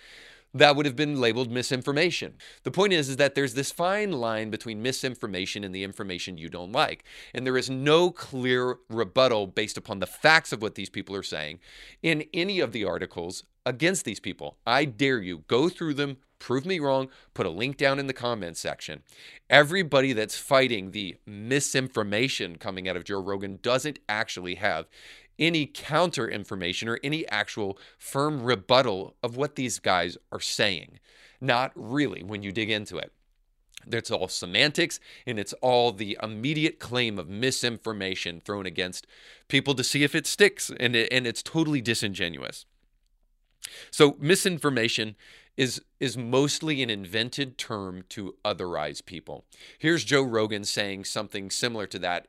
that 0.55 0.77
would 0.77 0.87
have 0.87 0.97
been 0.97 1.21
labeled 1.21 1.51
misinformation. 1.51 2.35
The 2.63 2.71
point 2.71 2.93
is, 2.93 3.09
is 3.09 3.17
that 3.17 3.35
there's 3.35 3.55
this 3.55 3.73
fine 3.73 4.13
line 4.13 4.51
between 4.51 4.83
misinformation 4.83 5.65
and 5.65 5.75
the 5.75 5.85
information 5.85 6.39
you 6.39 6.49
don't 6.49 6.73
like. 6.73 7.05
And 7.33 7.47
there 7.47 7.57
is 7.57 7.71
no 7.71 8.11
clear 8.11 8.79
rebuttal 8.89 9.47
based 9.47 9.79
upon 9.79 10.01
the 10.01 10.07
facts 10.07 10.53
of 10.53 10.61
what 10.61 10.75
these 10.75 10.91
people 10.91 11.17
are 11.17 11.23
saying 11.23 11.61
in 12.03 12.25
any 12.35 12.61
of 12.61 12.73
the 12.73 12.85
articles 12.85 13.45
against 13.65 14.05
these 14.05 14.21
people. 14.21 14.57
I 14.67 14.85
dare 14.85 15.21
you, 15.21 15.45
go 15.47 15.69
through 15.69 15.95
them, 15.95 16.19
prove 16.39 16.67
me 16.67 16.81
wrong, 16.81 17.09
put 17.35 17.47
a 17.47 17.51
link 17.51 17.77
down 17.77 18.01
in 18.01 18.09
the 18.09 18.13
comments 18.13 18.59
section. 18.59 19.03
Everybody 19.49 20.13
that's 20.13 20.37
fighting 20.37 20.91
the 20.91 21.17
misinformation 21.25 22.57
coming 22.57 22.89
out 22.89 22.97
of 22.97 23.05
Joe 23.05 23.21
Rogan 23.21 23.61
doesn't 23.63 24.01
actually 24.09 24.57
have 24.57 24.89
any 25.43 25.67
counter 25.67 26.29
information 26.29 26.89
or 26.89 27.01
any 27.03 27.29
actual 27.29 27.77
firm 27.99 28.43
rebuttal 28.45 29.17
of 29.23 29.37
what 29.37 29.57
these 29.57 29.81
guys 29.81 30.17
are 30.31 30.41
saying. 30.41 31.01
Not 31.41 31.73
really 31.75 32.23
when 32.23 32.43
you 32.43 32.53
dig 32.53 32.71
into 32.71 32.97
it. 32.97 33.13
It's 33.91 34.13
all 34.13 34.29
semantics 34.29 35.01
and 35.27 35.41
it's 35.41 35.53
all 35.55 35.91
the 35.91 36.17
immediate 36.23 36.79
claim 36.79 37.19
of 37.19 37.29
misinformation 37.29 38.41
thrown 38.41 38.65
against 38.65 39.09
people 39.49 39.75
to 39.75 39.83
see 39.83 40.05
if 40.05 40.15
it 40.15 40.29
sticks, 40.29 40.71
and, 40.79 40.95
it, 40.95 41.13
and 41.13 41.27
it's 41.27 41.43
totally 41.43 41.81
disingenuous. 41.81 42.65
So, 43.91 44.17
misinformation 44.21 45.17
is 45.57 45.83
is 46.01 46.17
mostly 46.17 46.83
an 46.83 46.91
invented 46.91 47.59
term 47.59 48.03
to 48.09 48.35
otherize 48.45 49.05
people. 49.05 49.45
Here's 49.79 50.05
Joe 50.05 50.23
Rogan 50.23 50.65
saying 50.65 51.05
something 51.05 51.51
similar 51.51 51.87
to 51.89 51.99
that 52.01 52.27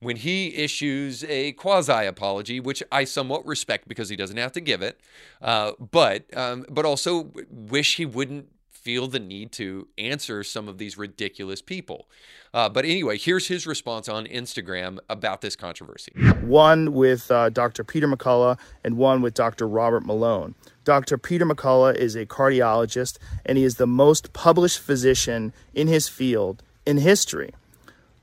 when 0.00 0.16
he 0.16 0.54
issues 0.54 1.24
a 1.24 1.52
quasi 1.52 2.06
apology, 2.06 2.60
which 2.60 2.82
I 2.92 3.04
somewhat 3.04 3.46
respect 3.46 3.88
because 3.88 4.08
he 4.08 4.16
doesn't 4.16 4.36
have 4.36 4.52
to 4.52 4.60
give 4.60 4.82
it, 4.82 5.00
uh, 5.40 5.72
but 5.78 6.24
um, 6.36 6.66
but 6.68 6.84
also 6.84 7.32
wish 7.50 7.96
he 7.96 8.06
wouldn't 8.06 8.48
feel 8.86 9.08
the 9.08 9.18
need 9.18 9.50
to 9.50 9.88
answer 9.98 10.44
some 10.44 10.68
of 10.68 10.78
these 10.78 10.96
ridiculous 10.96 11.60
people. 11.60 12.06
Uh, 12.54 12.68
but 12.68 12.84
anyway, 12.84 13.18
here's 13.18 13.48
his 13.48 13.66
response 13.66 14.08
on 14.08 14.26
Instagram 14.26 15.00
about 15.08 15.40
this 15.40 15.56
controversy. 15.56 16.12
One 16.42 16.92
with 16.92 17.28
uh, 17.28 17.48
Dr. 17.48 17.82
Peter 17.82 18.06
McCullough 18.06 18.56
and 18.84 18.96
one 18.96 19.22
with 19.22 19.34
Dr. 19.34 19.66
Robert 19.66 20.06
Malone. 20.06 20.54
Dr. 20.84 21.18
Peter 21.18 21.44
McCullough 21.44 21.96
is 21.96 22.14
a 22.14 22.26
cardiologist 22.26 23.18
and 23.44 23.58
he 23.58 23.64
is 23.64 23.74
the 23.74 23.88
most 23.88 24.32
published 24.32 24.78
physician 24.78 25.52
in 25.74 25.88
his 25.88 26.08
field 26.08 26.62
in 26.86 26.98
history. 26.98 27.50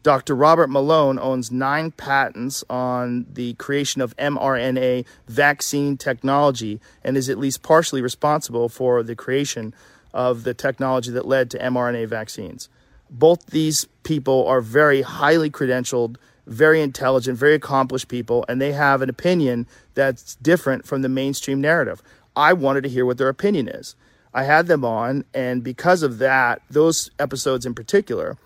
Dr. 0.01 0.33
Robert 0.33 0.69
Malone 0.69 1.19
owns 1.19 1.51
nine 1.51 1.91
patents 1.91 2.63
on 2.69 3.25
the 3.33 3.53
creation 3.55 4.01
of 4.01 4.15
mRNA 4.15 5.05
vaccine 5.27 5.97
technology 5.97 6.79
and 7.03 7.17
is 7.17 7.29
at 7.29 7.37
least 7.37 7.63
partially 7.63 8.01
responsible 8.01 8.69
for 8.69 9.03
the 9.03 9.15
creation 9.15 9.73
of 10.13 10.43
the 10.43 10.53
technology 10.53 11.11
that 11.11 11.27
led 11.27 11.49
to 11.51 11.59
mRNA 11.59 12.07
vaccines. 12.07 12.69
Both 13.09 13.47
these 13.47 13.85
people 14.03 14.47
are 14.47 14.61
very 14.61 15.01
highly 15.01 15.49
credentialed, 15.49 16.17
very 16.45 16.81
intelligent, 16.81 17.37
very 17.37 17.55
accomplished 17.55 18.07
people, 18.07 18.45
and 18.47 18.61
they 18.61 18.73
have 18.73 19.01
an 19.01 19.09
opinion 19.09 19.67
that's 19.93 20.35
different 20.35 20.85
from 20.85 21.01
the 21.01 21.09
mainstream 21.09 21.61
narrative. 21.61 22.01
I 22.35 22.53
wanted 22.53 22.81
to 22.83 22.89
hear 22.89 23.05
what 23.05 23.17
their 23.17 23.29
opinion 23.29 23.67
is. 23.67 23.95
I 24.33 24.43
had 24.43 24.67
them 24.67 24.83
on, 24.83 25.25
and 25.33 25.63
because 25.63 26.01
of 26.01 26.17
that, 26.17 26.61
those 26.69 27.11
episodes 27.19 27.65
in 27.65 27.75
particular, 27.75 28.37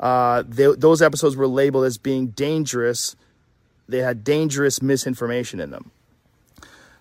uh, 0.00 0.42
they, 0.46 0.72
those 0.74 1.02
episodes 1.02 1.36
were 1.36 1.46
labeled 1.46 1.84
as 1.84 1.98
being 1.98 2.28
dangerous. 2.28 3.14
They 3.88 3.98
had 3.98 4.24
dangerous 4.24 4.80
misinformation 4.80 5.60
in 5.60 5.70
them. 5.70 5.90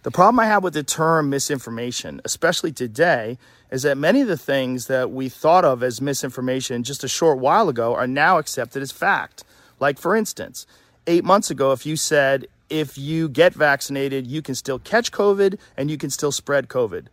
The 0.04 0.12
problem 0.12 0.42
I 0.42 0.48
have 0.48 0.63
with 0.63 0.74
the 0.74 0.84
term 0.84 1.30
misinformation, 1.30 2.20
especially 2.26 2.74
today, 2.74 3.38
is 3.72 3.84
that 3.84 3.98
many 3.98 4.20
of 4.20 4.28
the 4.28 4.38
things 4.38 4.88
that 4.88 5.12
we 5.12 5.30
thought 5.30 5.63
of 5.63 5.82
as 5.82 6.02
misinformation 6.02 6.84
just 6.84 7.06
a 7.06 7.08
short 7.08 7.39
while 7.39 7.70
ago 7.70 7.96
are 7.96 8.06
now 8.06 8.38
accepted 8.38 8.84
as 8.84 8.92
fact. 8.92 9.46
Like, 9.80 9.98
for 9.98 10.13
instance, 10.13 10.68
eight 11.08 11.24
months 11.24 11.50
ago, 11.50 11.72
if 11.72 11.86
you 11.86 11.96
said 11.96 12.48
if 12.70 12.98
you 12.98 13.30
get 13.30 13.54
vaccinated, 13.54 14.28
you 14.28 14.42
can 14.42 14.56
still 14.56 14.80
catch 14.80 15.12
COVID 15.12 15.58
and 15.78 15.89
you 15.89 15.98
can 15.98 16.10
still 16.10 16.32
spread 16.32 16.68
COVID. 16.68 17.06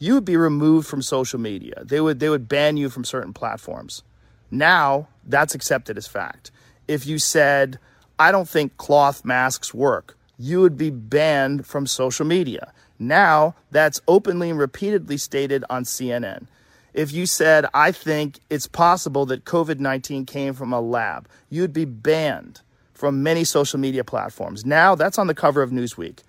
You 0.00 0.14
would 0.14 0.24
be 0.24 0.36
removed 0.36 0.88
from 0.88 1.02
social 1.02 1.38
media. 1.38 1.84
They 1.84 2.00
would 2.00 2.18
they 2.18 2.28
would 2.28 2.48
ban 2.48 2.76
you 2.76 2.90
from 2.90 3.04
certain 3.04 3.32
platforms. 3.32 4.02
Now 4.50 5.08
that's 5.24 5.54
accepted 5.54 5.96
as 5.96 6.08
fact. 6.08 6.50
If 6.88 7.06
you 7.06 7.18
said, 7.18 7.78
I 8.18 8.32
don't 8.32 8.48
think 8.48 8.76
cloth 8.78 9.24
masks 9.24 9.72
work, 9.72 10.15
you 10.38 10.60
would 10.60 10.76
be 10.76 10.90
banned 10.90 11.66
from 11.66 11.86
social 11.86 12.26
media. 12.26 12.72
Now 12.98 13.54
that's 13.70 14.00
openly 14.08 14.50
and 14.50 14.58
repeatedly 14.58 15.16
stated 15.16 15.64
on 15.70 15.84
CNN. 15.84 16.46
If 16.94 17.12
you 17.12 17.26
said, 17.26 17.66
I 17.74 17.92
think 17.92 18.40
it's 18.48 18.66
possible 18.66 19.26
that 19.26 19.44
COVID 19.44 19.78
19 19.78 20.24
came 20.24 20.54
from 20.54 20.72
a 20.72 20.80
lab, 20.80 21.28
you'd 21.50 21.72
be 21.72 21.84
banned 21.84 22.62
from 22.94 23.22
many 23.22 23.44
social 23.44 23.78
media 23.78 24.02
platforms. 24.02 24.64
Now 24.64 24.94
that's 24.94 25.18
on 25.18 25.26
the 25.26 25.34
cover 25.34 25.62
of 25.62 25.70
Newsweek. 25.70 26.20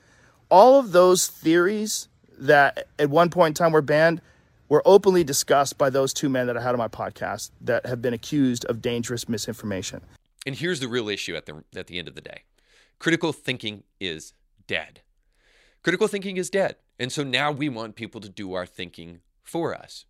All 0.50 0.80
of 0.80 0.92
those 0.92 1.28
theories 1.28 2.08
that 2.38 2.88
at 3.00 3.10
one 3.10 3.30
point 3.30 3.58
in 3.58 3.64
time 3.64 3.72
were 3.72 3.82
banned 3.82 4.22
were 4.70 4.82
openly 4.86 5.24
discussed 5.24 5.78
by 5.78 5.90
those 5.90 6.14
two 6.14 6.28
men 6.28 6.48
that 6.48 6.58
I 6.58 6.62
had 6.62 6.72
on 6.72 6.78
my 6.78 6.90
podcast 6.90 7.52
that 7.62 7.86
have 7.86 8.02
been 8.02 8.14
accused 8.14 8.66
of 8.66 8.82
dangerous 8.82 9.30
misinformation. 9.30 10.02
And 10.46 10.56
here's 10.56 10.80
the 10.80 10.88
real 10.88 11.10
issue 11.10 11.36
at 11.36 11.46
the 11.46 11.64
at 11.76 11.88
the 11.88 12.00
end 12.00 12.08
of 12.08 12.16
the 12.16 12.22
day. 12.22 12.44
Critical 13.00 13.34
thinking 13.34 13.84
is 14.00 14.34
dead. 14.66 15.02
Critical 15.84 16.08
thinking 16.08 16.38
is 16.38 16.50
dead. 16.50 16.78
And 17.00 17.12
so 17.12 17.24
now 17.24 17.52
we 17.52 17.70
want 17.70 17.96
people 17.96 18.22
to 18.22 18.30
do 18.30 18.54
our 18.54 18.66
thinking 18.66 19.22
for 19.44 19.76
us. 19.76 20.06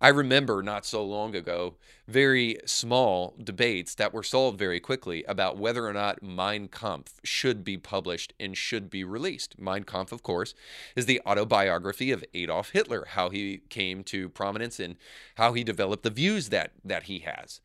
I 0.00 0.08
remember 0.08 0.62
not 0.62 0.84
so 0.84 1.02
long 1.02 1.34
ago 1.34 1.76
very 2.06 2.58
small 2.66 3.34
debates 3.42 3.94
that 3.94 4.12
were 4.12 4.22
solved 4.22 4.58
very 4.58 4.78
quickly 4.78 5.24
about 5.24 5.56
whether 5.56 5.86
or 5.86 5.92
not 5.92 6.22
Mein 6.22 6.68
Kampf 6.68 7.20
should 7.24 7.64
be 7.64 7.78
published 7.78 8.34
and 8.38 8.56
should 8.56 8.90
be 8.90 9.02
released. 9.02 9.58
Mein 9.58 9.84
Kampf, 9.84 10.12
of 10.12 10.22
course, 10.22 10.54
is 10.94 11.06
the 11.06 11.22
autobiography 11.24 12.10
of 12.10 12.24
Adolf 12.34 12.70
Hitler, 12.70 13.06
how 13.10 13.30
he 13.30 13.62
came 13.70 14.04
to 14.04 14.28
prominence 14.28 14.78
and 14.78 14.96
how 15.36 15.54
he 15.54 15.64
developed 15.64 16.02
the 16.02 16.10
views 16.10 16.50
that 16.50 16.72
that 16.84 17.04
he 17.04 17.20
has. 17.20 17.60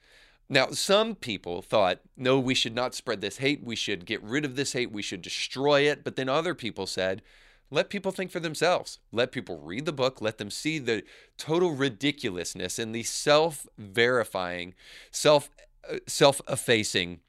Now, 0.50 0.72
some 0.72 1.14
people 1.14 1.62
thought, 1.62 2.00
no, 2.18 2.40
we 2.40 2.56
should 2.56 2.74
not 2.74 2.96
spread 2.96 3.22
this 3.22 3.38
hate. 3.38 3.64
We 3.64 3.76
should 3.76 4.06
get 4.06 4.24
rid 4.24 4.46
of 4.46 4.56
this 4.56 4.74
hate. 4.74 4.92
We 4.92 5.04
should 5.04 5.22
destroy 5.22 5.82
it. 5.82 6.04
But 6.04 6.16
then 6.16 6.28
other 6.28 6.56
people 6.56 6.88
said, 6.88 7.22
let 7.70 7.90
people 7.90 8.12
think 8.12 8.32
for 8.32 8.40
themselves. 8.40 8.98
Let 9.12 9.32
people 9.32 9.60
read 9.60 9.86
the 9.86 9.92
book. 9.92 10.22
Let 10.22 10.40
them 10.40 10.50
see 10.50 10.80
the 10.80 11.04
total 11.38 11.76
ridiculousness 11.76 12.80
and 12.80 12.96
the 12.96 13.04
self-verifying, 13.04 14.74
self 15.12 15.52
uh, 15.90 15.98
self-effacing 16.08 17.20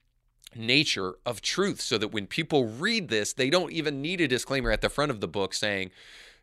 nature 0.56 1.14
of 1.24 1.40
truth 1.40 1.80
so 1.80 1.98
that 1.98 2.08
when 2.08 2.26
people 2.26 2.66
read 2.66 3.08
this, 3.08 3.32
they 3.32 3.50
don't 3.50 3.70
even 3.70 4.02
need 4.02 4.20
a 4.20 4.26
disclaimer 4.26 4.70
at 4.70 4.80
the 4.80 4.88
front 4.88 5.10
of 5.10 5.20
the 5.20 5.28
book 5.28 5.54
saying, 5.54 5.90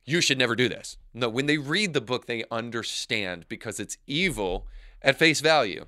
you 0.06 0.22
should 0.22 0.38
never 0.38 0.56
do 0.56 0.70
this. 0.70 0.98
No, 1.14 1.28
when 1.28 1.48
they 1.48 1.58
read 1.58 1.94
the 1.94 2.00
book, 2.00 2.28
they 2.28 2.46
understand 2.50 3.46
because 3.50 3.80
it's 3.80 3.98
evil 4.08 4.68
at 5.02 5.20
face 5.20 5.42
value 5.42 5.86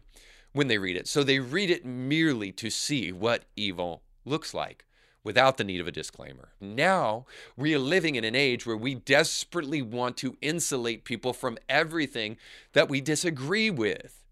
when 0.53 0.67
they 0.67 0.77
read 0.77 0.95
it. 0.95 1.07
So 1.07 1.23
they 1.23 1.39
read 1.39 1.69
it 1.69 1.85
merely 1.85 2.51
to 2.53 2.69
see 2.69 3.11
what 3.11 3.45
evil 3.55 4.03
looks 4.25 4.53
like 4.53 4.85
without 5.23 5.57
the 5.57 5.63
need 5.63 5.81
of 5.81 5.87
a 5.87 5.91
disclaimer. 5.91 6.49
Now, 6.59 7.25
we 7.57 7.75
are 7.75 7.79
living 7.79 8.15
in 8.15 8.23
an 8.23 8.35
age 8.35 8.65
where 8.65 8.77
we 8.77 8.95
desperately 8.95 9.81
want 9.81 10.17
to 10.17 10.37
insulate 10.41 11.03
people 11.03 11.33
from 11.33 11.57
everything 11.67 12.37
that 12.73 12.89
we 12.89 13.01
disagree 13.01 13.69
with. 13.69 14.23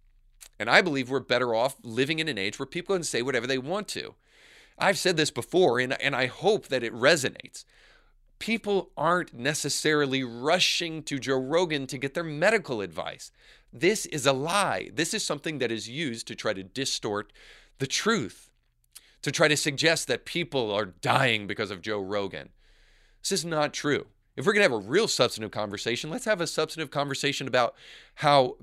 And 0.60 0.69
I 0.69 0.82
believe 0.82 1.10
we're 1.10 1.19
better 1.19 1.53
off 1.53 1.75
living 1.84 2.19
in 2.19 2.27
an 2.27 2.38
age 2.38 2.58
where 2.58 2.65
people 2.65 2.95
can 2.95 3.03
say 3.03 3.21
whatever 3.21 3.45
they 3.45 3.58
want 3.58 3.88
to. 3.89 4.15
I've 4.80 4.97
said 4.97 5.17
this 5.17 5.32
before, 5.32 5.80
and, 5.80 5.99
and 6.01 6.15
I 6.15 6.27
hope 6.27 6.67
that 6.67 6.84
it 6.84 6.93
resonates. 6.93 7.65
People 8.39 8.91
aren't 8.95 9.34
necessarily 9.34 10.23
rushing 10.23 11.01
to 11.03 11.17
Joe 11.17 11.39
Rogan 11.39 11.88
to 11.88 11.97
get 11.97 12.13
their 12.13 12.23
medical 12.23 12.82
advice. 12.82 13.32
This 13.71 14.06
is 14.08 14.25
a 14.25 14.34
lie. 14.34 14.89
This 14.93 15.13
is 15.13 15.25
something 15.25 15.60
that 15.60 15.71
is 15.71 15.89
used 15.89 16.27
to 16.27 16.36
try 16.36 16.53
to 16.53 16.63
distort 16.63 17.34
the 17.80 17.88
truth 17.88 18.47
to 19.21 19.32
try 19.32 19.47
to 19.47 19.58
suggest 19.58 20.08
that 20.08 20.25
people 20.25 20.71
are 20.71 20.86
dying 20.86 21.47
because 21.47 21.71
of 21.71 21.82
Joe 21.82 21.99
Rogan. 21.99 22.49
This 23.21 23.32
is 23.32 23.45
not 23.45 23.73
true. 23.73 24.08
If 24.36 24.45
we're 24.45 24.53
going 24.53 24.63
to 24.63 24.71
have 24.71 24.86
a 24.86 24.89
real 24.89 25.08
substantive 25.08 25.51
conversation, 25.51 26.10
let's 26.10 26.25
have 26.25 26.39
a 26.39 26.47
substantive 26.47 26.91
conversation 26.91 27.47
about 27.47 27.75
how 28.15 28.58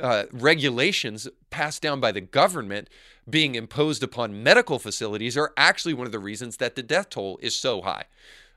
uh, 0.00 0.24
regulations 0.32 1.28
passed 1.50 1.82
down 1.82 2.00
by 2.00 2.12
the 2.12 2.20
government 2.20 2.88
being 3.28 3.54
imposed 3.54 4.02
upon 4.02 4.42
medical 4.42 4.78
facilities 4.78 5.36
are 5.36 5.52
actually 5.56 5.94
one 5.94 6.06
of 6.06 6.12
the 6.12 6.18
reasons 6.18 6.56
that 6.56 6.74
the 6.74 6.82
death 6.82 7.10
toll 7.10 7.38
is 7.42 7.54
so 7.54 7.82
high. 7.82 8.04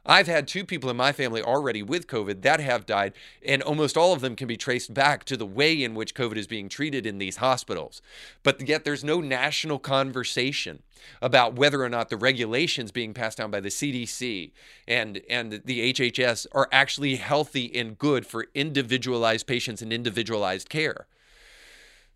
I've 0.05 0.27
had 0.27 0.47
two 0.47 0.65
people 0.65 0.89
in 0.89 0.97
my 0.97 1.11
family 1.11 1.43
already 1.43 1.83
with 1.83 2.07
COVID 2.07 2.41
that 2.41 2.59
have 2.59 2.87
died, 2.87 3.13
and 3.45 3.61
almost 3.61 3.95
all 3.95 4.13
of 4.13 4.21
them 4.21 4.35
can 4.35 4.47
be 4.47 4.57
traced 4.57 4.93
back 4.93 5.23
to 5.25 5.37
the 5.37 5.45
way 5.45 5.83
in 5.83 5.93
which 5.93 6.15
COVID 6.15 6.37
is 6.37 6.47
being 6.47 6.69
treated 6.69 7.05
in 7.05 7.19
these 7.19 7.37
hospitals. 7.37 8.01
But 8.41 8.67
yet, 8.67 8.83
there's 8.83 9.03
no 9.03 9.21
national 9.21 9.77
conversation 9.77 10.81
about 11.21 11.53
whether 11.53 11.83
or 11.83 11.89
not 11.89 12.09
the 12.09 12.17
regulations 12.17 12.91
being 12.91 13.13
passed 13.13 13.37
down 13.37 13.51
by 13.51 13.59
the 13.59 13.69
CDC 13.69 14.51
and, 14.87 15.21
and 15.29 15.61
the 15.65 15.93
HHS 15.93 16.47
are 16.51 16.67
actually 16.71 17.17
healthy 17.17 17.75
and 17.75 17.97
good 17.97 18.25
for 18.25 18.47
individualized 18.55 19.45
patients 19.45 19.81
and 19.81 19.93
individualized 19.93 20.69
care. 20.69 21.07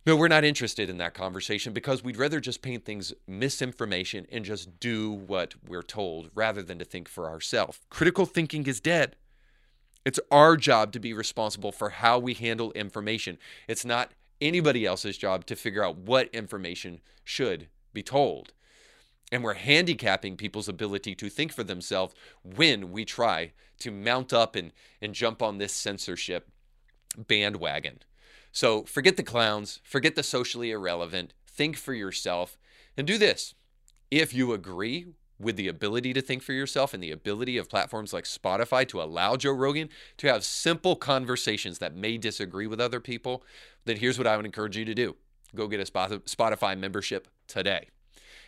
No, 0.05 0.15
we're 0.15 0.27
not 0.27 0.43
interested 0.43 0.87
in 0.87 0.99
that 0.99 1.15
conversation 1.15 1.73
because 1.73 2.03
we'd 2.03 2.17
rather 2.17 2.39
just 2.39 2.61
paint 2.61 2.85
things 2.85 3.11
misinformation 3.25 4.27
and 4.31 4.45
just 4.45 4.79
do 4.79 5.11
what 5.11 5.55
we're 5.67 5.81
told 5.81 6.29
rather 6.35 6.61
than 6.61 6.77
to 6.77 6.85
think 6.85 7.09
for 7.09 7.27
ourselves. 7.27 7.79
Critical 7.89 8.27
thinking 8.27 8.67
is 8.67 8.79
dead. 8.79 9.15
It's 10.05 10.19
our 10.29 10.57
job 10.57 10.91
to 10.91 10.99
be 10.99 11.11
responsible 11.13 11.71
for 11.71 11.89
how 11.89 12.19
we 12.19 12.35
handle 12.35 12.71
information. 12.73 13.39
It's 13.67 13.83
not 13.83 14.11
anybody 14.39 14.85
else's 14.85 15.17
job 15.17 15.47
to 15.47 15.55
figure 15.55 15.83
out 15.83 15.97
what 15.97 16.27
information 16.27 17.01
should 17.23 17.67
be 17.91 18.03
told. 18.03 18.53
And 19.31 19.43
we're 19.43 19.55
handicapping 19.55 20.37
people's 20.37 20.69
ability 20.69 21.15
to 21.15 21.29
think 21.29 21.51
for 21.51 21.63
themselves 21.63 22.13
when 22.43 22.91
we 22.91 23.05
try 23.05 23.53
to 23.79 23.89
mount 23.89 24.33
up 24.33 24.55
and, 24.55 24.71
and 25.01 25.15
jump 25.15 25.41
on 25.41 25.57
this 25.57 25.73
censorship 25.73 26.51
bandwagon. 27.17 28.01
So 28.55 28.83
forget 28.83 29.17
the 29.17 29.21
clowns, 29.21 29.81
forget 29.83 30.15
the 30.15 30.23
socially 30.23 30.71
irrelevant, 30.71 31.33
think 31.45 31.75
for 31.75 31.93
yourself, 31.93 32.57
and 32.95 33.05
do 33.05 33.17
this. 33.17 33.53
If 34.09 34.33
you 34.33 34.53
agree 34.53 35.07
with 35.37 35.57
the 35.57 35.67
ability 35.67 36.13
to 36.13 36.21
think 36.21 36.41
for 36.41 36.53
yourself 36.53 36.93
and 36.93 37.03
the 37.03 37.11
ability 37.11 37.57
of 37.57 37.69
platforms 37.69 38.13
like 38.13 38.23
Spotify 38.23 38.87
to 38.87 39.01
allow 39.01 39.35
Joe 39.35 39.51
Rogan 39.51 39.89
to 40.19 40.27
have 40.27 40.45
simple 40.45 40.95
conversations 40.95 41.79
that 41.79 41.97
may 41.97 42.17
disagree 42.17 42.65
with 42.65 42.79
other 42.79 43.01
people, 43.01 43.43
then 43.83 43.97
here's 43.97 44.17
what 44.17 44.25
I 44.25 44.37
would 44.37 44.45
encourage 44.45 44.77
you 44.77 44.85
to 44.85 44.95
do 44.95 45.17
go 45.53 45.67
get 45.67 45.81
a 45.81 45.91
Spotify 45.91 46.79
membership 46.79 47.27
today 47.49 47.89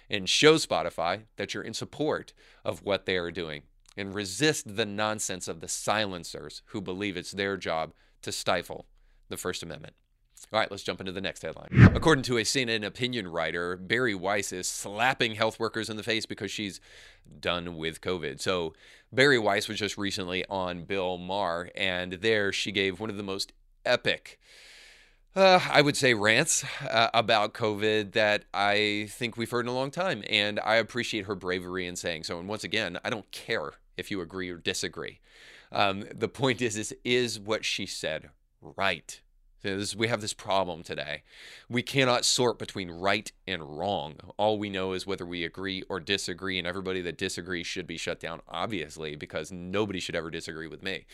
and 0.10 0.30
show 0.30 0.56
Spotify 0.56 1.24
that 1.36 1.54
you're 1.54 1.64
in 1.64 1.74
support 1.74 2.32
of 2.64 2.82
what 2.82 3.06
they 3.06 3.18
are 3.18 3.30
doing 3.30 3.64
and 3.98 4.16
resist 4.16 4.78
the 4.78 4.86
nonsense 4.86 5.50
of 5.50 5.60
the 5.60 5.68
silencers 5.68 6.62
who 6.68 6.80
believe 6.80 7.18
it's 7.18 7.34
their 7.34 7.58
job 7.58 7.92
to 8.22 8.32
stifle 8.32 8.86
the 9.30 9.38
First 9.38 9.64
Amendment. 9.64 9.94
All 10.54 10.60
right, 10.60 10.72
let's 10.72 10.84
jump 10.84 11.00
into 11.00 11.12
the 11.12 11.20
next 11.20 11.42
headline. 11.42 11.92
According 11.94 12.24
to 12.26 12.38
a 12.38 12.44
CNN 12.44 12.86
opinion 12.86 13.28
writer, 13.28 13.76
Bari 13.76 14.16
Weiss 14.16 14.54
is 14.54 14.68
slapping 14.68 15.36
health 15.36 15.60
workers 15.60 15.90
in 15.90 15.98
the 15.98 16.04
face 16.04 16.26
because 16.26 16.52
she's 16.52 16.80
done 17.40 17.76
with 17.76 18.02
COVID. 18.02 18.40
So, 18.40 18.74
Bari 19.12 19.40
Weiss 19.40 19.68
was 19.68 19.78
just 19.78 19.98
recently 19.98 20.46
on 20.46 20.86
Bill 20.86 21.18
Maher, 21.18 21.70
and 21.76 22.14
there 22.14 22.54
she 22.54 22.72
gave 22.72 23.00
one 23.00 23.10
of 23.10 23.18
the 23.18 23.24
most 23.24 23.52
epic, 23.86 24.40
uh, 25.36 25.60
I 25.70 25.82
would 25.82 25.98
say, 25.98 26.14
rants 26.14 26.64
uh, 26.82 27.10
about 27.14 27.54
COVID 27.54 28.14
that 28.14 28.46
I 28.54 29.08
think 29.10 29.38
we've 29.38 29.52
heard 29.52 29.66
in 29.66 29.70
a 29.70 29.76
long 29.76 29.92
time. 29.92 30.24
And 30.30 30.60
I 30.62 30.76
appreciate 30.76 31.26
her 31.26 31.36
bravery 31.36 31.88
in 31.88 31.96
saying 31.96 32.24
so. 32.24 32.40
And 32.40 32.48
once 32.48 32.64
again, 32.64 32.98
I 33.04 33.10
don't 33.10 33.30
care 33.32 33.74
if 33.98 34.12
you 34.12 34.22
agree 34.22 34.50
or 34.50 34.58
disagree. 34.58 35.20
Um, 35.72 36.06
the 36.14 36.30
point 36.30 36.62
is, 36.62 36.78
is, 36.78 36.96
is 37.04 37.40
what 37.40 37.66
she 37.66 37.86
said 37.86 38.30
right. 38.62 39.22
we 39.98 40.08
have 40.08 40.22
this 40.22 40.34
problem 40.34 40.84
today. 40.84 41.24
We 41.68 41.82
cannot 41.82 42.24
sort 42.24 42.58
between 42.58 42.90
right 42.90 43.30
and 43.46 43.78
wrong. 43.78 44.16
All 44.38 44.58
we 44.58 44.70
know 44.70 44.94
is 44.94 45.06
whether 45.06 45.26
we 45.26 45.44
agree 45.44 45.84
or 45.90 46.00
disagree, 46.00 46.58
and 46.58 46.66
everybody 46.66 47.02
that 47.02 47.18
disagrees 47.18 47.68
should 47.68 47.88
be 47.88 47.98
shut 47.98 48.20
down, 48.20 48.42
obviously, 48.48 49.16
because 49.16 49.52
nobody 49.52 50.00
should 50.00 50.16
ever 50.16 50.32
disagree 50.32 50.68
with 50.68 50.84
me. 50.84 51.06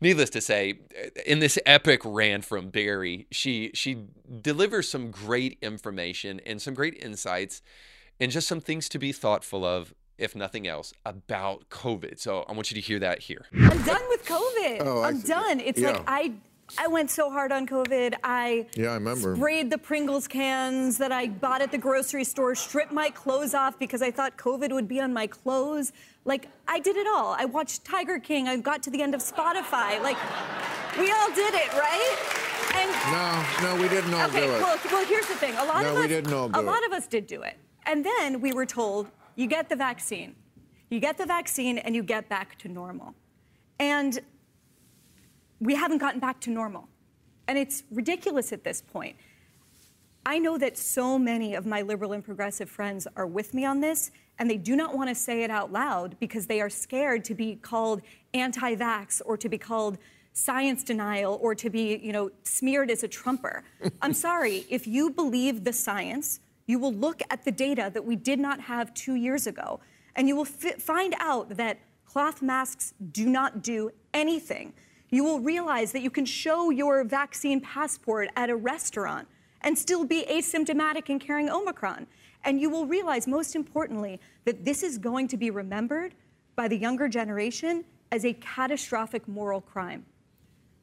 Needless 0.00 0.30
to 0.30 0.40
say, 0.40 0.80
in 1.24 1.38
this 1.38 1.58
epic 1.64 2.00
rant 2.04 2.44
from 2.44 2.70
Bari, 2.70 3.26
she 3.30 3.70
she 3.74 4.06
delivers 4.40 4.88
some 4.88 5.10
great 5.10 5.58
information 5.62 6.40
and 6.44 6.60
some 6.60 6.74
great 6.74 7.00
insights, 7.00 7.62
and 8.18 8.32
just 8.32 8.48
some 8.48 8.60
things 8.60 8.88
to 8.88 8.98
be 8.98 9.12
thoughtful 9.12 9.64
of 9.64 9.94
if 10.18 10.36
nothing 10.36 10.68
else, 10.68 10.92
about 11.04 11.68
COVID. 11.68 12.18
So 12.18 12.44
I 12.48 12.52
want 12.52 12.70
you 12.70 12.76
to 12.76 12.80
hear 12.80 13.00
that 13.00 13.20
here. 13.20 13.46
I'm 13.52 13.82
done 13.82 14.02
with 14.08 14.24
COVID. 14.24 14.78
Oh, 14.80 15.02
I'm 15.02 15.20
done. 15.20 15.58
It's 15.58 15.80
yeah. 15.80 15.92
like 15.92 16.02
I 16.06 16.32
I 16.78 16.86
went 16.86 17.10
so 17.10 17.30
hard 17.30 17.52
on 17.52 17.66
COVID. 17.66 18.14
I 18.24 18.66
yeah, 18.74 18.90
I 18.90 18.94
remember. 18.94 19.36
sprayed 19.36 19.70
the 19.70 19.78
Pringles 19.78 20.26
cans 20.26 20.98
that 20.98 21.12
I 21.12 21.28
bought 21.28 21.60
at 21.60 21.70
the 21.70 21.78
grocery 21.78 22.24
store, 22.24 22.54
stripped 22.54 22.92
my 22.92 23.10
clothes 23.10 23.54
off 23.54 23.78
because 23.78 24.02
I 24.02 24.10
thought 24.10 24.36
COVID 24.36 24.72
would 24.72 24.88
be 24.88 25.00
on 25.00 25.12
my 25.12 25.26
clothes. 25.26 25.92
Like 26.24 26.48
I 26.66 26.80
did 26.80 26.96
it 26.96 27.06
all. 27.06 27.36
I 27.38 27.44
watched 27.44 27.84
Tiger 27.84 28.18
King. 28.18 28.48
I 28.48 28.56
got 28.56 28.82
to 28.84 28.90
the 28.90 29.02
end 29.02 29.14
of 29.14 29.20
Spotify. 29.20 30.02
Like 30.02 30.16
we 30.98 31.10
all 31.10 31.28
did 31.34 31.54
it, 31.54 31.72
right? 31.74 32.42
And 32.74 32.90
no, 33.62 33.74
no, 33.74 33.82
we 33.82 33.88
didn't 33.88 34.14
all 34.14 34.28
okay, 34.28 34.46
do 34.46 34.52
it. 34.52 34.62
Well, 34.62 34.78
well, 34.90 35.06
here's 35.06 35.26
the 35.26 35.34
thing. 35.34 35.54
A 35.56 35.64
lot 35.64 35.82
no, 35.82 35.90
of 35.90 35.96
us, 35.96 36.02
we 36.02 36.08
didn't 36.08 36.32
all 36.32 36.48
do 36.48 36.58
a 36.58 36.62
lot 36.62 36.84
of 36.86 36.92
us 36.92 37.06
did 37.06 37.26
do 37.26 37.42
it, 37.42 37.56
and 37.86 38.04
then 38.04 38.40
we 38.40 38.52
were 38.52 38.66
told, 38.66 39.08
you 39.36 39.46
get 39.46 39.68
the 39.68 39.76
vaccine, 39.76 40.34
you 40.88 41.00
get 41.00 41.18
the 41.18 41.26
vaccine, 41.26 41.78
and 41.78 41.94
you 41.94 42.02
get 42.02 42.28
back 42.28 42.56
to 42.58 42.68
normal. 42.68 43.14
And 43.78 44.20
we 45.62 45.76
haven't 45.76 45.98
gotten 45.98 46.18
back 46.18 46.40
to 46.40 46.50
normal. 46.50 46.88
And 47.46 47.56
it's 47.56 47.84
ridiculous 47.90 48.52
at 48.52 48.64
this 48.64 48.82
point. 48.82 49.16
I 50.26 50.38
know 50.38 50.58
that 50.58 50.76
so 50.76 51.18
many 51.18 51.54
of 51.54 51.66
my 51.66 51.82
liberal 51.82 52.12
and 52.12 52.24
progressive 52.24 52.68
friends 52.68 53.06
are 53.16 53.26
with 53.26 53.54
me 53.54 53.64
on 53.64 53.80
this, 53.80 54.10
and 54.38 54.50
they 54.50 54.56
do 54.56 54.76
not 54.76 54.96
want 54.96 55.08
to 55.08 55.14
say 55.14 55.42
it 55.42 55.50
out 55.50 55.72
loud 55.72 56.16
because 56.20 56.46
they 56.46 56.60
are 56.60 56.70
scared 56.70 57.24
to 57.24 57.34
be 57.34 57.56
called 57.56 58.02
anti 58.34 58.74
vax 58.74 59.20
or 59.24 59.36
to 59.36 59.48
be 59.48 59.58
called 59.58 59.98
science 60.32 60.82
denial 60.82 61.38
or 61.42 61.54
to 61.54 61.70
be, 61.70 61.98
you 62.02 62.12
know, 62.12 62.30
smeared 62.44 62.90
as 62.90 63.02
a 63.02 63.08
Trumper. 63.08 63.62
I'm 64.02 64.14
sorry, 64.14 64.64
if 64.68 64.86
you 64.86 65.10
believe 65.10 65.64
the 65.64 65.72
science, 65.72 66.40
you 66.66 66.78
will 66.78 66.94
look 66.94 67.22
at 67.30 67.44
the 67.44 67.52
data 67.52 67.90
that 67.92 68.04
we 68.04 68.16
did 68.16 68.38
not 68.38 68.60
have 68.60 68.94
two 68.94 69.14
years 69.14 69.46
ago, 69.46 69.80
and 70.16 70.26
you 70.26 70.34
will 70.34 70.44
fi- 70.44 70.72
find 70.72 71.14
out 71.18 71.56
that 71.56 71.78
cloth 72.04 72.42
masks 72.42 72.94
do 73.12 73.28
not 73.28 73.62
do 73.62 73.90
anything 74.14 74.72
you 75.12 75.22
will 75.22 75.40
realize 75.40 75.92
that 75.92 76.00
you 76.00 76.10
can 76.10 76.24
show 76.24 76.70
your 76.70 77.04
vaccine 77.04 77.60
passport 77.60 78.30
at 78.34 78.48
a 78.48 78.56
restaurant 78.56 79.28
and 79.60 79.78
still 79.78 80.04
be 80.04 80.24
asymptomatic 80.28 81.10
and 81.10 81.20
carrying 81.20 81.50
Omicron. 81.50 82.06
And 82.44 82.58
you 82.58 82.70
will 82.70 82.86
realize, 82.86 83.28
most 83.28 83.54
importantly, 83.54 84.18
that 84.46 84.64
this 84.64 84.82
is 84.82 84.98
going 84.98 85.28
to 85.28 85.36
be 85.36 85.50
remembered 85.50 86.14
by 86.56 86.66
the 86.66 86.76
younger 86.76 87.08
generation 87.08 87.84
as 88.10 88.24
a 88.24 88.32
catastrophic 88.32 89.28
moral 89.28 89.60
crime. 89.60 90.04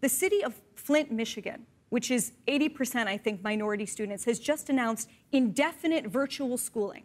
The 0.01 0.09
city 0.09 0.43
of 0.43 0.61
Flint, 0.75 1.11
Michigan, 1.11 1.65
which 1.89 2.11
is 2.11 2.31
80%, 2.47 3.07
I 3.07 3.17
think, 3.17 3.43
minority 3.43 3.87
students, 3.87 4.25
has 4.25 4.39
just 4.39 4.69
announced 4.69 5.09
indefinite 5.31 6.05
virtual 6.05 6.57
schooling. 6.57 7.03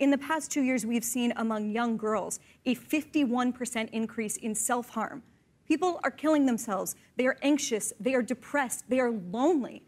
In 0.00 0.10
the 0.10 0.18
past 0.18 0.50
two 0.50 0.62
years, 0.62 0.84
we've 0.84 1.04
seen 1.04 1.32
among 1.36 1.70
young 1.70 1.96
girls 1.96 2.40
a 2.66 2.74
51% 2.74 3.88
increase 3.90 4.36
in 4.36 4.54
self 4.54 4.90
harm 4.90 5.22
People 5.66 6.00
are 6.04 6.10
killing 6.10 6.46
themselves. 6.46 6.94
They 7.16 7.26
are 7.26 7.36
anxious. 7.42 7.92
They 7.98 8.14
are 8.14 8.22
depressed. 8.22 8.84
They 8.88 9.00
are 9.00 9.10
lonely. 9.10 9.82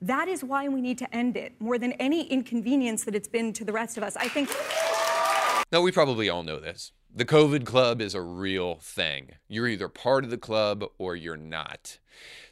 That 0.00 0.28
is 0.28 0.42
why 0.42 0.68
we 0.68 0.80
need 0.80 0.98
to 0.98 1.14
end 1.14 1.36
it 1.36 1.52
more 1.60 1.78
than 1.78 1.92
any 1.92 2.26
inconvenience 2.26 3.04
that 3.04 3.14
it's 3.14 3.28
been 3.28 3.52
to 3.54 3.64
the 3.64 3.72
rest 3.72 3.96
of 3.96 4.02
us. 4.02 4.16
I 4.16 4.28
think. 4.28 4.50
No, 5.70 5.80
we 5.80 5.92
probably 5.92 6.28
all 6.28 6.42
know 6.42 6.60
this. 6.60 6.92
The 7.14 7.26
COVID 7.26 7.66
club 7.66 8.00
is 8.00 8.14
a 8.14 8.22
real 8.22 8.76
thing. 8.76 9.32
You're 9.46 9.68
either 9.68 9.88
part 9.88 10.24
of 10.24 10.30
the 10.30 10.38
club 10.38 10.82
or 10.96 11.14
you're 11.14 11.36
not. 11.36 11.98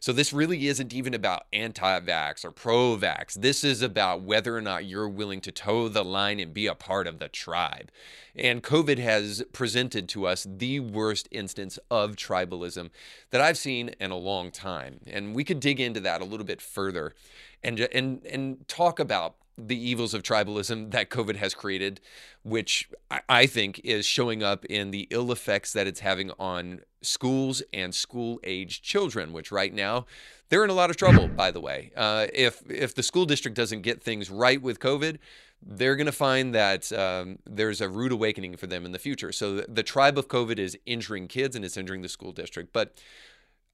So, 0.01 0.13
this 0.13 0.35
really 0.35 0.67
isn't 0.67 0.93
even 0.93 1.15
about 1.15 1.47
anti 1.51 1.99
vax 2.01 2.45
or 2.45 2.51
pro 2.51 2.95
vax. 2.95 3.41
This 3.41 3.65
is 3.65 3.81
about 3.81 4.21
whether 4.21 4.55
or 4.55 4.61
not 4.61 4.85
you're 4.85 5.09
willing 5.09 5.41
to 5.43 5.53
toe 5.53 5.89
the 5.89 6.05
line 6.05 6.41
and 6.41 6.53
be 6.53 6.67
a 6.67 6.75
part 6.75 7.07
of 7.07 7.21
the 7.21 7.29
tribe. 7.29 7.91
And 8.37 8.63
COVID 8.63 8.99
has 8.99 9.43
presented 9.55 10.11
to 10.11 10.27
us 10.27 10.47
the 10.47 10.81
worst 10.81 11.27
instance 11.31 11.79
of 11.91 12.17
tribalism 12.17 12.91
that 13.31 13.41
I've 13.41 13.59
seen 13.59 13.95
in 13.99 14.11
a 14.11 14.17
long 14.17 14.51
time. 14.51 15.01
And 15.07 15.35
we 15.35 15.43
could 15.43 15.61
dig 15.61 15.81
into 15.81 16.01
that 16.01 16.21
a 16.21 16.27
little 16.27 16.47
bit 16.47 16.61
further 16.61 17.15
and, 17.63 17.81
and, 17.81 18.27
and 18.27 18.69
talk 18.69 18.99
about 18.99 19.37
the 19.67 19.77
evils 19.77 20.15
of 20.15 20.23
tribalism 20.23 20.91
that 20.93 21.11
COVID 21.11 21.37
has 21.37 21.55
created, 21.55 22.01
which 22.43 22.89
I 23.29 23.47
think 23.47 23.81
is 23.85 24.07
showing 24.07 24.43
up 24.43 24.65
in 24.67 24.91
the 24.91 25.07
ill 25.11 25.33
effects 25.33 25.73
that 25.73 25.87
it's 25.87 26.01
having 26.01 26.31
on 26.39 26.81
schools 27.03 27.63
and 27.73 27.95
school 27.95 28.41
age 28.45 28.83
children, 28.83 29.33
which 29.33 29.51
right 29.51 29.73
now 29.73 30.07
they're 30.49 30.65
in 30.65 30.71
a 30.71 30.75
lot 30.75 30.91
of 30.91 30.97
trouble, 30.97 31.29
by 31.29 31.51
the 31.51 31.61
way. 31.61 31.93
Uh, 31.97 32.27
if, 32.33 32.63
if 32.71 32.95
the 32.95 33.03
school 33.03 33.25
district 33.25 33.57
doesn't 33.57 33.83
get 33.83 34.03
things 34.03 34.31
right 34.31 34.61
with 34.61 34.81
COVID, 34.81 35.19
they're 35.63 35.97
going 35.97 36.07
to 36.07 36.13
find 36.13 36.55
that 36.55 36.91
um, 36.93 37.39
there's 37.45 37.81
a 37.81 37.89
rude 37.89 38.13
awakening 38.13 38.57
for 38.57 38.67
them 38.67 38.85
in 38.85 38.93
the 38.93 38.99
future. 38.99 39.33
So 39.33 39.57
the, 39.57 39.67
the 39.69 39.83
tribe 39.83 40.17
of 40.17 40.29
COVID 40.29 40.59
is 40.59 40.77
injuring 40.87 41.29
kids 41.29 41.55
and 41.55 41.65
it's 41.65 41.77
injuring 41.77 42.03
the 42.03 42.09
school 42.09 42.33
district. 42.33 42.73
But 42.73 42.99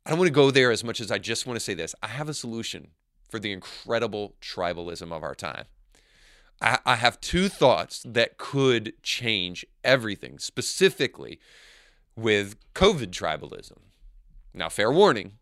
I 0.04 0.10
don't 0.10 0.18
want 0.18 0.28
to 0.28 0.32
go 0.34 0.50
there 0.50 0.70
as 0.70 0.84
much 0.84 1.00
as 1.00 1.10
I 1.10 1.18
just 1.18 1.46
want 1.46 1.56
to 1.56 1.64
say 1.64 1.74
this. 1.74 1.94
I 2.02 2.08
have 2.08 2.28
a 2.28 2.34
solution 2.34 2.88
for 3.28 3.38
the 3.38 3.52
incredible 3.52 4.34
tribalism 4.40 5.12
of 5.12 5.22
our 5.22 5.34
time. 5.34 5.64
I, 6.60 6.78
I 6.84 6.94
have 6.96 7.20
two 7.20 7.48
thoughts 7.48 8.02
that 8.06 8.38
could 8.38 8.94
change 9.02 9.66
everything, 9.84 10.38
specifically 10.38 11.38
with 12.16 12.56
COVID 12.74 13.08
tribalism. 13.08 13.78
Now, 14.54 14.68
fair 14.68 14.90
warning, 14.90 15.32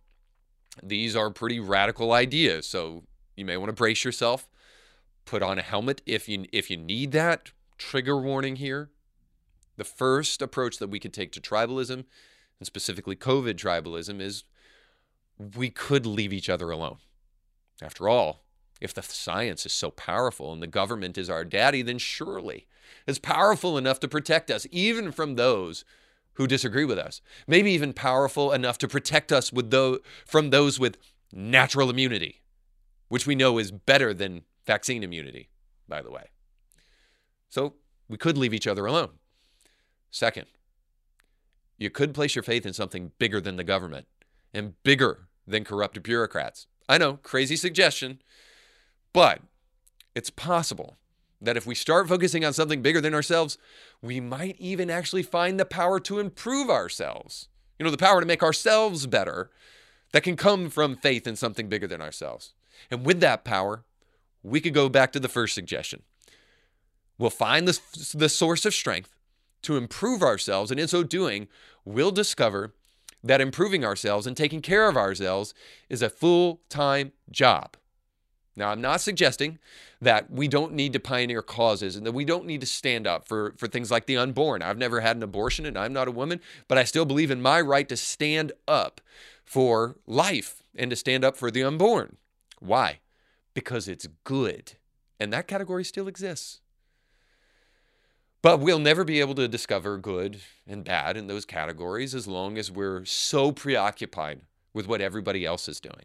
these 0.82 1.14
are 1.14 1.30
pretty 1.30 1.60
radical 1.60 2.12
ideas, 2.12 2.66
so 2.66 3.04
you 3.36 3.44
may 3.44 3.56
want 3.56 3.68
to 3.68 3.74
brace 3.74 4.04
yourself. 4.04 4.48
Put 5.24 5.42
on 5.42 5.58
a 5.58 5.62
helmet 5.62 6.02
if 6.04 6.28
you 6.28 6.46
if 6.52 6.70
you 6.70 6.76
need 6.76 7.12
that. 7.12 7.52
Trigger 7.78 8.20
warning 8.20 8.56
here. 8.56 8.90
The 9.76 9.84
first 9.84 10.42
approach 10.42 10.78
that 10.78 10.90
we 10.90 11.00
could 11.00 11.12
take 11.14 11.32
to 11.32 11.40
tribalism, 11.40 12.04
and 12.58 12.66
specifically 12.66 13.16
COVID 13.16 13.54
tribalism, 13.54 14.20
is 14.20 14.44
we 15.56 15.70
could 15.70 16.06
leave 16.06 16.32
each 16.32 16.48
other 16.48 16.70
alone. 16.70 16.98
After 17.82 18.08
all, 18.08 18.43
if 18.80 18.92
the 18.94 19.02
science 19.02 19.64
is 19.64 19.72
so 19.72 19.90
powerful 19.90 20.52
and 20.52 20.62
the 20.62 20.66
government 20.66 21.16
is 21.16 21.30
our 21.30 21.44
daddy, 21.44 21.82
then 21.82 21.98
surely 21.98 22.66
it's 23.06 23.18
powerful 23.18 23.78
enough 23.78 24.00
to 24.00 24.08
protect 24.08 24.50
us, 24.50 24.66
even 24.70 25.12
from 25.12 25.34
those 25.34 25.84
who 26.34 26.46
disagree 26.46 26.84
with 26.84 26.98
us. 26.98 27.20
Maybe 27.46 27.70
even 27.72 27.92
powerful 27.92 28.52
enough 28.52 28.78
to 28.78 28.88
protect 28.88 29.32
us 29.32 29.52
with 29.52 29.70
those, 29.70 30.00
from 30.26 30.50
those 30.50 30.78
with 30.78 30.98
natural 31.32 31.90
immunity, 31.90 32.42
which 33.08 33.26
we 33.26 33.34
know 33.34 33.58
is 33.58 33.70
better 33.70 34.12
than 34.12 34.42
vaccine 34.66 35.02
immunity, 35.02 35.48
by 35.88 36.02
the 36.02 36.10
way. 36.10 36.30
So 37.48 37.74
we 38.08 38.16
could 38.16 38.36
leave 38.36 38.54
each 38.54 38.66
other 38.66 38.86
alone. 38.86 39.10
Second, 40.10 40.46
you 41.78 41.90
could 41.90 42.14
place 42.14 42.34
your 42.34 42.42
faith 42.42 42.66
in 42.66 42.72
something 42.72 43.12
bigger 43.18 43.40
than 43.40 43.56
the 43.56 43.64
government 43.64 44.06
and 44.52 44.74
bigger 44.82 45.28
than 45.46 45.64
corrupt 45.64 46.02
bureaucrats. 46.02 46.66
I 46.88 46.98
know, 46.98 47.14
crazy 47.14 47.56
suggestion, 47.56 48.20
but 49.14 49.40
it's 50.14 50.28
possible 50.28 50.98
that 51.40 51.56
if 51.56 51.66
we 51.66 51.74
start 51.74 52.08
focusing 52.08 52.44
on 52.44 52.52
something 52.52 52.82
bigger 52.82 53.00
than 53.00 53.14
ourselves, 53.14 53.56
we 54.02 54.20
might 54.20 54.56
even 54.58 54.90
actually 54.90 55.22
find 55.22 55.58
the 55.58 55.64
power 55.64 55.98
to 56.00 56.18
improve 56.18 56.68
ourselves. 56.68 57.48
You 57.78 57.84
know, 57.84 57.90
the 57.90 57.96
power 57.96 58.20
to 58.20 58.26
make 58.26 58.42
ourselves 58.42 59.06
better 59.06 59.50
that 60.12 60.22
can 60.22 60.36
come 60.36 60.68
from 60.68 60.96
faith 60.96 61.26
in 61.26 61.36
something 61.36 61.68
bigger 61.68 61.86
than 61.86 62.02
ourselves. 62.02 62.52
And 62.90 63.06
with 63.06 63.20
that 63.20 63.44
power, 63.44 63.84
we 64.42 64.60
could 64.60 64.74
go 64.74 64.88
back 64.88 65.12
to 65.12 65.20
the 65.20 65.28
first 65.28 65.54
suggestion. 65.54 66.02
We'll 67.18 67.30
find 67.30 67.66
the, 67.66 67.78
the 68.14 68.28
source 68.28 68.64
of 68.64 68.74
strength 68.74 69.10
to 69.62 69.76
improve 69.76 70.22
ourselves, 70.22 70.70
and 70.70 70.78
in 70.78 70.88
so 70.88 71.02
doing, 71.02 71.48
we'll 71.84 72.10
discover 72.10 72.74
that 73.22 73.40
improving 73.40 73.84
ourselves 73.84 74.26
and 74.26 74.36
taking 74.36 74.60
care 74.60 74.88
of 74.88 74.96
ourselves 74.96 75.54
is 75.88 76.02
a 76.02 76.10
full 76.10 76.60
time 76.68 77.12
job. 77.30 77.76
Now, 78.56 78.70
I'm 78.70 78.80
not 78.80 79.00
suggesting 79.00 79.58
that 80.00 80.30
we 80.30 80.46
don't 80.46 80.74
need 80.74 80.92
to 80.92 81.00
pioneer 81.00 81.42
causes 81.42 81.96
and 81.96 82.06
that 82.06 82.12
we 82.12 82.24
don't 82.24 82.46
need 82.46 82.60
to 82.60 82.66
stand 82.66 83.06
up 83.06 83.26
for, 83.26 83.54
for 83.56 83.66
things 83.66 83.90
like 83.90 84.06
the 84.06 84.16
unborn. 84.16 84.62
I've 84.62 84.78
never 84.78 85.00
had 85.00 85.16
an 85.16 85.22
abortion 85.22 85.66
and 85.66 85.76
I'm 85.76 85.92
not 85.92 86.08
a 86.08 86.12
woman, 86.12 86.40
but 86.68 86.78
I 86.78 86.84
still 86.84 87.04
believe 87.04 87.30
in 87.30 87.42
my 87.42 87.60
right 87.60 87.88
to 87.88 87.96
stand 87.96 88.52
up 88.68 89.00
for 89.44 89.96
life 90.06 90.62
and 90.76 90.90
to 90.90 90.96
stand 90.96 91.24
up 91.24 91.36
for 91.36 91.50
the 91.50 91.64
unborn. 91.64 92.16
Why? 92.60 93.00
Because 93.54 93.88
it's 93.88 94.08
good. 94.22 94.74
And 95.18 95.32
that 95.32 95.48
category 95.48 95.84
still 95.84 96.08
exists. 96.08 96.60
But 98.42 98.60
we'll 98.60 98.78
never 98.78 99.04
be 99.04 99.20
able 99.20 99.34
to 99.36 99.48
discover 99.48 99.96
good 99.96 100.40
and 100.66 100.84
bad 100.84 101.16
in 101.16 101.28
those 101.28 101.46
categories 101.46 102.14
as 102.14 102.28
long 102.28 102.58
as 102.58 102.70
we're 102.70 103.04
so 103.06 103.52
preoccupied 103.52 104.42
with 104.74 104.86
what 104.86 105.00
everybody 105.00 105.46
else 105.46 105.66
is 105.66 105.80
doing. 105.80 106.04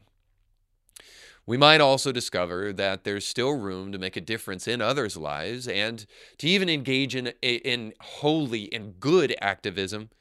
We 1.50 1.58
might 1.58 1.82
also 1.82 2.12
discover 2.12 2.72
that 2.74 3.06
there's 3.06 3.26
still 3.26 3.54
room 3.54 3.92
to 3.92 3.98
make 3.98 4.16
a 4.16 4.22
difference 4.22 4.68
in 4.68 4.84
others' 4.84 5.18
lives 5.18 5.68
and 5.68 6.06
to 6.38 6.48
even 6.48 6.70
engage 6.70 7.16
in, 7.16 7.34
in 7.42 7.94
holy 8.00 8.72
and 8.72 9.00
good 9.00 9.36
activism 9.42 10.12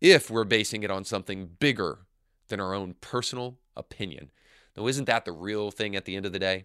if 0.00 0.30
we're 0.30 0.44
basing 0.44 0.82
it 0.82 0.90
on 0.90 1.04
something 1.04 1.50
bigger 1.58 2.06
than 2.48 2.58
our 2.58 2.72
own 2.72 2.94
personal 3.02 3.58
opinion. 3.76 4.30
Now, 4.74 4.86
isn't 4.86 5.04
that 5.04 5.26
the 5.26 5.32
real 5.32 5.70
thing 5.70 5.94
at 5.94 6.06
the 6.06 6.16
end 6.16 6.24
of 6.24 6.32
the 6.32 6.38
day? 6.38 6.64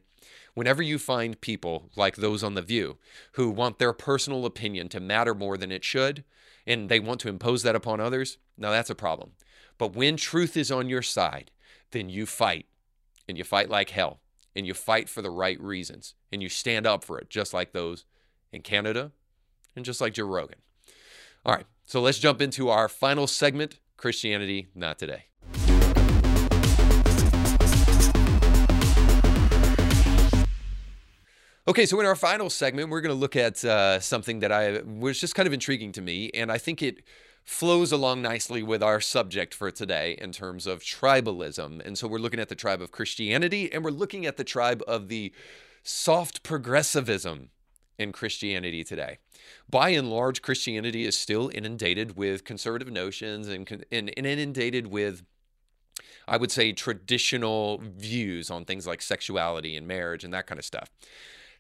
Whenever 0.54 0.82
you 0.82 0.98
find 0.98 1.42
people 1.42 1.90
like 1.98 2.16
those 2.16 2.46
on 2.46 2.54
The 2.54 2.62
View 2.62 2.98
who 3.34 3.50
want 3.50 3.78
their 3.78 3.92
personal 3.92 4.46
opinion 4.46 4.88
to 4.88 5.02
matter 5.02 5.36
more 5.36 5.58
than 5.58 5.70
it 5.70 5.84
should, 5.84 6.24
and 6.66 6.88
they 6.88 7.02
want 7.02 7.20
to 7.20 7.28
impose 7.28 7.64
that 7.64 7.76
upon 7.76 8.00
others, 8.00 8.38
now 8.58 8.72
that's 8.72 8.90
a 8.90 8.96
problem. 8.96 9.32
But 9.78 9.98
when 9.98 10.16
truth 10.16 10.56
is 10.56 10.72
on 10.72 10.88
your 10.88 11.02
side, 11.02 11.52
then 11.92 12.08
you 12.08 12.26
fight 12.26 12.68
and 13.28 13.38
you 13.38 13.44
fight 13.44 13.70
like 13.70 13.92
hell 13.92 14.20
and 14.56 14.66
you 14.66 14.74
fight 14.74 15.10
for 15.10 15.22
the 15.22 15.30
right 15.30 15.60
reasons 15.62 16.16
and 16.32 16.42
you 16.42 16.50
stand 16.50 16.86
up 16.86 17.04
for 17.04 17.18
it, 17.18 17.30
just 17.30 17.54
like 17.54 17.72
those 17.72 18.06
in 18.52 18.62
Canada 18.62 19.12
and 19.76 19.86
just 19.86 20.02
like 20.02 20.14
Joe 20.14 20.26
Rogan. 20.26 20.60
All 21.46 21.54
right, 21.54 21.66
so 21.86 22.02
let's 22.02 22.20
jump 22.20 22.42
into 22.42 22.70
our 22.70 22.88
final 22.88 23.28
segment 23.28 23.80
Christianity 23.98 24.68
Not 24.76 25.00
Today. 25.00 25.26
Okay, 31.68 31.86
so 31.86 32.00
in 32.00 32.06
our 32.06 32.16
final 32.16 32.50
segment, 32.50 32.90
we're 32.90 33.02
going 33.02 33.14
to 33.14 33.20
look 33.20 33.36
at 33.36 33.64
uh, 33.64 34.00
something 34.00 34.40
that 34.40 34.52
I 34.52 34.82
was 34.82 35.20
just 35.20 35.36
kind 35.36 35.48
of 35.48 35.54
intriguing 35.54 35.92
to 35.94 36.02
me, 36.02 36.32
and 36.34 36.52
I 36.52 36.58
think 36.58 36.82
it 36.82 37.04
flows 37.44 37.92
along 37.92 38.22
nicely 38.22 38.64
with 38.64 38.84
our 38.84 39.02
subject 39.02 39.54
for 39.54 39.72
today 39.72 40.18
in 40.20 40.32
terms 40.32 40.68
of 40.68 40.82
tribalism. 40.82 41.86
And 41.86 41.98
so 41.98 42.08
we're 42.08 42.20
looking 42.20 42.40
at 42.40 42.50
the 42.50 42.56
tribe 42.56 42.82
of 42.82 42.92
Christianity 42.92 43.72
and 43.72 43.84
we're 43.84 43.92
looking 43.92 44.26
at 44.26 44.38
the 44.38 44.44
tribe 44.44 44.84
of 44.88 45.08
the 45.08 45.34
soft 45.84 46.44
progressivism 46.44 47.50
in 47.98 48.12
Christianity 48.12 48.84
today. 48.84 49.18
By 49.70 49.90
and 49.90 50.10
large, 50.10 50.42
Christianity 50.42 51.06
is 51.06 51.18
still 51.18 51.52
inundated 51.54 52.16
with 52.18 52.44
conservative 52.44 52.92
notions 52.92 53.48
and, 53.48 53.86
and, 53.92 54.14
and 54.16 54.26
inundated 54.26 54.88
with 54.88 55.24
I 56.28 56.38
would 56.38 56.52
say 56.52 56.72
traditional 56.72 57.82
views 57.84 58.50
on 58.50 58.64
things 58.64 58.88
like 58.88 59.02
sexuality 59.02 59.76
and 59.76 59.88
marriage 59.88 60.24
and 60.24 60.34
that 60.34 60.48
kind 60.48 60.60
of 60.60 60.66
stuff. 60.66 60.90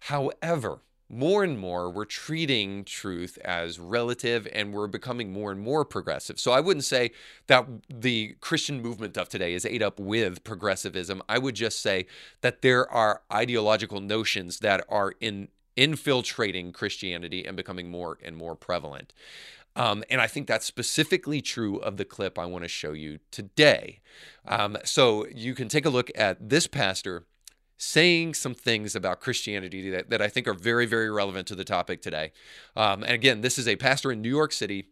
However, 0.01 0.79
more 1.11 1.43
and 1.43 1.59
more 1.59 1.89
we're 1.89 2.05
treating 2.05 2.85
truth 2.85 3.37
as 3.43 3.79
relative 3.79 4.47
and 4.53 4.73
we're 4.73 4.87
becoming 4.87 5.33
more 5.33 5.51
and 5.51 5.59
more 5.59 5.83
progressive. 5.83 6.39
So 6.39 6.53
I 6.53 6.61
wouldn't 6.61 6.85
say 6.85 7.11
that 7.47 7.67
the 7.89 8.35
Christian 8.39 8.81
movement 8.81 9.17
of 9.17 9.27
today 9.27 9.53
is 9.53 9.65
ate 9.65 9.81
up 9.81 9.99
with 9.99 10.43
progressivism. 10.43 11.21
I 11.27 11.37
would 11.37 11.55
just 11.55 11.81
say 11.81 12.07
that 12.39 12.61
there 12.61 12.89
are 12.89 13.21
ideological 13.31 13.99
notions 13.99 14.59
that 14.59 14.85
are 14.87 15.13
in 15.19 15.49
infiltrating 15.75 16.71
Christianity 16.71 17.45
and 17.45 17.57
becoming 17.57 17.89
more 17.89 18.17
and 18.23 18.37
more 18.37 18.55
prevalent. 18.55 19.13
Um, 19.75 20.03
and 20.09 20.19
I 20.19 20.27
think 20.27 20.47
that's 20.47 20.65
specifically 20.65 21.41
true 21.41 21.77
of 21.77 21.97
the 21.97 22.05
clip 22.05 22.37
I 22.37 22.45
want 22.45 22.63
to 22.63 22.67
show 22.67 22.91
you 22.91 23.19
today. 23.31 24.01
Um, 24.45 24.77
so 24.83 25.25
you 25.33 25.55
can 25.55 25.69
take 25.69 25.85
a 25.85 25.89
look 25.89 26.11
at 26.13 26.49
this 26.49 26.67
pastor 26.67 27.25
saying 27.81 28.35
some 28.35 28.53
things 28.53 28.95
about 28.95 29.19
Christianity 29.19 29.89
that, 29.89 30.11
that 30.11 30.21
I 30.21 30.27
think 30.27 30.47
are 30.47 30.53
very, 30.53 30.85
very 30.85 31.09
relevant 31.09 31.47
to 31.47 31.55
the 31.55 31.63
topic 31.63 32.03
today. 32.03 32.31
Um, 32.75 33.01
and 33.01 33.13
again, 33.13 33.41
this 33.41 33.57
is 33.57 33.67
a 33.67 33.75
pastor 33.75 34.11
in 34.11 34.21
New 34.21 34.29
York 34.29 34.51
City. 34.51 34.85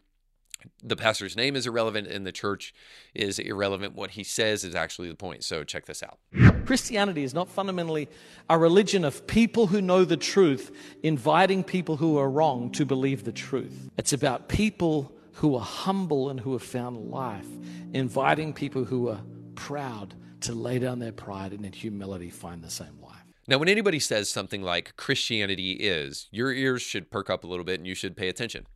The 0.84 0.95
pastor's 0.95 1.38
name 1.38 1.56
is 1.56 1.67
irrelevant 1.67 2.08
and 2.08 2.25
the 2.25 2.32
church 2.32 2.73
is 3.13 3.38
irrelevant. 3.38 3.93
What 3.93 4.12
he 4.12 4.23
says 4.23 4.63
is 4.63 4.73
actually 4.73 5.08
the 5.08 5.15
point. 5.15 5.43
So 5.43 5.63
check 5.63 5.86
this 5.86 6.02
out. 6.02 6.17
Christianity 6.65 7.23
is 7.23 7.34
not 7.34 7.47
fundamentally 7.47 8.10
a 8.49 8.58
religion 8.58 9.06
of 9.06 9.28
people 9.28 9.67
who 9.67 9.82
know 9.82 10.04
the 10.04 10.17
truth, 10.17 10.75
inviting 11.04 11.63
people 11.63 11.95
who 11.95 12.17
are 12.17 12.30
wrong 12.30 12.71
to 12.71 12.88
believe 12.88 13.23
the 13.23 13.32
truth. 13.32 13.91
It's 13.99 14.13
about 14.13 14.49
people 14.49 15.13
who 15.34 15.56
are 15.56 15.62
humble 15.62 16.32
and 16.32 16.39
who 16.39 16.54
have 16.54 16.63
found 16.63 17.12
life, 17.12 17.47
inviting 17.93 18.52
people 18.52 18.84
who 18.84 19.10
are 19.10 19.21
proud 19.54 20.15
to 20.41 20.54
lay 20.54 20.80
down 20.80 20.99
their 20.99 21.12
pride 21.12 21.54
and 21.54 21.65
in 21.65 21.73
humility 21.73 22.30
find 22.30 22.63
the 22.63 22.69
same 22.69 22.99
life. 23.02 23.15
Now, 23.47 23.58
when 23.58 23.69
anybody 23.69 23.99
says 23.99 24.30
something 24.30 24.62
like 24.62 24.95
Christianity 24.95 25.71
is, 25.73 26.28
your 26.32 26.52
ears 26.52 26.82
should 26.82 27.10
perk 27.10 27.30
up 27.30 27.43
a 27.43 27.47
little 27.47 27.65
bit 27.65 27.80
and 27.80 27.88
you 27.88 27.95
should 27.95 28.15
pay 28.15 28.30
attention. 28.30 28.67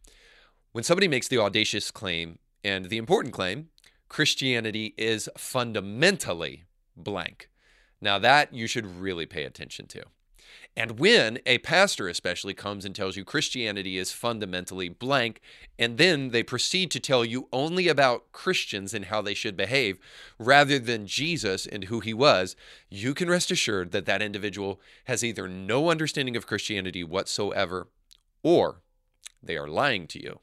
When 0.71 0.83
somebody 0.83 1.07
makes 1.07 1.27
the 1.27 1.37
audacious 1.37 1.91
claim 1.91 2.39
and 2.63 2.85
the 2.85 2.97
important 2.97 3.33
claim, 3.33 3.69
Christianity 4.09 4.95
is 4.97 5.29
fundamentally 5.37 6.63
blank. 6.97 7.49
Now, 8.01 8.17
that 8.19 8.53
you 8.53 8.67
should 8.67 8.99
really 8.99 9.25
pay 9.25 9.43
attention 9.43 9.85
to. 9.87 10.03
And 10.75 10.99
when 10.99 11.39
a 11.45 11.59
pastor, 11.59 12.07
especially, 12.07 12.55
comes 12.55 12.83
and 12.83 12.95
tells 12.95 13.15
you 13.15 13.23
Christianity 13.23 13.97
is 13.97 14.11
fundamentally 14.11 14.89
blank, 14.89 15.39
and 15.77 15.99
then 15.99 16.29
they 16.29 16.41
proceed 16.41 16.89
to 16.91 16.99
tell 16.99 17.23
you 17.23 17.47
only 17.53 17.87
about 17.87 18.31
Christians 18.31 18.93
and 18.93 19.05
how 19.05 19.21
they 19.21 19.35
should 19.35 19.55
behave 19.55 19.99
rather 20.39 20.79
than 20.79 21.05
Jesus 21.05 21.67
and 21.67 21.85
who 21.85 21.99
he 21.99 22.13
was, 22.13 22.55
you 22.89 23.13
can 23.13 23.29
rest 23.29 23.51
assured 23.51 23.91
that 23.91 24.07
that 24.07 24.23
individual 24.23 24.81
has 25.05 25.23
either 25.23 25.47
no 25.47 25.91
understanding 25.91 26.35
of 26.35 26.47
Christianity 26.47 27.03
whatsoever 27.03 27.87
or 28.41 28.81
they 29.43 29.57
are 29.57 29.67
lying 29.67 30.07
to 30.07 30.21
you. 30.21 30.39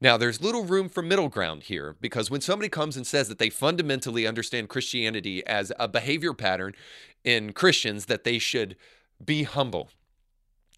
Now, 0.00 0.16
there's 0.16 0.42
little 0.42 0.64
room 0.64 0.88
for 0.88 1.00
middle 1.02 1.28
ground 1.28 1.64
here 1.64 1.94
because 2.00 2.30
when 2.30 2.40
somebody 2.40 2.68
comes 2.68 2.96
and 2.96 3.06
says 3.06 3.28
that 3.28 3.38
they 3.38 3.50
fundamentally 3.50 4.26
understand 4.26 4.68
Christianity 4.68 5.46
as 5.46 5.70
a 5.78 5.86
behavior 5.86 6.32
pattern 6.32 6.74
in 7.22 7.52
Christians 7.52 8.06
that 8.06 8.24
they 8.24 8.40
should 8.40 8.76
be 9.24 9.44
humble 9.44 9.90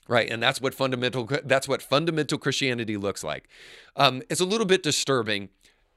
right? 0.06 0.30
And 0.30 0.42
that's 0.42 0.60
what 0.60 0.74
fundamental 0.74 1.28
that's 1.44 1.68
what 1.68 1.82
fundamental 1.82 2.38
christianity 2.38 2.96
looks 2.96 3.24
like. 3.24 3.48
Um, 3.96 4.22
it's 4.28 4.40
a 4.40 4.44
little 4.44 4.66
bit 4.66 4.82
disturbing 4.82 5.48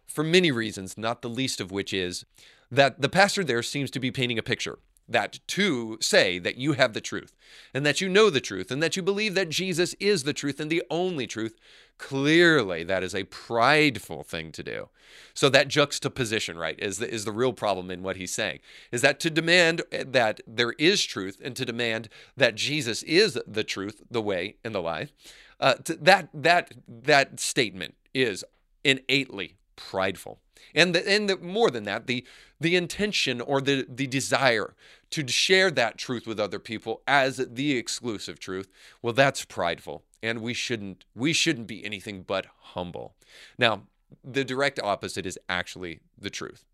for 0.08 0.24
many 0.24 0.52
reasons, 0.52 0.98
not 0.98 1.22
the 1.22 1.30
least 1.30 1.60
of 1.60 1.72
which 1.72 1.94
is 1.94 2.26
that 2.72 3.02
the 3.02 3.10
pastor 3.10 3.44
there 3.44 3.64
seems 3.64 3.92
to 3.92 4.00
be 4.00 4.12
painting 4.12 4.40
a 4.40 4.44
picture 4.44 4.80
that 5.08 5.40
to 5.48 5.98
say 6.02 6.38
that 6.40 6.58
you 6.58 6.74
have 6.74 6.94
the 6.94 7.02
truth 7.02 7.34
and 7.74 7.86
that 7.86 8.02
you 8.02 8.10
know 8.10 8.30
the 8.30 8.42
truth 8.42 8.72
and 8.72 8.84
that 8.84 8.96
you 8.96 9.02
believe 9.02 9.36
that 9.36 9.50
Jesus 9.50 9.94
is 10.00 10.24
the 10.24 10.34
truth 10.34 10.60
and 10.60 10.70
the 10.70 10.84
only 10.90 11.28
truth, 11.28 11.56
clearly 11.98 12.84
that 12.84 13.04
is 13.04 13.16
a 13.16 13.24
prideful 13.26 14.24
thing 14.24 14.52
to 14.52 14.64
do. 14.64 14.90
So 15.34 15.50
that 15.50 15.70
juxtaposition, 15.70 16.58
right, 16.58 16.78
is 16.80 16.98
the, 16.98 17.10
is 17.10 17.26
the 17.26 17.32
real 17.32 17.54
problem 17.54 17.90
in 17.90 18.04
what 18.04 18.18
he's 18.18 18.34
saying. 18.34 18.60
Is 18.92 19.02
that 19.02 19.20
to 19.22 19.30
demand 19.30 19.82
that 19.92 20.42
there 20.46 20.74
is 20.78 21.04
truth 21.04 21.40
and 21.44 21.56
to 21.56 21.66
demand 21.66 22.10
that 22.36 22.56
Jesus 22.56 23.04
is 23.04 23.40
the 23.48 23.64
truth, 23.64 24.02
the 24.12 24.22
way, 24.22 24.58
and 24.64 24.76
the 24.76 24.82
life, 24.82 25.12
uh, 25.60 25.76
that 25.86 26.30
that 26.34 26.74
that 26.88 27.40
statement 27.40 27.96
is 28.14 28.44
innately 28.84 29.56
prideful. 29.76 30.40
And 30.76 30.94
the, 30.94 31.10
and 31.10 31.30
the, 31.30 31.38
more 31.38 31.72
than 31.72 31.86
that, 31.86 32.08
the 32.08 32.26
the 32.60 32.76
intention 32.76 33.42
or 33.42 33.62
the 33.62 33.86
the 33.88 34.08
desire 34.08 34.76
to 35.12 35.28
share 35.28 35.72
that 35.72 35.98
truth 35.98 36.28
with 36.28 36.40
other 36.40 36.60
people 36.60 37.02
as 37.08 37.38
the 37.38 37.78
exclusive 37.78 38.40
truth, 38.40 38.68
well, 39.02 39.14
that's 39.14 39.46
prideful, 39.46 40.04
and 40.22 40.42
we 40.42 40.54
shouldn't 40.54 41.06
we 41.16 41.34
shouldn't 41.34 41.68
be 41.68 41.86
anything 41.86 42.24
but 42.24 42.48
humble. 42.60 43.16
Now, 43.58 43.84
the 44.24 44.44
direct 44.44 44.80
opposite 44.80 45.26
is 45.26 45.40
actually 45.50 46.00
the 46.18 46.30
truth 46.30 46.66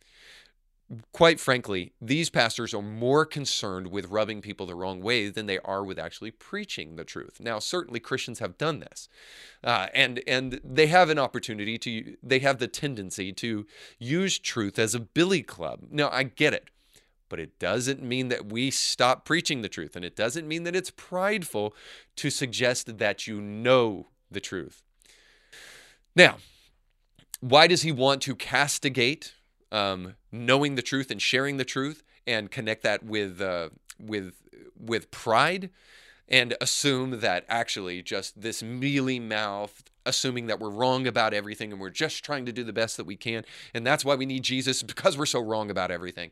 quite 1.11 1.39
frankly, 1.39 1.93
these 2.01 2.29
pastors 2.29 2.73
are 2.73 2.81
more 2.81 3.25
concerned 3.25 3.87
with 3.87 4.07
rubbing 4.07 4.41
people 4.41 4.65
the 4.65 4.75
wrong 4.75 5.01
way 5.01 5.29
than 5.29 5.45
they 5.45 5.59
are 5.59 5.83
with 5.83 5.99
actually 5.99 6.31
preaching 6.31 6.95
the 6.95 7.03
truth. 7.03 7.39
Now, 7.39 7.59
certainly 7.59 7.99
Christians 7.99 8.39
have 8.39 8.57
done 8.57 8.79
this, 8.79 9.09
uh, 9.63 9.87
and 9.93 10.21
and 10.27 10.59
they 10.63 10.87
have 10.87 11.09
an 11.09 11.19
opportunity 11.19 11.77
to. 11.79 12.15
They 12.21 12.39
have 12.39 12.59
the 12.59 12.67
tendency 12.67 13.31
to 13.33 13.65
use 13.99 14.39
truth 14.39 14.79
as 14.79 14.95
a 14.95 14.99
billy 14.99 15.43
club. 15.43 15.81
Now, 15.91 16.09
I 16.09 16.23
get 16.23 16.53
it, 16.53 16.69
but 17.29 17.39
it 17.39 17.59
doesn't 17.59 18.03
mean 18.03 18.29
that 18.29 18.51
we 18.51 18.71
stop 18.71 19.25
preaching 19.25 19.61
the 19.61 19.69
truth, 19.69 19.95
and 19.95 20.05
it 20.05 20.15
doesn't 20.15 20.47
mean 20.47 20.63
that 20.63 20.75
it's 20.75 20.91
prideful 20.91 21.73
to 22.17 22.29
suggest 22.29 22.97
that 22.97 23.27
you 23.27 23.41
know 23.41 24.07
the 24.29 24.39
truth. 24.39 24.83
Now, 26.15 26.37
why 27.39 27.67
does 27.67 27.81
he 27.81 27.91
want 27.91 28.21
to 28.23 28.35
castigate? 28.35 29.33
Um, 29.73 30.15
knowing 30.31 30.75
the 30.75 30.81
truth 30.81 31.11
and 31.11 31.21
sharing 31.21 31.57
the 31.57 31.65
truth 31.65 32.03
and 32.25 32.49
connect 32.49 32.83
that 32.83 33.03
with 33.03 33.41
uh, 33.41 33.69
with 33.99 34.35
with 34.79 35.11
pride 35.11 35.69
and 36.29 36.55
assume 36.61 37.19
that 37.19 37.43
actually 37.49 38.01
just 38.01 38.39
this 38.39 38.63
mealy 38.63 39.19
mouth 39.19 39.83
assuming 40.05 40.47
that 40.47 40.59
we're 40.59 40.69
wrong 40.69 41.07
about 41.07 41.33
everything 41.33 41.71
and 41.71 41.81
we're 41.81 41.89
just 41.89 42.23
trying 42.23 42.45
to 42.45 42.51
do 42.51 42.63
the 42.63 42.73
best 42.73 42.97
that 42.97 43.05
we 43.05 43.15
can 43.15 43.43
and 43.73 43.85
that's 43.85 44.05
why 44.05 44.15
we 44.15 44.25
need 44.25 44.43
Jesus 44.43 44.83
because 44.93 45.17
we're 45.17 45.25
so 45.25 45.41
wrong 45.41 45.69
about 45.69 45.91
everything. 45.91 46.31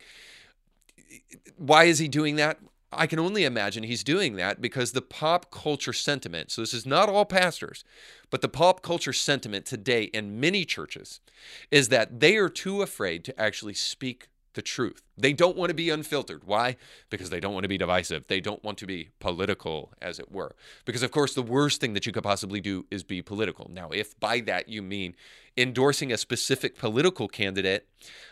Why 1.58 1.86
is 1.86 2.00
he 2.00 2.08
doing 2.08 2.38
that 2.38 2.58
I 2.94 3.08
can 3.08 3.20
only 3.20 3.46
imagine 3.46 3.84
he's 3.84 4.04
doing 4.04 4.36
that 4.36 4.62
because 4.62 4.92
the 4.92 5.02
pop 5.02 5.50
culture 5.50 5.94
sentiment, 5.94 6.52
so 6.52 6.62
this 6.62 6.74
is 6.74 6.86
not 6.86 7.08
all 7.08 7.26
pastors, 7.26 7.86
but 8.30 8.42
the 8.42 8.50
pop 8.50 8.82
culture 8.82 9.14
sentiment 9.14 9.66
today 9.66 10.04
in 10.04 10.40
many 10.40 10.66
churches 10.66 11.22
is 11.70 11.90
that 11.90 12.20
they 12.20 12.36
are 12.36 12.50
too 12.50 12.82
afraid 12.82 13.24
to 13.26 13.40
actually 13.40 13.74
speak 13.74 14.28
the 14.54 14.62
truth. 14.62 15.02
They 15.18 15.34
don't 15.34 15.56
want 15.56 15.70
to 15.70 15.74
be 15.74 15.90
unfiltered. 15.90 16.44
Why? 16.44 16.76
Because 17.10 17.30
they 17.30 17.40
don't 17.40 17.54
want 17.54 17.64
to 17.64 17.70
be 17.70 17.78
divisive. 17.78 18.28
They 18.28 18.42
don't 18.42 18.64
want 18.64 18.78
to 18.80 18.86
be 18.86 19.10
political, 19.20 19.94
as 20.02 20.20
it 20.20 20.32
were. 20.32 20.56
Because, 20.84 21.04
of 21.04 21.12
course, 21.12 21.34
the 21.34 21.42
worst 21.42 21.80
thing 21.80 21.94
that 21.94 22.06
you 22.06 22.12
could 22.12 22.24
possibly 22.24 22.60
do 22.60 22.86
is 22.92 23.04
be 23.04 23.22
political. 23.22 23.70
Now, 23.72 23.90
if 23.92 24.20
by 24.20 24.42
that 24.42 24.68
you 24.68 24.82
mean 24.82 25.16
endorsing 25.58 26.12
a 26.12 26.18
specific 26.18 26.78
political 26.78 27.30
candidate 27.30 27.88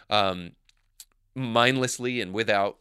um, 0.10 0.52
mindlessly 1.36 2.20
and 2.20 2.34
without 2.34 2.78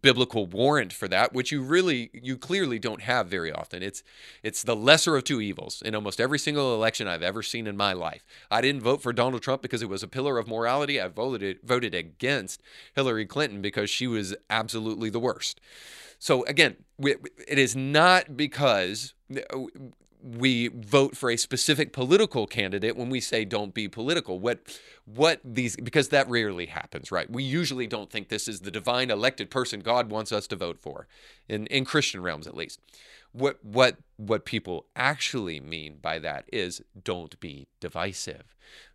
biblical 0.00 0.46
warrant 0.46 0.92
for 0.92 1.08
that 1.08 1.32
which 1.32 1.52
you 1.52 1.62
really 1.62 2.10
you 2.14 2.36
clearly 2.36 2.78
don't 2.78 3.02
have 3.02 3.26
very 3.26 3.52
often. 3.52 3.82
It's 3.82 4.02
it's 4.42 4.62
the 4.62 4.76
lesser 4.76 5.16
of 5.16 5.24
two 5.24 5.40
evils 5.40 5.82
in 5.84 5.94
almost 5.94 6.20
every 6.20 6.38
single 6.38 6.74
election 6.74 7.08
I've 7.08 7.22
ever 7.22 7.42
seen 7.42 7.66
in 7.66 7.76
my 7.76 7.92
life. 7.92 8.24
I 8.50 8.60
didn't 8.60 8.82
vote 8.82 9.02
for 9.02 9.12
Donald 9.12 9.42
Trump 9.42 9.62
because 9.62 9.82
it 9.82 9.88
was 9.88 10.02
a 10.02 10.08
pillar 10.08 10.38
of 10.38 10.48
morality. 10.48 11.00
I 11.00 11.08
voted 11.08 11.58
voted 11.62 11.94
against 11.94 12.62
Hillary 12.94 13.26
Clinton 13.26 13.60
because 13.60 13.90
she 13.90 14.06
was 14.06 14.34
absolutely 14.48 15.10
the 15.10 15.20
worst. 15.20 15.60
So 16.18 16.44
again 16.46 16.76
it 16.98 17.58
is 17.58 17.74
not 17.74 18.36
because 18.36 19.14
we 20.22 20.68
vote 20.68 21.16
for 21.16 21.30
a 21.30 21.36
specific 21.36 21.92
political 21.92 22.46
candidate 22.46 22.96
when 22.96 23.10
we 23.10 23.20
say 23.20 23.44
don't 23.44 23.74
be 23.74 23.88
political. 23.88 24.38
What 24.38 24.60
what 25.04 25.40
these 25.44 25.76
because 25.76 26.08
that 26.08 26.28
rarely 26.28 26.66
happens 26.66 27.10
right? 27.10 27.30
We 27.30 27.42
usually 27.42 27.86
don't 27.86 28.10
think 28.10 28.28
this 28.28 28.46
is 28.46 28.60
the 28.60 28.70
divine 28.70 29.10
elected 29.10 29.50
person 29.50 29.80
god 29.80 30.10
wants 30.10 30.32
us 30.32 30.46
to 30.48 30.56
vote 30.56 30.78
for 30.78 31.06
in 31.48 31.66
in 31.66 31.84
christian 31.84 32.22
realms 32.22 32.46
at 32.46 32.56
least. 32.56 32.80
What 33.32 33.58
what 33.64 33.96
what 34.16 34.44
people 34.44 34.86
actually 34.94 35.60
mean 35.60 35.98
by 36.00 36.18
that 36.20 36.44
is 36.52 36.82
don't 37.02 37.38
be 37.40 37.66
divisive 37.80 38.54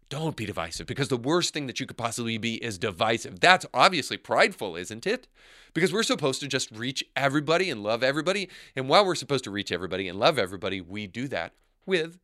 don't 0.09 0.35
be 0.35 0.45
divisive 0.45 0.87
because 0.87 1.09
the 1.09 1.17
worst 1.17 1.53
thing 1.53 1.67
that 1.67 1.79
you 1.79 1.85
could 1.85 1.97
possibly 1.97 2.37
be 2.37 2.63
is 2.63 2.77
divisive. 2.77 3.39
That's 3.39 3.65
obviously 3.73 4.17
prideful, 4.17 4.75
isn't 4.75 5.05
it? 5.05 5.27
Because 5.73 5.91
we're 5.91 6.03
supposed 6.03 6.39
to 6.41 6.47
just 6.47 6.71
reach 6.71 7.03
everybody 7.15 7.69
and 7.69 7.83
love 7.83 8.03
everybody. 8.03 8.49
And 8.75 8.87
while 8.87 9.05
we're 9.05 9.15
supposed 9.15 9.43
to 9.43 9.51
reach 9.51 9.71
everybody 9.71 10.07
and 10.07 10.17
love 10.17 10.39
everybody, 10.39 10.79
we 10.79 11.07
do 11.07 11.27
that 11.27 11.53
with 11.85 12.19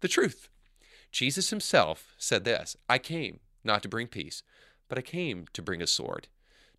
the 0.00 0.08
truth. 0.08 0.48
Jesus 1.10 1.50
himself 1.50 2.14
said 2.16 2.44
this 2.44 2.76
I 2.88 2.98
came 2.98 3.40
not 3.62 3.82
to 3.82 3.88
bring 3.88 4.06
peace, 4.06 4.42
but 4.88 4.98
I 4.98 5.02
came 5.02 5.46
to 5.52 5.62
bring 5.62 5.82
a 5.82 5.86
sword, 5.86 6.28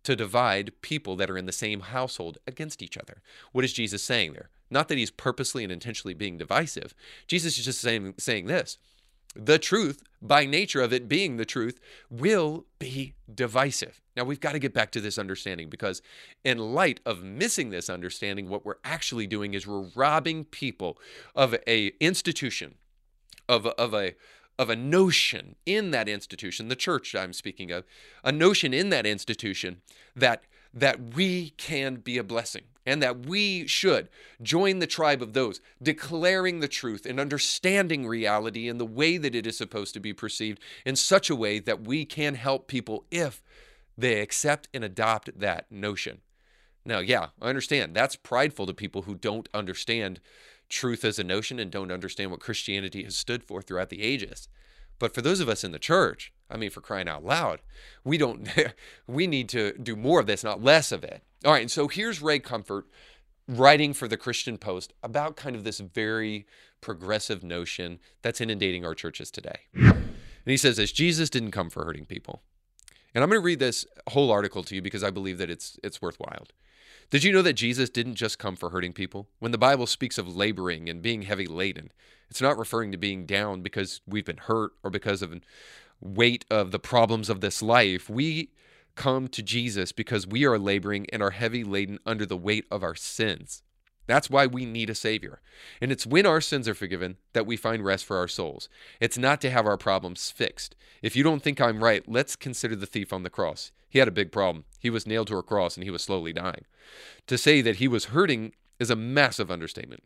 to 0.02 0.16
divide 0.16 0.80
people 0.82 1.16
that 1.16 1.30
are 1.30 1.38
in 1.38 1.46
the 1.46 1.52
same 1.52 1.80
household 1.80 2.38
against 2.46 2.82
each 2.82 2.98
other. 2.98 3.22
What 3.52 3.64
is 3.64 3.72
Jesus 3.72 4.02
saying 4.02 4.32
there? 4.32 4.50
Not 4.68 4.88
that 4.88 4.98
he's 4.98 5.10
purposely 5.10 5.62
and 5.62 5.72
intentionally 5.72 6.14
being 6.14 6.38
divisive. 6.38 6.94
Jesus 7.28 7.58
is 7.58 7.64
just 7.64 7.80
saying, 7.80 8.14
saying 8.18 8.46
this 8.46 8.78
the 9.34 9.58
truth, 9.58 10.02
by 10.22 10.46
nature 10.46 10.80
of 10.80 10.92
it 10.92 11.08
being 11.08 11.36
the 11.36 11.44
truth, 11.44 11.80
will 12.08 12.66
be 12.78 13.14
divisive. 13.32 14.00
Now, 14.16 14.24
we've 14.24 14.40
got 14.40 14.52
to 14.52 14.58
get 14.58 14.72
back 14.72 14.92
to 14.92 15.00
this 15.00 15.18
understanding 15.18 15.68
because, 15.68 16.02
in 16.44 16.58
light 16.58 17.00
of 17.04 17.24
missing 17.24 17.70
this 17.70 17.90
understanding, 17.90 18.48
what 18.48 18.64
we're 18.64 18.76
actually 18.84 19.26
doing 19.26 19.54
is 19.54 19.66
we're 19.66 19.90
robbing 19.94 20.44
people 20.44 20.98
of 21.34 21.54
a 21.66 21.88
institution, 22.00 22.76
of 23.48 23.66
a, 23.66 23.70
of 23.70 23.92
a 23.92 24.14
of 24.56 24.70
a 24.70 24.76
notion 24.76 25.56
in 25.66 25.90
that 25.90 26.08
institution, 26.08 26.68
the 26.68 26.76
church 26.76 27.14
I'm 27.14 27.32
speaking 27.32 27.72
of, 27.72 27.84
a 28.22 28.30
notion 28.30 28.72
in 28.72 28.88
that 28.90 29.04
institution 29.04 29.82
that 30.14 30.44
that 30.74 31.14
we 31.14 31.50
can 31.50 31.96
be 31.96 32.18
a 32.18 32.24
blessing 32.24 32.64
and 32.86 33.02
that 33.02 33.26
we 33.26 33.66
should 33.66 34.08
join 34.42 34.78
the 34.78 34.86
tribe 34.86 35.22
of 35.22 35.32
those 35.32 35.60
declaring 35.82 36.60
the 36.60 36.68
truth 36.68 37.06
and 37.06 37.18
understanding 37.18 38.06
reality 38.06 38.68
in 38.68 38.78
the 38.78 38.84
way 38.84 39.16
that 39.16 39.34
it 39.34 39.46
is 39.46 39.56
supposed 39.56 39.94
to 39.94 40.00
be 40.00 40.12
perceived 40.12 40.60
in 40.84 40.96
such 40.96 41.30
a 41.30 41.36
way 41.36 41.58
that 41.58 41.86
we 41.86 42.04
can 42.04 42.34
help 42.34 42.66
people 42.66 43.04
if 43.10 43.42
they 43.96 44.20
accept 44.20 44.68
and 44.74 44.84
adopt 44.84 45.38
that 45.38 45.70
notion. 45.70 46.20
Now, 46.84 46.98
yeah, 46.98 47.28
I 47.40 47.48
understand 47.48 47.94
that's 47.94 48.16
prideful 48.16 48.66
to 48.66 48.74
people 48.74 49.02
who 49.02 49.14
don't 49.14 49.48
understand 49.54 50.20
truth 50.68 51.04
as 51.04 51.18
a 51.18 51.24
notion 51.24 51.58
and 51.58 51.70
don't 51.70 51.92
understand 51.92 52.30
what 52.30 52.40
Christianity 52.40 53.04
has 53.04 53.16
stood 53.16 53.42
for 53.42 53.62
throughout 53.62 53.88
the 53.88 54.02
ages. 54.02 54.48
But 54.98 55.14
for 55.14 55.22
those 55.22 55.40
of 55.40 55.48
us 55.48 55.64
in 55.64 55.72
the 55.72 55.78
church, 55.78 56.32
I 56.50 56.56
mean, 56.56 56.70
for 56.70 56.80
crying 56.80 57.08
out 57.08 57.24
loud, 57.24 57.60
we 58.04 58.18
don't, 58.18 58.48
we 59.06 59.26
need 59.26 59.48
to 59.50 59.72
do 59.78 59.96
more 59.96 60.20
of 60.20 60.26
this, 60.26 60.44
not 60.44 60.62
less 60.62 60.92
of 60.92 61.04
it. 61.04 61.22
All 61.44 61.52
right, 61.52 61.62
And 61.62 61.70
so 61.70 61.88
here's 61.88 62.22
Ray 62.22 62.38
Comfort 62.38 62.86
writing 63.46 63.92
for 63.92 64.08
the 64.08 64.16
Christian 64.16 64.56
Post 64.56 64.92
about 65.02 65.36
kind 65.36 65.54
of 65.56 65.64
this 65.64 65.80
very 65.80 66.46
progressive 66.80 67.42
notion 67.42 67.98
that's 68.22 68.40
inundating 68.40 68.84
our 68.84 68.94
churches 68.94 69.30
today. 69.30 69.60
And 69.74 70.50
he 70.50 70.56
says 70.56 70.76
this 70.76 70.92
Jesus 70.92 71.30
didn't 71.30 71.50
come 71.50 71.70
for 71.70 71.84
hurting 71.84 72.06
people. 72.06 72.42
And 73.14 73.22
I'm 73.22 73.30
going 73.30 73.40
to 73.40 73.44
read 73.44 73.60
this 73.60 73.86
whole 74.08 74.30
article 74.30 74.62
to 74.64 74.74
you 74.74 74.82
because 74.82 75.04
I 75.04 75.10
believe 75.10 75.38
that 75.38 75.50
it's 75.50 75.78
it's 75.82 76.02
worthwhile. 76.02 76.46
Did 77.10 77.22
you 77.22 77.32
know 77.32 77.42
that 77.42 77.52
Jesus 77.52 77.90
didn't 77.90 78.16
just 78.16 78.38
come 78.38 78.56
for 78.56 78.70
hurting 78.70 78.92
people? 78.92 79.28
When 79.38 79.52
the 79.52 79.58
Bible 79.58 79.86
speaks 79.86 80.18
of 80.18 80.34
laboring 80.34 80.88
and 80.88 81.02
being 81.02 81.22
heavy 81.22 81.46
laden, 81.46 81.92
it's 82.30 82.40
not 82.40 82.58
referring 82.58 82.92
to 82.92 82.98
being 82.98 83.26
down 83.26 83.60
because 83.60 84.00
we've 84.06 84.24
been 84.24 84.38
hurt 84.38 84.72
or 84.82 84.90
because 84.90 85.22
of 85.22 85.32
weight 86.00 86.44
of 86.50 86.70
the 86.70 86.78
problems 86.78 87.30
of 87.30 87.40
this 87.40 87.62
life. 87.62 88.08
We 88.08 88.50
come 88.94 89.28
to 89.28 89.42
Jesus 89.42 89.92
because 89.92 90.26
we 90.26 90.44
are 90.44 90.58
laboring 90.58 91.06
and 91.12 91.22
are 91.22 91.30
heavy 91.30 91.64
laden 91.64 91.98
under 92.06 92.26
the 92.26 92.36
weight 92.36 92.66
of 92.70 92.82
our 92.82 92.94
sins. 92.94 93.62
That's 94.06 94.28
why 94.28 94.46
we 94.46 94.66
need 94.66 94.90
a 94.90 94.94
Savior. 94.94 95.40
And 95.80 95.90
it's 95.90 96.06
when 96.06 96.26
our 96.26 96.40
sins 96.40 96.68
are 96.68 96.74
forgiven 96.74 97.16
that 97.32 97.46
we 97.46 97.56
find 97.56 97.84
rest 97.84 98.04
for 98.04 98.18
our 98.18 98.28
souls. 98.28 98.68
It's 99.00 99.16
not 99.16 99.40
to 99.40 99.50
have 99.50 99.66
our 99.66 99.78
problems 99.78 100.30
fixed. 100.30 100.76
If 101.02 101.16
you 101.16 101.22
don't 101.22 101.42
think 101.42 101.60
I'm 101.60 101.82
right, 101.82 102.02
let's 102.06 102.36
consider 102.36 102.76
the 102.76 102.86
thief 102.86 103.12
on 103.12 103.22
the 103.22 103.30
cross. 103.30 103.72
He 103.88 103.98
had 103.98 104.08
a 104.08 104.12
big 104.12 104.30
problem. 104.30 104.64
He 104.78 104.90
was 104.90 105.06
nailed 105.06 105.28
to 105.28 105.38
a 105.38 105.42
cross 105.42 105.76
and 105.76 105.84
he 105.84 105.90
was 105.90 106.02
slowly 106.02 106.32
dying. 106.32 106.64
To 107.28 107.38
say 107.38 107.62
that 107.62 107.76
he 107.76 107.88
was 107.88 108.06
hurting 108.06 108.52
is 108.78 108.90
a 108.90 108.96
massive 108.96 109.50
understatement. 109.50 110.02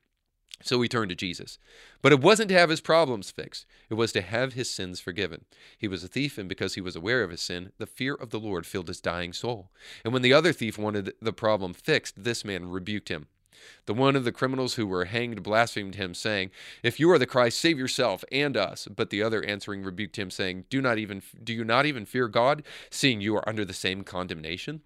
So 0.62 0.80
he 0.82 0.88
turned 0.88 1.10
to 1.10 1.14
Jesus. 1.14 1.58
But 2.02 2.12
it 2.12 2.20
wasn't 2.20 2.48
to 2.48 2.58
have 2.58 2.70
his 2.70 2.80
problems 2.80 3.30
fixed, 3.30 3.64
it 3.88 3.94
was 3.94 4.12
to 4.12 4.22
have 4.22 4.54
his 4.54 4.70
sins 4.70 5.00
forgiven. 5.00 5.44
He 5.76 5.88
was 5.88 6.02
a 6.02 6.08
thief, 6.08 6.36
and 6.36 6.48
because 6.48 6.74
he 6.74 6.80
was 6.80 6.96
aware 6.96 7.22
of 7.22 7.30
his 7.30 7.40
sin, 7.40 7.72
the 7.78 7.86
fear 7.86 8.14
of 8.14 8.30
the 8.30 8.40
Lord 8.40 8.66
filled 8.66 8.88
his 8.88 9.00
dying 9.00 9.32
soul. 9.32 9.70
And 10.04 10.12
when 10.12 10.22
the 10.22 10.32
other 10.32 10.52
thief 10.52 10.76
wanted 10.78 11.12
the 11.22 11.32
problem 11.32 11.74
fixed, 11.74 12.24
this 12.24 12.44
man 12.44 12.70
rebuked 12.70 13.08
him. 13.08 13.26
The 13.86 13.94
one 13.94 14.16
of 14.16 14.24
the 14.24 14.32
criminals 14.32 14.74
who 14.74 14.86
were 14.86 15.06
hanged 15.06 15.42
blasphemed 15.42 15.96
him, 15.96 16.14
saying, 16.14 16.50
If 16.82 17.00
you 17.00 17.10
are 17.10 17.18
the 17.18 17.26
Christ, 17.26 17.58
save 17.58 17.78
yourself 17.78 18.24
and 18.30 18.56
us. 18.56 18.86
But 18.86 19.10
the 19.10 19.22
other 19.22 19.42
answering 19.44 19.82
rebuked 19.82 20.16
him, 20.16 20.30
saying, 20.30 20.64
Do 20.70 20.80
not 20.80 20.98
even 20.98 21.22
do 21.42 21.52
you 21.52 21.64
not 21.64 21.86
even 21.86 22.04
fear 22.04 22.28
God, 22.28 22.62
seeing 22.90 23.20
you 23.20 23.36
are 23.36 23.48
under 23.48 23.64
the 23.64 23.72
same 23.72 24.04
condemnation? 24.04 24.82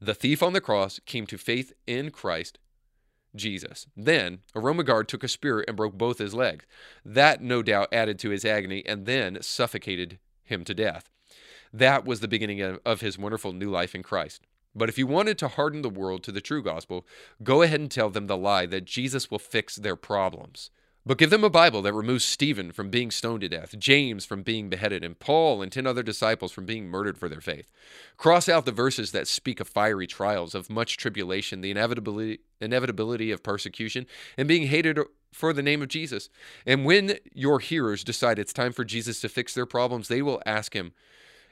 The 0.00 0.14
thief 0.14 0.42
on 0.42 0.52
the 0.52 0.60
cross 0.60 0.98
came 1.06 1.26
to 1.28 1.38
faith 1.38 1.72
in 1.86 2.10
Christ 2.10 2.58
Jesus. 3.34 3.86
Then 3.96 4.40
a 4.54 4.60
Roman 4.60 4.86
guard 4.86 5.08
took 5.08 5.24
a 5.24 5.28
spear 5.28 5.64
and 5.66 5.76
broke 5.76 5.94
both 5.94 6.18
his 6.18 6.34
legs. 6.34 6.64
That 7.04 7.40
no 7.42 7.62
doubt 7.62 7.92
added 7.92 8.18
to 8.20 8.30
his 8.30 8.44
agony 8.44 8.82
and 8.86 9.06
then 9.06 9.38
suffocated 9.40 10.18
him 10.44 10.64
to 10.64 10.74
death. 10.74 11.08
That 11.72 12.04
was 12.04 12.20
the 12.20 12.28
beginning 12.28 12.60
of, 12.60 12.80
of 12.84 13.00
his 13.00 13.18
wonderful 13.18 13.52
new 13.52 13.70
life 13.70 13.94
in 13.94 14.02
Christ. 14.02 14.42
But 14.74 14.88
if 14.88 14.98
you 14.98 15.06
wanted 15.06 15.38
to 15.38 15.48
harden 15.48 15.82
the 15.82 15.90
world 15.90 16.22
to 16.24 16.32
the 16.32 16.40
true 16.40 16.62
gospel, 16.62 17.06
go 17.42 17.62
ahead 17.62 17.80
and 17.80 17.90
tell 17.90 18.10
them 18.10 18.26
the 18.26 18.36
lie 18.36 18.66
that 18.66 18.84
Jesus 18.84 19.30
will 19.30 19.38
fix 19.38 19.76
their 19.76 19.96
problems. 19.96 20.70
But 21.04 21.18
give 21.18 21.30
them 21.30 21.42
a 21.42 21.50
Bible 21.50 21.82
that 21.82 21.94
removes 21.94 22.24
Stephen 22.24 22.70
from 22.70 22.88
being 22.88 23.10
stoned 23.10 23.40
to 23.40 23.48
death, 23.48 23.76
James 23.76 24.24
from 24.24 24.44
being 24.44 24.68
beheaded, 24.68 25.02
and 25.02 25.18
Paul 25.18 25.60
and 25.60 25.72
10 25.72 25.84
other 25.84 26.04
disciples 26.04 26.52
from 26.52 26.64
being 26.64 26.86
murdered 26.86 27.18
for 27.18 27.28
their 27.28 27.40
faith. 27.40 27.72
Cross 28.16 28.48
out 28.48 28.66
the 28.66 28.72
verses 28.72 29.10
that 29.10 29.26
speak 29.26 29.58
of 29.58 29.68
fiery 29.68 30.06
trials, 30.06 30.54
of 30.54 30.70
much 30.70 30.96
tribulation, 30.96 31.60
the 31.60 31.72
inevitability, 31.72 32.38
inevitability 32.60 33.32
of 33.32 33.42
persecution, 33.42 34.06
and 34.36 34.46
being 34.46 34.68
hated 34.68 34.96
for 35.32 35.52
the 35.52 35.62
name 35.62 35.82
of 35.82 35.88
Jesus. 35.88 36.28
And 36.64 36.84
when 36.84 37.18
your 37.32 37.58
hearers 37.58 38.04
decide 38.04 38.38
it's 38.38 38.52
time 38.52 38.72
for 38.72 38.84
Jesus 38.84 39.20
to 39.22 39.28
fix 39.28 39.54
their 39.54 39.66
problems, 39.66 40.06
they 40.06 40.22
will 40.22 40.40
ask 40.46 40.72
him 40.72 40.92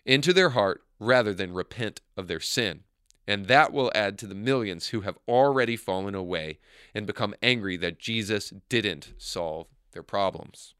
into 0.06 0.32
their 0.32 0.50
heart 0.50 0.84
rather 1.00 1.34
than 1.34 1.52
repent 1.52 2.00
of 2.16 2.28
their 2.28 2.40
sin 2.40 2.84
and 3.30 3.46
that 3.46 3.72
will 3.72 3.92
add 3.94 4.18
to 4.18 4.26
the 4.26 4.34
millions 4.34 4.88
who 4.88 5.02
have 5.02 5.16
already 5.28 5.76
fallen 5.76 6.16
away 6.16 6.58
and 6.92 7.06
become 7.06 7.32
angry 7.40 7.76
that 7.76 8.00
Jesus 8.00 8.52
didn't 8.68 9.12
solve 9.18 9.68
their 9.92 10.02
problems. 10.02 10.74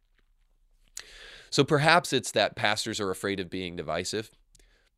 So 1.49 1.63
perhaps 1.63 2.13
it's 2.13 2.33
that 2.33 2.57
pastors 2.57 2.99
are 2.99 3.13
afraid 3.13 3.39
of 3.39 3.51
being 3.51 3.77
divisive, 3.77 4.33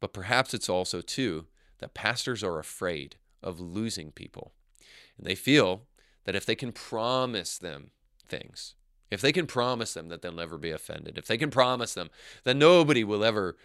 but 0.00 0.14
perhaps 0.14 0.54
it's 0.54 0.70
also, 0.70 1.02
too, 1.02 1.44
that 1.76 1.92
pastors 1.92 2.42
are 2.42 2.58
afraid 2.58 3.16
of 3.42 3.60
losing 3.60 4.12
people. 4.12 4.52
And 5.18 5.26
they 5.26 5.34
feel 5.34 5.82
that 6.24 6.34
if 6.34 6.46
they 6.46 6.54
can 6.54 6.72
promise 6.72 7.58
them 7.58 7.90
things, 8.26 8.76
if 9.10 9.20
they 9.20 9.30
can 9.30 9.46
promise 9.46 9.92
them 9.92 10.08
that 10.08 10.22
they'll 10.22 10.32
never 10.32 10.56
be 10.56 10.70
offended, 10.70 11.18
if 11.18 11.26
they 11.26 11.36
can 11.36 11.50
promise 11.50 11.92
them 11.92 12.08
that 12.44 12.56
nobody 12.56 13.04
will 13.04 13.22
ever 13.22 13.58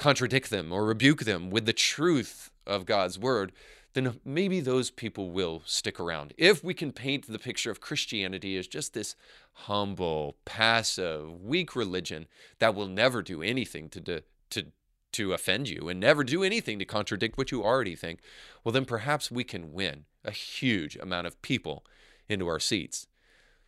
contradict 0.00 0.48
them 0.48 0.72
or 0.72 0.86
rebuke 0.86 1.24
them 1.24 1.50
with 1.50 1.66
the 1.66 1.74
truth 1.74 2.50
of 2.66 2.86
God's 2.86 3.18
word, 3.18 3.52
then 3.92 4.18
maybe 4.24 4.60
those 4.60 4.90
people 4.90 5.30
will 5.30 5.62
stick 5.66 6.00
around. 6.00 6.32
If 6.38 6.64
we 6.64 6.72
can 6.72 6.90
paint 6.90 7.26
the 7.26 7.38
picture 7.38 7.70
of 7.70 7.82
Christianity 7.82 8.56
as 8.56 8.66
just 8.66 8.94
this 8.94 9.14
humble, 9.52 10.36
passive, 10.46 11.42
weak 11.42 11.76
religion 11.76 12.26
that 12.60 12.74
will 12.74 12.86
never 12.86 13.20
do 13.20 13.42
anything 13.42 13.90
to, 13.90 14.22
to, 14.50 14.66
to 15.12 15.32
offend 15.34 15.68
you 15.68 15.90
and 15.90 16.00
never 16.00 16.24
do 16.24 16.42
anything 16.42 16.78
to 16.78 16.84
contradict 16.86 17.36
what 17.36 17.52
you 17.52 17.62
already 17.62 17.94
think, 17.94 18.20
well, 18.64 18.72
then 18.72 18.86
perhaps 18.86 19.30
we 19.30 19.44
can 19.44 19.74
win 19.74 20.06
a 20.24 20.30
huge 20.30 20.96
amount 20.96 21.26
of 21.26 21.42
people 21.42 21.84
into 22.26 22.48
our 22.48 22.60
seats. 22.60 23.06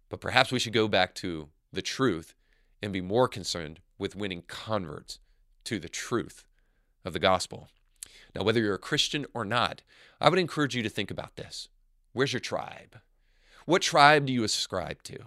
But 0.08 0.22
perhaps 0.22 0.50
we 0.50 0.58
should 0.58 0.72
go 0.72 0.88
back 0.88 1.14
to 1.16 1.48
the 1.72 1.82
truth 1.82 2.34
and 2.82 2.90
be 2.90 3.02
more 3.02 3.28
concerned 3.28 3.80
with 3.98 4.16
winning 4.16 4.44
converts 4.46 5.18
to 5.64 5.78
the 5.78 5.88
truth 5.88 6.44
of 7.04 7.12
the 7.12 7.18
gospel. 7.18 7.68
Now, 8.34 8.42
whether 8.42 8.60
you're 8.60 8.74
a 8.74 8.78
Christian 8.78 9.26
or 9.34 9.44
not, 9.44 9.82
I 10.20 10.28
would 10.28 10.38
encourage 10.38 10.74
you 10.74 10.82
to 10.82 10.88
think 10.88 11.10
about 11.10 11.36
this. 11.36 11.68
Where's 12.12 12.32
your 12.32 12.40
tribe? 12.40 13.00
What 13.66 13.82
tribe 13.82 14.26
do 14.26 14.32
you 14.32 14.44
ascribe 14.44 15.02
to? 15.04 15.18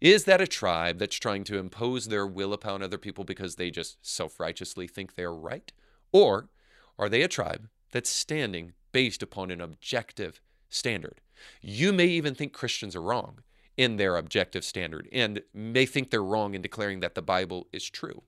Is 0.00 0.24
that 0.24 0.40
a 0.40 0.46
tribe 0.46 0.98
that's 0.98 1.16
trying 1.16 1.44
to 1.44 1.58
impose 1.58 2.08
their 2.08 2.26
will 2.26 2.52
upon 2.52 2.82
other 2.82 2.98
people 2.98 3.24
because 3.24 3.56
they 3.56 3.70
just 3.70 4.04
self 4.06 4.38
righteously 4.38 4.86
think 4.86 5.14
they're 5.14 5.32
right? 5.32 5.72
Or 6.12 6.48
are 6.98 7.08
they 7.08 7.22
a 7.22 7.28
tribe 7.28 7.68
that's 7.90 8.10
standing 8.10 8.72
based 8.92 9.22
upon 9.22 9.50
an 9.50 9.60
objective 9.60 10.40
standard? 10.68 11.20
You 11.60 11.92
may 11.92 12.06
even 12.06 12.34
think 12.34 12.52
Christians 12.52 12.94
are 12.94 13.02
wrong 13.02 13.38
in 13.76 13.96
their 13.96 14.16
objective 14.16 14.64
standard 14.64 15.08
and 15.12 15.42
may 15.54 15.86
think 15.86 16.10
they're 16.10 16.22
wrong 16.22 16.54
in 16.54 16.62
declaring 16.62 17.00
that 17.00 17.14
the 17.14 17.22
Bible 17.22 17.66
is 17.72 17.88
true. 17.88 18.22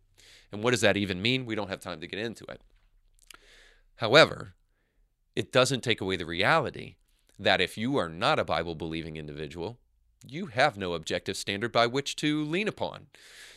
And 0.54 0.62
what 0.62 0.70
does 0.70 0.82
that 0.82 0.96
even 0.96 1.20
mean? 1.20 1.46
We 1.46 1.56
don't 1.56 1.68
have 1.68 1.80
time 1.80 2.00
to 2.00 2.06
get 2.06 2.20
into 2.20 2.44
it. 2.44 2.60
However, 3.96 4.54
it 5.34 5.52
doesn't 5.52 5.82
take 5.82 6.00
away 6.00 6.14
the 6.16 6.24
reality 6.24 6.94
that 7.40 7.60
if 7.60 7.76
you 7.76 7.96
are 7.96 8.08
not 8.08 8.38
a 8.38 8.44
Bible 8.44 8.76
believing 8.76 9.16
individual, 9.16 9.78
you 10.24 10.46
have 10.46 10.78
no 10.78 10.94
objective 10.94 11.36
standard 11.36 11.72
by 11.72 11.88
which 11.88 12.14
to 12.16 12.44
lean 12.44 12.68
upon. 12.68 13.08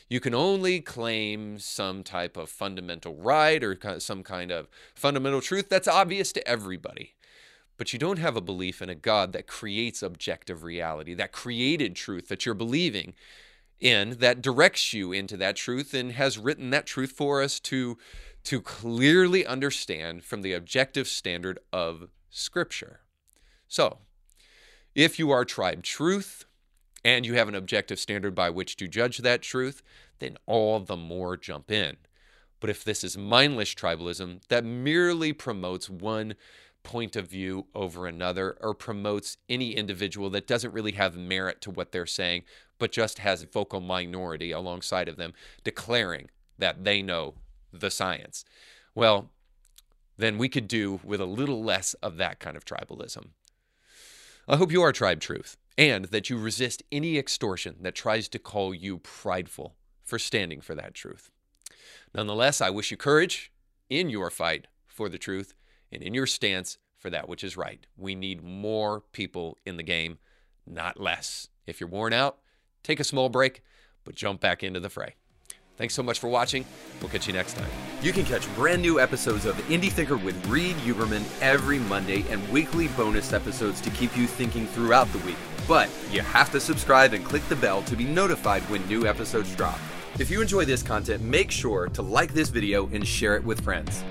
You 0.10 0.20
can 0.20 0.34
only 0.34 0.80
claim 0.80 1.60
some 1.60 2.02
type 2.02 2.36
of 2.36 2.50
fundamental 2.50 3.16
right 3.16 3.64
or 3.64 3.78
some 4.00 4.24
kind 4.24 4.52
of 4.52 4.68
fundamental 4.96 5.42
truth 5.42 5.70
that's 5.70 5.88
obvious 5.88 6.32
to 6.32 6.48
everybody. 6.48 7.14
But 7.78 7.94
you 7.94 8.00
don't 8.00 8.18
have 8.18 8.36
a 8.36 8.42
belief 8.42 8.82
in 8.82 8.90
a 8.90 8.96
God 8.96 9.34
that 9.34 9.46
creates 9.46 10.02
objective 10.02 10.64
reality, 10.64 11.14
that 11.14 11.32
created 11.32 11.96
truth 11.96 12.28
that 12.30 12.44
you're 12.44 12.56
believing 12.56 13.14
in, 13.80 14.18
that 14.20 14.42
directs 14.42 14.94
you 14.94 15.12
into 15.12 15.38
that 15.38 15.56
truth 15.56 15.94
and 15.94 16.14
has 16.14 16.38
written 16.38 16.70
that 16.72 16.86
truth 16.86 17.12
for 17.12 17.42
us 17.42 17.60
to 17.62 17.98
to 18.44 18.62
clearly 18.62 19.46
understand 19.46 20.24
from 20.24 20.42
the 20.42 20.54
objective 20.54 21.06
standard 21.06 21.60
of 21.74 22.08
Scripture. 22.30 23.02
So, 23.68 23.98
if 24.96 25.20
you 25.20 25.32
are 25.32 25.44
tribe 25.44 25.84
truth 25.84 26.46
and 27.04 27.26
you 27.26 27.34
have 27.34 27.50
an 27.50 27.56
objective 27.56 28.00
standard 28.00 28.34
by 28.34 28.50
which 28.50 28.78
to 28.78 28.88
judge 28.88 29.18
that 29.18 29.42
truth, 29.42 29.84
then 30.20 30.38
all 30.46 30.80
the 30.80 30.96
more 30.96 31.36
jump 31.36 31.70
in. 31.70 31.98
But 32.60 32.70
if 32.70 32.84
this 32.84 33.04
is 33.04 33.18
mindless 33.18 33.76
tribalism 33.76 34.42
that 34.48 34.64
merely 34.64 35.34
promotes 35.34 35.90
one 35.90 36.36
point 36.88 37.18
of 37.18 37.28
view 37.28 37.68
over 37.76 38.08
another 38.08 38.58
or 38.62 38.74
promotes 38.74 39.36
any 39.50 39.72
individual 39.72 40.30
that 40.30 40.48
doesn't 40.48 40.72
really 40.72 40.94
have 40.94 41.18
merit 41.18 41.60
to 41.60 41.70
what 41.70 41.92
they're 41.92 42.06
saying, 42.06 42.44
but 42.80 42.94
just 42.94 43.20
has 43.20 43.44
a 43.44 43.48
vocal 43.48 43.82
minority 43.82 44.52
alongside 44.52 45.10
of 45.10 45.18
them 45.18 45.34
declaring 45.66 46.30
that 46.58 46.86
they 46.86 47.02
know 47.02 47.34
the 47.74 47.92
science. 47.92 48.46
Well, 48.96 49.32
then 50.16 50.38
we 50.38 50.48
could 50.48 50.70
do 50.70 51.02
with 51.04 51.20
a 51.20 51.26
little 51.26 51.62
less 51.62 51.94
of 51.96 52.16
that 52.18 52.40
kind 52.40 52.56
of 52.56 52.64
tribalism. 52.64 53.32
I 54.48 54.56
hope 54.56 54.72
you 54.72 54.82
are 54.82 54.94
tribe 54.94 55.20
truth 55.20 55.58
and 55.78 56.06
that 56.06 56.30
you 56.30 56.38
resist 56.38 56.84
any 56.90 57.18
extortion 57.18 57.76
that 57.82 57.96
tries 57.96 58.30
to 58.30 58.40
call 58.40 58.74
you 58.74 59.00
prideful 59.00 59.76
for 60.06 60.18
standing 60.18 60.62
for 60.62 60.74
that 60.74 60.94
truth. 60.94 61.32
Nonetheless, 62.16 62.62
I 62.62 62.70
wish 62.70 62.92
you 62.92 62.98
courage 62.98 63.52
in 63.90 64.10
your 64.10 64.30
fight 64.30 64.68
for 64.88 65.10
the 65.10 65.18
truth 65.18 65.54
and 65.92 66.02
in 66.02 66.14
your 66.14 66.28
stance 66.28 66.78
for 66.98 67.10
that 67.10 67.30
which 67.30 67.44
is 67.44 67.58
right. 67.58 67.86
We 67.96 68.16
need 68.16 68.44
more 68.44 69.02
people 69.12 69.58
in 69.66 69.78
the 69.78 69.84
game, 69.84 70.18
not 70.66 71.00
less. 71.00 71.50
If 71.66 71.80
you're 71.80 71.90
worn 71.90 72.14
out, 72.14 72.38
take 72.84 73.00
a 73.00 73.04
small 73.04 73.30
break, 73.30 73.62
but 74.04 74.16
jump 74.16 74.42
back 74.42 74.64
into 74.64 74.80
the 74.80 74.90
fray. 74.90 75.16
Thanks 75.78 75.94
so 75.94 76.02
much 76.02 76.18
for 76.18 76.28
watching. 76.28 76.66
We'll 77.00 77.12
catch 77.12 77.28
you 77.28 77.34
next 77.34 77.54
time. 77.54 77.70
You 78.02 78.12
can 78.12 78.26
catch 78.26 78.54
brand 78.56 78.82
new 78.82 79.00
episodes 79.00 79.46
of 79.46 79.56
Indie 79.68 79.92
Thinker 79.92 80.18
with 80.18 80.48
Reed 80.48 80.76
Huberman 80.78 81.24
every 81.40 81.78
Monday 81.78 82.26
and 82.32 82.48
weekly 82.50 82.88
bonus 82.90 83.32
episodes 83.32 83.80
to 83.82 83.92
keep 83.92 84.18
you 84.18 84.26
thinking 84.26 84.66
throughout 84.66 85.12
the 85.14 85.20
week. 85.20 85.38
But 85.68 85.90
you 86.12 86.22
have 86.22 86.52
to 86.54 86.60
subscribe 86.60 87.14
and 87.14 87.24
click 87.24 87.48
the 87.48 87.56
bell 87.56 87.84
to 87.84 87.96
be 87.96 88.06
notified 88.06 88.64
when 88.64 88.88
new 88.88 89.06
episodes 89.06 89.56
drop. 89.56 89.80
If 90.18 90.32
you 90.32 90.42
enjoy 90.42 90.66
this 90.66 90.82
content, 90.82 91.22
make 91.22 91.52
sure 91.52 91.90
to 91.90 92.02
like 92.02 92.34
this 92.34 92.50
video 92.50 92.88
and 92.88 93.08
share 93.08 93.36
it 93.36 93.44
with 93.44 93.62
friends. 93.62 94.04